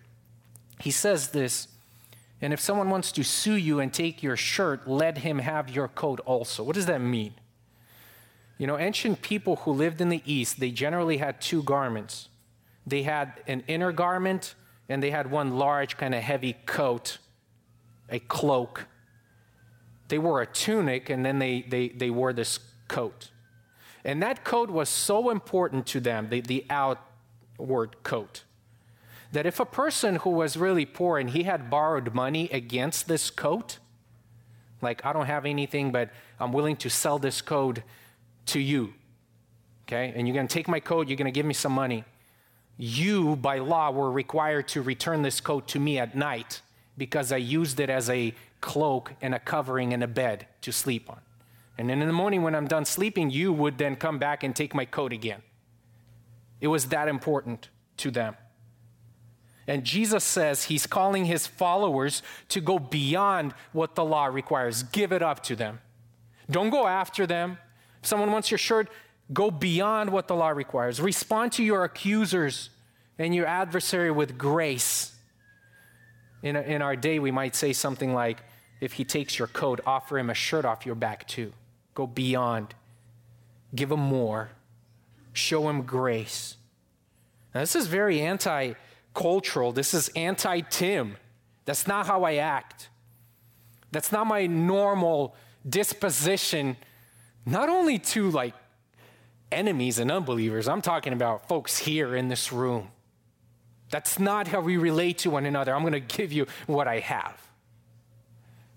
He 0.80 0.90
says 0.90 1.30
this, 1.30 1.68
and 2.42 2.52
if 2.54 2.60
someone 2.60 2.90
wants 2.90 3.12
to 3.12 3.24
sue 3.24 3.54
you 3.54 3.80
and 3.80 3.94
take 3.94 4.24
your 4.24 4.36
shirt, 4.36 4.88
let 4.88 5.20
him 5.20 5.38
have 5.38 5.70
your 5.70 5.88
coat 5.88 6.20
also. 6.26 6.64
What 6.64 6.74
does 6.74 6.88
that 6.88 7.02
mean? 7.02 7.36
You 8.58 8.66
know, 8.66 8.80
ancient 8.80 9.22
people 9.22 9.58
who 9.58 9.72
lived 9.74 10.02
in 10.02 10.10
the 10.10 10.24
East, 10.26 10.60
they 10.60 10.72
generally 10.72 11.18
had 11.18 11.40
two 11.40 11.62
garments. 11.62 12.30
They 12.88 13.04
had 13.04 13.34
an 13.46 13.64
inner 13.68 13.92
garment, 13.92 14.56
and 14.88 15.04
they 15.04 15.12
had 15.12 15.30
one 15.30 15.60
large, 15.60 15.98
kind 15.98 16.16
of 16.16 16.24
heavy 16.24 16.54
coat, 16.66 17.20
a 18.10 18.18
cloak. 18.18 18.88
They 20.10 20.18
wore 20.18 20.42
a 20.42 20.46
tunic, 20.46 21.10
and 21.10 21.26
then 21.26 21.40
they, 21.40 21.62
they, 21.62 21.90
they 21.90 22.10
wore 22.10 22.34
this 22.34 22.60
coat. 22.88 23.30
And 24.04 24.22
that 24.24 24.44
coat 24.44 24.70
was 24.70 24.90
so 24.90 25.30
important 25.30 25.86
to 25.88 26.00
them, 26.00 26.30
the, 26.30 26.42
the 26.42 26.66
outward 26.70 28.02
coat, 28.04 28.44
that 29.32 29.46
if 29.46 29.60
a 29.60 29.66
person 29.66 30.18
who 30.18 30.32
was 30.32 30.58
really 30.58 30.86
poor 30.86 31.20
and 31.20 31.30
he 31.30 31.44
had 31.44 31.70
borrowed 31.70 32.14
money 32.14 32.50
against 32.52 33.08
this 33.08 33.30
coat, 33.30 33.78
like, 34.82 35.06
I 35.06 35.14
don't 35.14 35.26
have 35.26 35.46
anything, 35.46 35.92
but 35.92 36.10
I'm 36.40 36.54
willing 36.54 36.78
to 36.78 36.90
sell 36.90 37.20
this 37.20 37.42
coat 37.42 37.82
to 38.48 38.60
you, 38.60 38.94
okay? 39.84 40.14
And 40.16 40.28
you're 40.28 40.36
gonna 40.36 40.48
take 40.48 40.68
my 40.68 40.80
coat, 40.80 41.08
you're 41.08 41.18
gonna 41.18 41.32
give 41.32 41.46
me 41.46 41.54
some 41.54 41.74
money. 41.74 42.04
You, 42.78 43.36
by 43.36 43.60
law, 43.60 43.92
were 43.92 44.10
required 44.10 44.70
to 44.70 44.82
return 44.82 45.22
this 45.22 45.42
coat 45.42 45.68
to 45.70 45.80
me 45.80 46.00
at 46.00 46.16
night 46.16 46.62
because 46.98 47.32
I 47.32 47.38
used 47.38 47.80
it 47.80 47.90
as 47.90 48.10
a 48.10 48.34
cloak 48.62 49.14
and 49.22 49.34
a 49.34 49.40
covering 49.40 49.94
and 49.94 50.04
a 50.04 50.08
bed 50.08 50.48
to 50.62 50.72
sleep 50.72 51.10
on. 51.10 51.20
And 51.78 51.90
then 51.90 52.02
in 52.02 52.08
the 52.08 52.14
morning, 52.14 52.44
when 52.44 52.56
I'm 52.56 52.68
done 52.68 52.86
sleeping, 52.86 53.30
you 53.30 53.54
would 53.54 53.78
then 53.78 53.96
come 53.96 54.20
back 54.20 54.44
and 54.44 54.56
take 54.56 54.76
my 54.76 54.86
coat 54.86 55.14
again. 55.14 55.42
It 56.60 56.68
was 56.68 56.88
that 56.88 57.08
important 57.08 57.70
to 57.98 58.12
them. 58.12 58.36
And 59.66 59.84
Jesus 59.84 60.24
says 60.24 60.64
he's 60.64 60.88
calling 60.88 61.26
his 61.26 61.48
followers 61.48 62.22
to 62.50 62.60
go 62.60 62.80
beyond 62.80 63.54
what 63.72 63.96
the 63.96 64.04
law 64.04 64.26
requires. 64.26 64.84
Give 64.84 65.14
it 65.14 65.22
up 65.22 65.44
to 65.44 65.56
them. 65.56 65.80
Don't 66.50 66.70
go 66.70 66.88
after 66.88 67.28
them. 67.28 67.60
If 68.02 68.08
someone 68.08 68.32
wants 68.32 68.50
your 68.50 68.58
shirt, 68.58 68.90
go 69.32 69.52
beyond 69.52 70.10
what 70.10 70.28
the 70.28 70.36
law 70.36 70.50
requires. 70.50 71.00
Respond 71.00 71.52
to 71.54 71.64
your 71.64 71.84
accusers 71.84 72.72
and 73.20 73.36
your 73.36 73.46
adversary 73.46 74.10
with 74.10 74.38
grace. 74.38 75.16
In, 76.42 76.56
a, 76.56 76.62
in 76.62 76.82
our 76.82 76.96
day, 76.96 77.20
we 77.20 77.32
might 77.32 77.56
say 77.56 77.72
something 77.72 78.14
like, 78.14 78.42
if 78.82 78.94
he 78.94 79.04
takes 79.04 79.38
your 79.38 79.48
coat, 79.48 79.82
offer 79.86 80.18
him 80.18 80.30
a 80.30 80.34
shirt 80.34 80.66
off 80.66 80.86
your 80.86 80.96
back 80.96 81.28
too. 81.28 81.54
Go 81.94 82.08
beyond. 82.08 82.74
Give 83.76 83.92
him 83.92 84.00
more. 84.00 84.52
Show 85.34 85.70
him 85.70 85.84
grace. 85.84 86.56
Now, 87.54 87.62
this 87.62 87.76
is 87.76 87.88
very 87.88 88.22
anti 88.22 88.74
cultural. 89.14 89.72
This 89.72 89.94
is 89.94 90.10
anti 90.10 90.62
Tim. 90.62 91.18
That's 91.66 91.88
not 91.88 92.08
how 92.08 92.24
I 92.24 92.36
act. 92.36 92.90
That's 93.92 94.12
not 94.12 94.28
my 94.28 94.48
normal 94.48 95.36
disposition, 95.68 96.78
not 97.46 97.70
only 97.70 98.00
to 98.00 98.30
like 98.30 98.54
enemies 99.52 100.00
and 100.00 100.12
unbelievers, 100.12 100.68
I'm 100.68 100.82
talking 100.82 101.14
about 101.14 101.48
folks 101.48 101.78
here 101.78 102.16
in 102.16 102.28
this 102.28 102.52
room. 102.52 102.90
That's 103.90 104.20
not 104.20 104.48
how 104.48 104.62
we 104.62 104.78
relate 104.78 105.20
to 105.20 105.32
one 105.32 105.46
another. 105.46 105.74
I'm 105.74 105.82
going 105.82 105.94
to 105.94 106.00
give 106.00 106.32
you 106.32 106.46
what 106.68 106.88
I 106.88 107.00
have. 107.00 107.49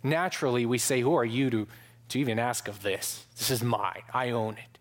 Naturally, 0.02 0.66
we 0.66 0.78
say, 0.78 1.00
Who 1.00 1.14
are 1.14 1.24
you 1.24 1.50
to, 1.50 1.68
to 2.10 2.18
even 2.18 2.38
ask 2.38 2.68
of 2.68 2.82
this? 2.82 3.26
This 3.36 3.50
is 3.50 3.62
mine. 3.62 4.02
I 4.12 4.30
own 4.30 4.54
it. 4.54 4.78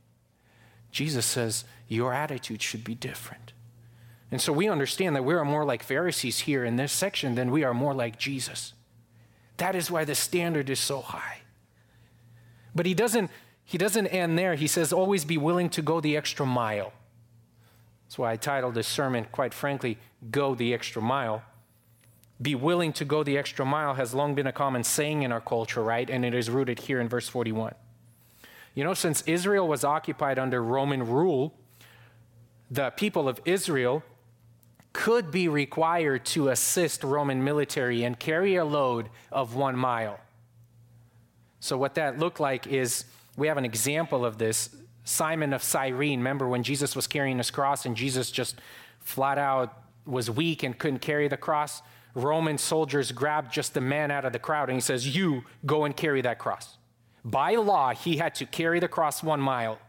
Jesus 0.91 1.26
says, 1.26 1.65
Your 1.88 2.13
attitude 2.13 2.61
should 2.61 2.84
be 2.84 2.95
different. 2.95 3.53
And 4.32 4.41
so 4.41 4.53
we 4.53 4.69
understand 4.69 5.15
that 5.15 5.26
we 5.26 5.34
are 5.34 5.43
more 5.43 5.65
like 5.65 5.84
Pharisees 5.84 6.39
here 6.39 6.63
in 6.63 6.78
this 6.78 6.93
section 6.93 7.36
than 7.36 7.51
we 7.51 7.63
are 7.63 7.74
more 7.74 7.93
like 7.93 8.17
Jesus. 8.17 8.74
That 9.57 9.76
is 9.76 9.91
why 9.91 10.05
the 10.05 10.15
standard 10.15 10.69
is 10.69 10.80
so 10.80 11.01
high. 11.01 11.39
But 12.74 12.86
he 12.86 12.93
doesn't, 12.93 13.30
he 13.65 13.78
doesn't 13.78 14.07
end 14.07 14.39
there. 14.39 14.55
He 14.55 14.67
says, 14.67 14.93
always 14.93 15.26
be 15.26 15.38
willing 15.38 15.69
to 15.72 15.82
go 15.82 15.99
the 15.99 16.15
extra 16.15 16.45
mile. 16.45 16.93
That's 18.11 18.19
why 18.19 18.34
I 18.34 18.36
titled 18.36 18.74
this 18.74 18.89
sermon, 18.89 19.26
quite 19.32 19.53
frankly, 19.53 19.97
Go 20.30 20.53
the 20.53 20.74
Extra 20.74 21.01
Mile. 21.01 21.43
Be 22.42 22.56
willing 22.56 22.94
to 22.94 23.06
go 23.06 23.24
the 23.24 23.38
extra 23.38 23.66
mile 23.66 23.94
has 23.94 24.14
long 24.14 24.34
been 24.36 24.48
a 24.48 24.52
common 24.52 24.84
saying 24.84 25.24
in 25.24 25.32
our 25.32 25.42
culture, 25.42 25.84
right? 25.84 26.10
And 26.10 26.26
it 26.26 26.34
is 26.34 26.50
rooted 26.50 26.80
here 26.80 27.00
in 27.00 27.08
verse 27.08 27.28
41. 27.28 27.76
You 28.74 28.84
know, 28.84 28.94
since 28.94 29.22
Israel 29.24 29.68
was 29.68 29.84
occupied 29.84 30.39
under 30.39 30.64
Roman 30.64 31.06
rule, 31.08 31.54
the 32.70 32.89
people 32.92 33.28
of 33.28 33.39
Israel 33.46 34.02
could 34.94 35.32
be 35.32 35.48
required 35.48 36.26
to 36.26 36.50
assist 36.50 37.04
Roman 37.04 37.44
military 37.44 38.04
and 38.04 38.18
carry 38.18 38.56
a 38.56 38.66
load 38.66 39.10
of 39.32 39.56
one 39.56 39.76
mile. 39.76 40.20
So, 41.60 41.78
what 41.78 41.96
that 41.96 42.18
looked 42.18 42.39
like 42.39 42.68
is 42.68 43.06
we 43.38 43.48
have 43.48 43.58
an 43.58 43.66
example 43.66 44.26
of 44.26 44.38
this. 44.38 44.76
Simon 45.04 45.54
of 45.54 45.64
Cyrene, 45.64 46.20
remember 46.20 46.48
when 46.48 46.64
Jesus 46.64 46.96
was 46.96 47.08
carrying 47.08 47.38
his 47.38 47.50
cross 47.50 47.86
and 47.86 47.96
Jesus 47.96 48.32
just 48.32 48.62
flat 49.00 49.38
out 49.38 49.78
was 50.06 50.30
weak 50.30 50.64
and 50.64 50.78
couldn't 50.78 51.00
carry 51.00 51.28
the 51.28 51.38
cross? 51.38 51.82
Roman 52.14 52.57
soldiers 52.57 53.12
grabbed 53.12 53.53
just 53.53 53.74
the 53.74 53.82
man 53.82 54.12
out 54.12 54.26
of 54.26 54.34
the 54.34 54.39
crowd 54.39 54.70
and 54.70 54.76
he 54.76 54.82
says, 54.82 55.16
You 55.16 55.43
go 55.66 55.86
and 55.86 55.95
carry 55.95 56.22
that 56.22 56.39
cross. 56.39 56.78
By 57.24 57.55
law, 57.55 57.93
he 57.93 58.18
had 58.18 58.36
to 58.36 58.45
carry 58.45 58.80
the 58.80 58.88
cross 58.88 59.24
one 59.24 59.39
mile. 59.39 59.80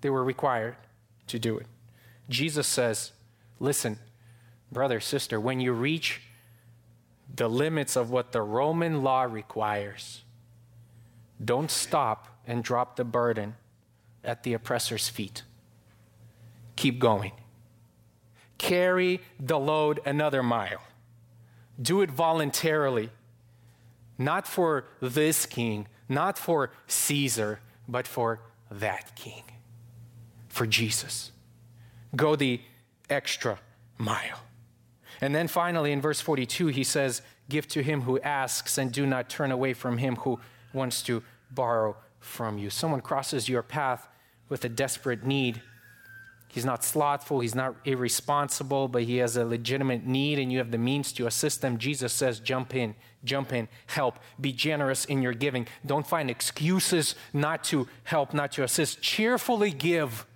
They 0.00 0.10
were 0.10 0.24
required 0.24 0.76
to 1.28 1.38
do 1.38 1.58
it. 1.58 1.66
Jesus 2.28 2.66
says, 2.66 3.12
Listen, 3.60 3.98
brother, 4.72 5.00
sister, 5.00 5.40
when 5.40 5.60
you 5.60 5.72
reach 5.72 6.22
the 7.34 7.48
limits 7.48 7.96
of 7.96 8.10
what 8.10 8.32
the 8.32 8.42
Roman 8.42 9.02
law 9.02 9.22
requires, 9.22 10.22
don't 11.42 11.70
stop 11.70 12.28
and 12.46 12.62
drop 12.62 12.96
the 12.96 13.04
burden 13.04 13.56
at 14.22 14.42
the 14.42 14.54
oppressor's 14.54 15.08
feet. 15.08 15.42
Keep 16.76 16.98
going. 16.98 17.32
Carry 18.58 19.20
the 19.38 19.58
load 19.58 20.00
another 20.04 20.42
mile. 20.42 20.80
Do 21.80 22.02
it 22.02 22.10
voluntarily, 22.10 23.10
not 24.18 24.46
for 24.46 24.84
this 25.00 25.46
king, 25.46 25.88
not 26.08 26.38
for 26.38 26.70
Caesar, 26.86 27.60
but 27.88 28.06
for 28.06 28.40
that 28.70 29.16
king, 29.16 29.42
for 30.48 30.66
Jesus. 30.66 31.32
Go 32.14 32.36
the 32.36 32.60
extra 33.10 33.58
mile. 33.98 34.40
And 35.20 35.34
then 35.34 35.48
finally, 35.48 35.92
in 35.92 36.00
verse 36.00 36.20
42, 36.20 36.68
he 36.68 36.84
says, 36.84 37.22
Give 37.48 37.66
to 37.68 37.82
him 37.82 38.02
who 38.02 38.20
asks, 38.20 38.78
and 38.78 38.90
do 38.90 39.06
not 39.06 39.28
turn 39.28 39.50
away 39.50 39.74
from 39.74 39.98
him 39.98 40.16
who 40.16 40.40
wants 40.72 41.02
to 41.02 41.22
borrow 41.50 41.96
from 42.20 42.58
you. 42.58 42.70
Someone 42.70 43.00
crosses 43.00 43.48
your 43.48 43.62
path 43.62 44.08
with 44.48 44.64
a 44.64 44.68
desperate 44.68 45.24
need. 45.24 45.62
He's 46.54 46.64
not 46.64 46.84
slothful, 46.84 47.40
he's 47.40 47.56
not 47.56 47.74
irresponsible, 47.84 48.86
but 48.86 49.02
he 49.02 49.16
has 49.16 49.36
a 49.36 49.44
legitimate 49.44 50.06
need 50.06 50.38
and 50.38 50.52
you 50.52 50.58
have 50.58 50.70
the 50.70 50.78
means 50.78 51.12
to 51.14 51.26
assist 51.26 51.62
them. 51.62 51.78
Jesus 51.78 52.12
says, 52.12 52.38
Jump 52.38 52.76
in, 52.76 52.94
jump 53.24 53.52
in, 53.52 53.66
help, 53.86 54.20
be 54.40 54.52
generous 54.52 55.04
in 55.04 55.20
your 55.20 55.32
giving. 55.32 55.66
Don't 55.84 56.06
find 56.06 56.30
excuses 56.30 57.16
not 57.32 57.64
to 57.64 57.88
help, 58.04 58.32
not 58.32 58.52
to 58.52 58.62
assist. 58.62 59.02
Cheerfully 59.02 59.72
give. 59.72 60.26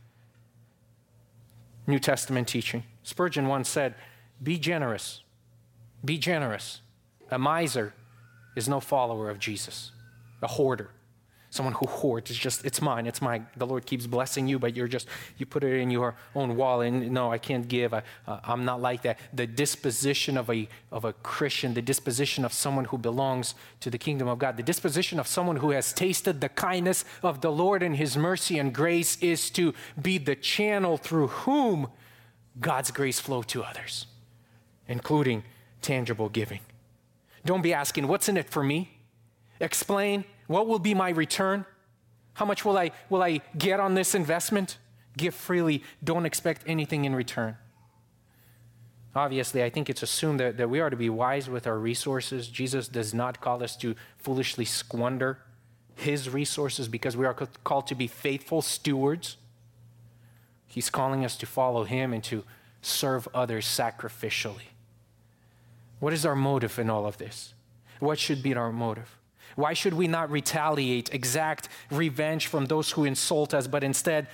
New 1.86 2.00
Testament 2.00 2.48
teaching. 2.48 2.82
Spurgeon 3.04 3.46
once 3.46 3.68
said, 3.68 3.94
Be 4.42 4.58
generous. 4.58 5.22
Be 6.04 6.18
generous. 6.18 6.80
A 7.30 7.38
miser 7.38 7.94
is 8.56 8.68
no 8.68 8.80
follower 8.80 9.30
of 9.30 9.38
Jesus, 9.38 9.92
a 10.42 10.48
hoarder 10.48 10.90
someone 11.50 11.74
who 11.74 11.86
hoards. 11.86 12.30
It's 12.30 12.38
just, 12.38 12.64
it's 12.64 12.82
mine, 12.82 13.06
it's 13.06 13.22
mine. 13.22 13.46
The 13.56 13.66
Lord 13.66 13.86
keeps 13.86 14.06
blessing 14.06 14.46
you, 14.48 14.58
but 14.58 14.76
you're 14.76 14.88
just, 14.88 15.08
you 15.38 15.46
put 15.46 15.64
it 15.64 15.78
in 15.78 15.90
your 15.90 16.14
own 16.34 16.56
wallet. 16.56 16.92
And 16.92 17.10
no, 17.10 17.32
I 17.32 17.38
can't 17.38 17.66
give. 17.66 17.94
I, 17.94 18.02
uh, 18.26 18.40
I'm 18.44 18.64
not 18.64 18.80
like 18.80 19.02
that. 19.02 19.18
The 19.32 19.46
disposition 19.46 20.36
of 20.36 20.50
a, 20.50 20.68
of 20.92 21.04
a 21.04 21.12
Christian, 21.12 21.74
the 21.74 21.82
disposition 21.82 22.44
of 22.44 22.52
someone 22.52 22.86
who 22.86 22.98
belongs 22.98 23.54
to 23.80 23.90
the 23.90 23.98
kingdom 23.98 24.28
of 24.28 24.38
God, 24.38 24.56
the 24.56 24.62
disposition 24.62 25.18
of 25.18 25.26
someone 25.26 25.56
who 25.56 25.70
has 25.70 25.92
tasted 25.92 26.40
the 26.40 26.48
kindness 26.50 27.04
of 27.22 27.40
the 27.40 27.50
Lord 27.50 27.82
and 27.82 27.96
his 27.96 28.16
mercy 28.16 28.58
and 28.58 28.74
grace 28.74 29.16
is 29.22 29.50
to 29.50 29.72
be 30.00 30.18
the 30.18 30.36
channel 30.36 30.96
through 30.96 31.28
whom 31.28 31.88
God's 32.60 32.90
grace 32.90 33.20
flow 33.20 33.42
to 33.42 33.62
others, 33.62 34.06
including 34.86 35.44
tangible 35.80 36.28
giving. 36.28 36.60
Don't 37.44 37.62
be 37.62 37.72
asking, 37.72 38.08
what's 38.08 38.28
in 38.28 38.36
it 38.36 38.50
for 38.50 38.62
me? 38.62 38.98
Explain 39.60 40.24
what 40.48 40.66
will 40.66 40.80
be 40.80 40.94
my 40.94 41.10
return? 41.10 41.64
How 42.34 42.44
much 42.44 42.64
will 42.64 42.76
I, 42.76 42.90
will 43.08 43.22
I 43.22 43.40
get 43.56 43.78
on 43.78 43.94
this 43.94 44.14
investment? 44.14 44.78
Give 45.16 45.34
freely. 45.34 45.84
Don't 46.02 46.26
expect 46.26 46.62
anything 46.66 47.04
in 47.04 47.14
return. 47.14 47.56
Obviously, 49.14 49.62
I 49.62 49.70
think 49.70 49.88
it's 49.90 50.02
assumed 50.02 50.40
that, 50.40 50.56
that 50.56 50.70
we 50.70 50.80
are 50.80 50.90
to 50.90 50.96
be 50.96 51.10
wise 51.10 51.48
with 51.48 51.66
our 51.66 51.78
resources. 51.78 52.48
Jesus 52.48 52.88
does 52.88 53.12
not 53.12 53.40
call 53.40 53.62
us 53.62 53.76
to 53.76 53.94
foolishly 54.16 54.64
squander 54.64 55.38
his 55.96 56.30
resources 56.30 56.88
because 56.88 57.16
we 57.16 57.26
are 57.26 57.34
called 57.34 57.86
to 57.88 57.94
be 57.94 58.06
faithful 58.06 58.62
stewards. 58.62 59.36
He's 60.66 60.90
calling 60.90 61.24
us 61.24 61.36
to 61.38 61.46
follow 61.46 61.84
him 61.84 62.12
and 62.12 62.22
to 62.24 62.44
serve 62.80 63.26
others 63.34 63.66
sacrificially. 63.66 64.68
What 65.98 66.12
is 66.12 66.24
our 66.24 66.36
motive 66.36 66.78
in 66.78 66.88
all 66.88 67.04
of 67.04 67.18
this? 67.18 67.54
What 67.98 68.18
should 68.18 68.42
be 68.42 68.54
our 68.54 68.72
motive? 68.72 69.17
Why 69.58 69.74
should 69.74 69.94
we 69.94 70.06
not 70.06 70.30
retaliate, 70.30 71.12
exact 71.12 71.68
revenge 71.90 72.46
from 72.46 72.66
those 72.66 72.92
who 72.92 73.04
insult 73.04 73.52
us, 73.52 73.66
but 73.66 73.82
instead 73.82 74.28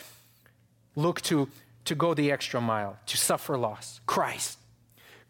look 0.97 1.22
to, 1.22 1.49
to 1.87 1.95
go 1.95 2.12
the 2.12 2.31
extra 2.31 2.61
mile, 2.61 2.99
to 3.07 3.16
suffer 3.16 3.57
loss? 3.57 4.03
Christ. 4.05 4.59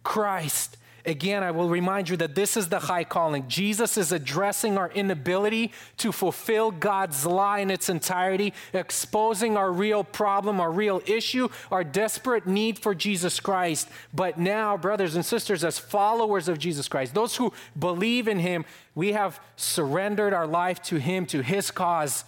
Christ 0.03 0.78
Again, 1.07 1.42
I 1.42 1.50
will 1.50 1.68
remind 1.68 2.09
you 2.09 2.16
that 2.16 2.34
this 2.34 2.57
is 2.57 2.70
the 2.70 2.78
high 2.78 3.05
calling. 3.05 3.46
Jesus 3.46 3.98
is 3.98 4.11
addressing 4.11 4.78
our 4.78 4.90
inability 4.90 5.70
to 5.98 6.12
fulfill 6.12 6.70
God's 6.70 7.26
law 7.26 7.57
in 7.57 7.70
its 7.70 7.90
entirety, 7.90 8.55
exposing 8.72 9.59
our 9.59 9.70
real 9.70 10.02
problem, 10.02 10.62
our 10.62 10.72
real 10.72 11.02
issue, 11.05 11.50
our 11.70 11.84
desperate 11.84 12.46
need 12.46 12.78
for 12.78 12.94
Jesus 12.94 13.38
Christ. 13.38 13.86
But 14.14 14.38
now, 14.38 14.78
brothers 14.78 15.14
and 15.14 15.26
sisters, 15.26 15.62
as 15.62 15.78
followers 15.78 16.48
of 16.48 16.59
Jesus 16.59 16.88
Christ, 16.88 17.12
those 17.12 17.36
who 17.36 17.52
believe 17.78 18.26
in 18.26 18.38
Him, 18.38 18.64
we 18.94 19.12
have 19.12 19.40
surrendered 19.57 20.32
our 20.32 20.46
life 20.46 20.82
to 20.84 20.96
Him, 20.96 21.26
to 21.26 21.42
His 21.42 21.70
cause. 21.70 22.24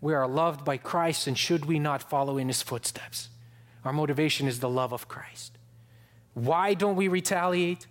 We 0.00 0.14
are 0.14 0.28
loved 0.28 0.64
by 0.64 0.76
Christ, 0.76 1.26
and 1.26 1.36
should 1.36 1.64
we 1.64 1.80
not 1.80 2.08
follow 2.08 2.38
in 2.38 2.46
His 2.46 2.62
footsteps? 2.62 3.28
Our 3.84 3.92
motivation 3.92 4.46
is 4.46 4.60
the 4.60 4.68
love 4.68 4.92
of 4.92 5.08
Christ. 5.08 5.58
Why 6.34 6.74
don't 6.74 6.94
we 6.94 7.08
retaliate? 7.08 7.88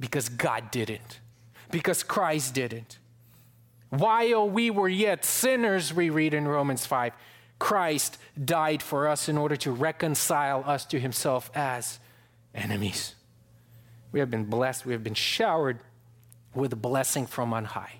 Because 0.00 0.28
God 0.28 0.70
didn't, 0.70 1.20
because 1.70 2.02
Christ 2.02 2.54
didn't. 2.54 2.98
While 3.90 4.48
we 4.48 4.70
were 4.70 4.88
yet 4.88 5.24
sinners, 5.24 5.94
we 5.94 6.10
read 6.10 6.34
in 6.34 6.46
Romans 6.46 6.84
5, 6.86 7.12
Christ 7.58 8.18
died 8.42 8.82
for 8.82 9.08
us 9.08 9.28
in 9.28 9.36
order 9.38 9.56
to 9.56 9.72
reconcile 9.72 10.62
us 10.66 10.84
to 10.86 11.00
himself 11.00 11.50
as 11.54 11.98
enemies. 12.54 13.14
We 14.12 14.20
have 14.20 14.30
been 14.30 14.44
blessed, 14.44 14.86
we 14.86 14.92
have 14.92 15.02
been 15.02 15.14
showered 15.14 15.80
with 16.54 16.72
a 16.72 16.76
blessing 16.76 17.26
from 17.26 17.52
on 17.52 17.64
high. 17.64 17.96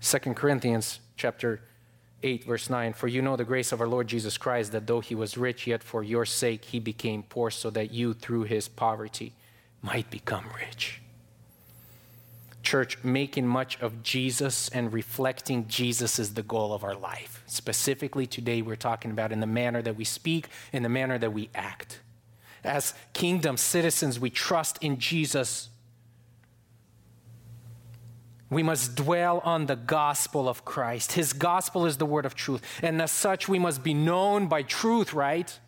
2 0.00 0.18
Corinthians 0.34 1.00
chapter 1.16 1.62
8 2.22 2.44
verse 2.44 2.68
9 2.68 2.92
for 2.92 3.08
you 3.08 3.22
know 3.22 3.36
the 3.36 3.44
grace 3.44 3.72
of 3.72 3.80
our 3.80 3.86
Lord 3.86 4.06
Jesus 4.06 4.36
Christ 4.36 4.72
that 4.72 4.86
though 4.86 5.00
he 5.00 5.14
was 5.14 5.38
rich 5.38 5.66
yet 5.66 5.82
for 5.82 6.02
your 6.02 6.26
sake 6.26 6.64
he 6.64 6.78
became 6.78 7.22
poor 7.22 7.50
so 7.50 7.70
that 7.70 7.90
you 7.90 8.12
through 8.12 8.44
his 8.44 8.68
poverty 8.68 9.34
might 9.84 10.10
become 10.10 10.46
rich. 10.58 11.02
Church, 12.62 12.96
making 13.04 13.46
much 13.46 13.78
of 13.80 14.02
Jesus 14.02 14.70
and 14.70 14.90
reflecting 14.90 15.68
Jesus 15.68 16.18
is 16.18 16.32
the 16.32 16.42
goal 16.42 16.72
of 16.72 16.82
our 16.82 16.94
life. 16.94 17.42
Specifically, 17.46 18.26
today 18.26 18.62
we're 18.62 18.76
talking 18.76 19.10
about 19.10 19.30
in 19.30 19.40
the 19.40 19.46
manner 19.46 19.82
that 19.82 19.96
we 19.96 20.04
speak, 20.04 20.48
in 20.72 20.82
the 20.82 20.88
manner 20.88 21.18
that 21.18 21.34
we 21.34 21.50
act. 21.54 22.00
As 22.64 22.94
kingdom 23.12 23.58
citizens, 23.58 24.18
we 24.18 24.30
trust 24.30 24.78
in 24.82 24.98
Jesus. 24.98 25.68
We 28.48 28.62
must 28.62 28.94
dwell 28.94 29.42
on 29.44 29.66
the 29.66 29.76
gospel 29.76 30.48
of 30.48 30.64
Christ. 30.64 31.12
His 31.12 31.34
gospel 31.34 31.84
is 31.84 31.98
the 31.98 32.06
word 32.06 32.24
of 32.24 32.34
truth. 32.34 32.62
And 32.82 33.02
as 33.02 33.10
such, 33.10 33.50
we 33.50 33.58
must 33.58 33.82
be 33.82 33.92
known 33.92 34.46
by 34.46 34.62
truth, 34.62 35.12
right? 35.12 35.58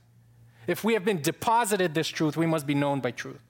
If 0.66 0.84
we 0.84 0.94
have 0.94 1.04
been 1.04 1.20
deposited 1.20 1.92
this 1.92 2.08
truth, 2.08 2.38
we 2.38 2.46
must 2.46 2.66
be 2.66 2.74
known 2.74 3.00
by 3.00 3.10
truth. 3.10 3.45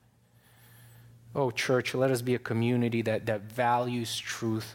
Oh, 1.36 1.50
church, 1.50 1.94
let 1.94 2.10
us 2.10 2.22
be 2.22 2.34
a 2.34 2.38
community 2.38 3.02
that, 3.02 3.26
that 3.26 3.42
values 3.42 4.18
truth. 4.18 4.74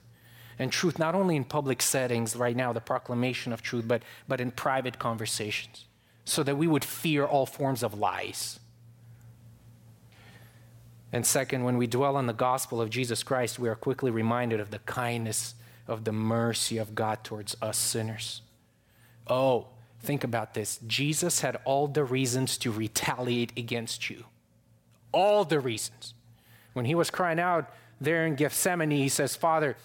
And 0.60 0.72
truth 0.72 1.00
not 1.00 1.16
only 1.16 1.36
in 1.36 1.44
public 1.44 1.82
settings, 1.82 2.36
right 2.36 2.56
now, 2.56 2.72
the 2.72 2.80
proclamation 2.80 3.52
of 3.52 3.64
truth, 3.64 3.88
but, 3.88 4.04
but 4.28 4.40
in 4.40 4.52
private 4.52 5.00
conversations, 5.00 5.86
so 6.24 6.44
that 6.44 6.58
we 6.58 6.68
would 6.68 6.86
fear 6.86 7.26
all 7.26 7.48
forms 7.48 7.82
of 7.82 7.98
lies. 7.98 8.60
And 11.12 11.26
second, 11.26 11.64
when 11.64 11.78
we 11.78 11.88
dwell 11.88 12.16
on 12.16 12.28
the 12.28 12.34
gospel 12.34 12.80
of 12.80 12.92
Jesus 12.92 13.24
Christ, 13.24 13.58
we 13.58 13.68
are 13.68 13.76
quickly 13.76 14.12
reminded 14.12 14.60
of 14.60 14.70
the 14.70 14.80
kindness, 14.80 15.56
of 15.88 16.04
the 16.04 16.12
mercy 16.12 16.78
of 16.78 16.94
God 16.94 17.24
towards 17.24 17.56
us 17.60 17.76
sinners. 17.76 18.44
Oh, 19.26 19.70
think 20.00 20.24
about 20.24 20.54
this. 20.54 20.80
Jesus 20.86 21.42
had 21.42 21.58
all 21.66 21.88
the 21.88 22.04
reasons 22.04 22.56
to 22.60 22.72
retaliate 22.72 23.52
against 23.58 24.12
you. 24.12 24.26
All 25.12 25.44
the 25.44 25.60
reasons. 25.60 26.14
When 26.74 26.86
he 26.86 26.96
was 26.96 27.10
crying 27.10 27.40
out 27.40 27.72
there 28.00 28.26
in 28.26 28.36
Gethsemane, 28.36 28.92
he 28.92 29.10
says, 29.10 29.36
Father, 29.36 29.76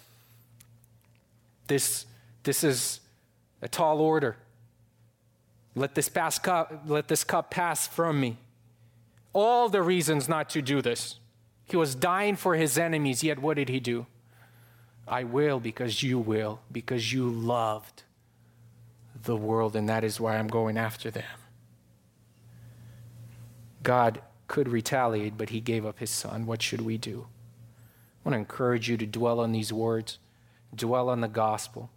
this, 1.67 2.07
this 2.45 2.63
is 2.63 3.01
a 3.63 3.69
tall 3.69 4.01
order. 4.01 4.37
Let 5.75 5.95
this, 5.95 6.09
pass 6.09 6.39
cup, 6.39 6.85
let 6.87 7.09
this 7.09 7.25
cup 7.25 7.51
pass 7.51 7.87
from 7.87 8.21
me. 8.21 8.39
All 9.33 9.69
the 9.69 9.83
reasons 9.83 10.29
not 10.29 10.49
to 10.51 10.63
do 10.63 10.81
this. 10.81 11.19
He 11.67 11.77
was 11.77 11.95
dying 11.95 12.37
for 12.37 12.55
his 12.55 12.79
enemies, 12.79 13.23
yet 13.23 13.41
what 13.41 13.57
did 13.57 13.69
he 13.69 13.81
do? 13.81 14.07
I 15.09 15.25
will 15.25 15.61
because 15.61 16.03
you 16.03 16.19
will, 16.19 16.61
because 16.73 17.13
you 17.13 17.29
loved 17.29 18.05
the 19.25 19.37
world, 19.37 19.77
and 19.77 19.89
that 19.89 20.05
is 20.05 20.21
why 20.21 20.37
I'm 20.37 20.49
going 20.49 20.79
after 20.79 21.11
them. 21.11 21.25
God 23.83 24.21
could 24.49 24.69
retaliate, 24.69 25.37
but 25.37 25.51
he 25.51 25.61
gave 25.61 25.85
up 25.85 25.99
his 25.99 26.11
son. 26.11 26.47
What 26.47 26.63
should 26.63 26.83
we 26.83 26.99
do? 26.99 27.27
I 28.25 28.29
want 28.29 28.35
to 28.35 28.39
encourage 28.39 28.89
you 28.89 28.97
to 28.97 29.07
dwell 29.07 29.41
on 29.41 29.53
these 29.53 29.73
words, 29.73 30.19
dwell 30.75 31.09
on 31.09 31.21
the 31.21 31.29
gospel, 31.29 31.91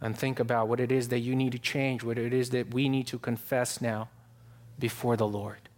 and 0.00 0.16
think 0.16 0.40
about 0.40 0.68
what 0.68 0.80
it 0.80 0.90
is 0.90 1.08
that 1.08 1.20
you 1.20 1.36
need 1.36 1.52
to 1.52 1.58
change, 1.58 2.02
what 2.02 2.18
it 2.18 2.32
is 2.32 2.50
that 2.50 2.72
we 2.72 2.88
need 2.88 3.06
to 3.08 3.18
confess 3.18 3.80
now 3.80 4.08
before 4.78 5.16
the 5.16 5.28
Lord. 5.28 5.68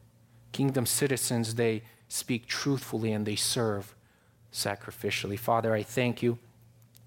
Kingdom 0.52 0.86
citizens, 0.86 1.54
they 1.54 1.82
speak 2.08 2.46
truthfully 2.46 3.12
and 3.12 3.26
they 3.26 3.36
serve 3.36 3.94
sacrificially. 4.52 5.38
Father, 5.38 5.74
I 5.74 5.82
thank 5.82 6.22
you 6.22 6.38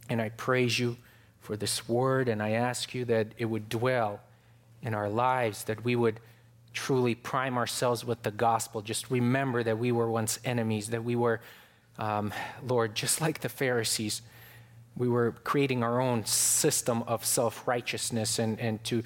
and 0.10 0.22
I 0.22 0.30
praise 0.30 0.80
you 0.80 0.98
for 1.40 1.56
this 1.56 1.88
word, 1.88 2.28
and 2.28 2.42
I 2.42 2.52
ask 2.52 2.96
you 2.96 3.06
that 3.06 3.28
it 3.38 3.46
would 3.46 3.70
dwell 3.70 4.22
in 4.82 4.96
our 4.96 5.08
lives, 5.08 5.64
that 5.66 5.84
we 5.84 5.96
would 5.96 6.20
truly 6.76 7.16
prime 7.16 7.58
ourselves 7.58 8.06
with 8.06 8.22
the 8.22 8.32
gospel. 8.32 8.82
Just 8.82 9.10
remember 9.10 9.64
that 9.64 9.80
we 9.80 9.92
were 9.92 10.10
once 10.12 10.38
enemies, 10.46 10.90
that 10.90 11.04
we 11.04 11.16
were, 11.16 11.42
um, 11.98 12.34
Lord, 12.62 12.94
just 12.94 13.22
like 13.22 13.40
the 13.40 13.50
Pharisees, 13.50 14.22
we 14.96 15.08
were 15.10 15.32
creating 15.44 15.84
our 15.84 16.00
own 16.00 16.26
system 16.26 17.04
of 17.04 17.26
self 17.26 17.68
righteousness 17.68 18.40
and, 18.40 18.60
and 18.60 18.84
to, 18.84 19.04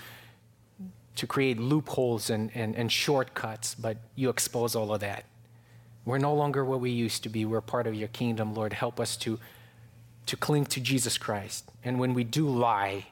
to 1.16 1.28
create 1.28 1.60
loopholes 1.60 2.30
and, 2.30 2.52
and, 2.54 2.76
and 2.76 2.92
shortcuts, 2.92 3.76
but 3.76 3.98
you 4.16 4.30
expose 4.30 4.76
all 4.76 4.94
of 4.94 5.00
that. 5.00 5.26
We're 6.06 6.18
no 6.18 6.34
longer 6.34 6.66
what 6.66 6.80
we 6.80 6.92
used 6.92 7.24
to 7.24 7.30
be. 7.30 7.46
We're 7.46 7.62
part 7.62 7.88
of 7.88 7.94
your 7.94 8.08
kingdom, 8.08 8.54
Lord. 8.54 8.74
Help 8.74 9.00
us 9.00 9.16
to, 9.18 9.40
to 10.26 10.36
cling 10.36 10.66
to 10.68 10.80
Jesus 10.80 11.18
Christ. 11.18 11.70
And 11.84 12.00
when 12.00 12.14
we 12.14 12.24
do 12.24 12.48
lie, 12.48 13.08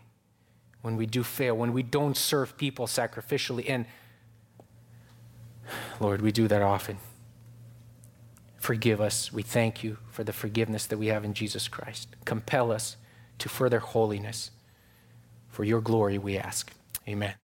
when 0.82 0.98
we 0.98 1.06
do 1.06 1.24
fail, 1.24 1.56
when 1.56 1.74
we 1.74 1.84
don't 1.84 2.18
serve 2.18 2.58
people 2.58 2.88
sacrificially, 2.88 3.66
and 3.70 3.86
Lord, 6.00 6.22
we 6.22 6.32
do 6.32 6.48
that 6.48 6.62
often. 6.62 6.98
Forgive 8.58 9.00
us. 9.00 9.32
We 9.32 9.44
thank 9.44 9.84
you 9.84 9.98
for 10.10 10.24
the 10.24 10.34
forgiveness 10.34 10.86
that 10.88 10.98
we 10.98 11.08
have 11.08 11.24
in 11.24 11.34
Jesus 11.34 11.68
Christ. 11.68 12.10
Compel 12.26 12.72
us 12.72 12.98
to 13.40 13.50
further 13.50 13.80
holiness. 13.80 14.52
For 15.50 15.64
your 15.64 15.82
glory, 15.82 16.18
we 16.18 16.38
ask. 16.38 16.72
Amen. 17.08 17.34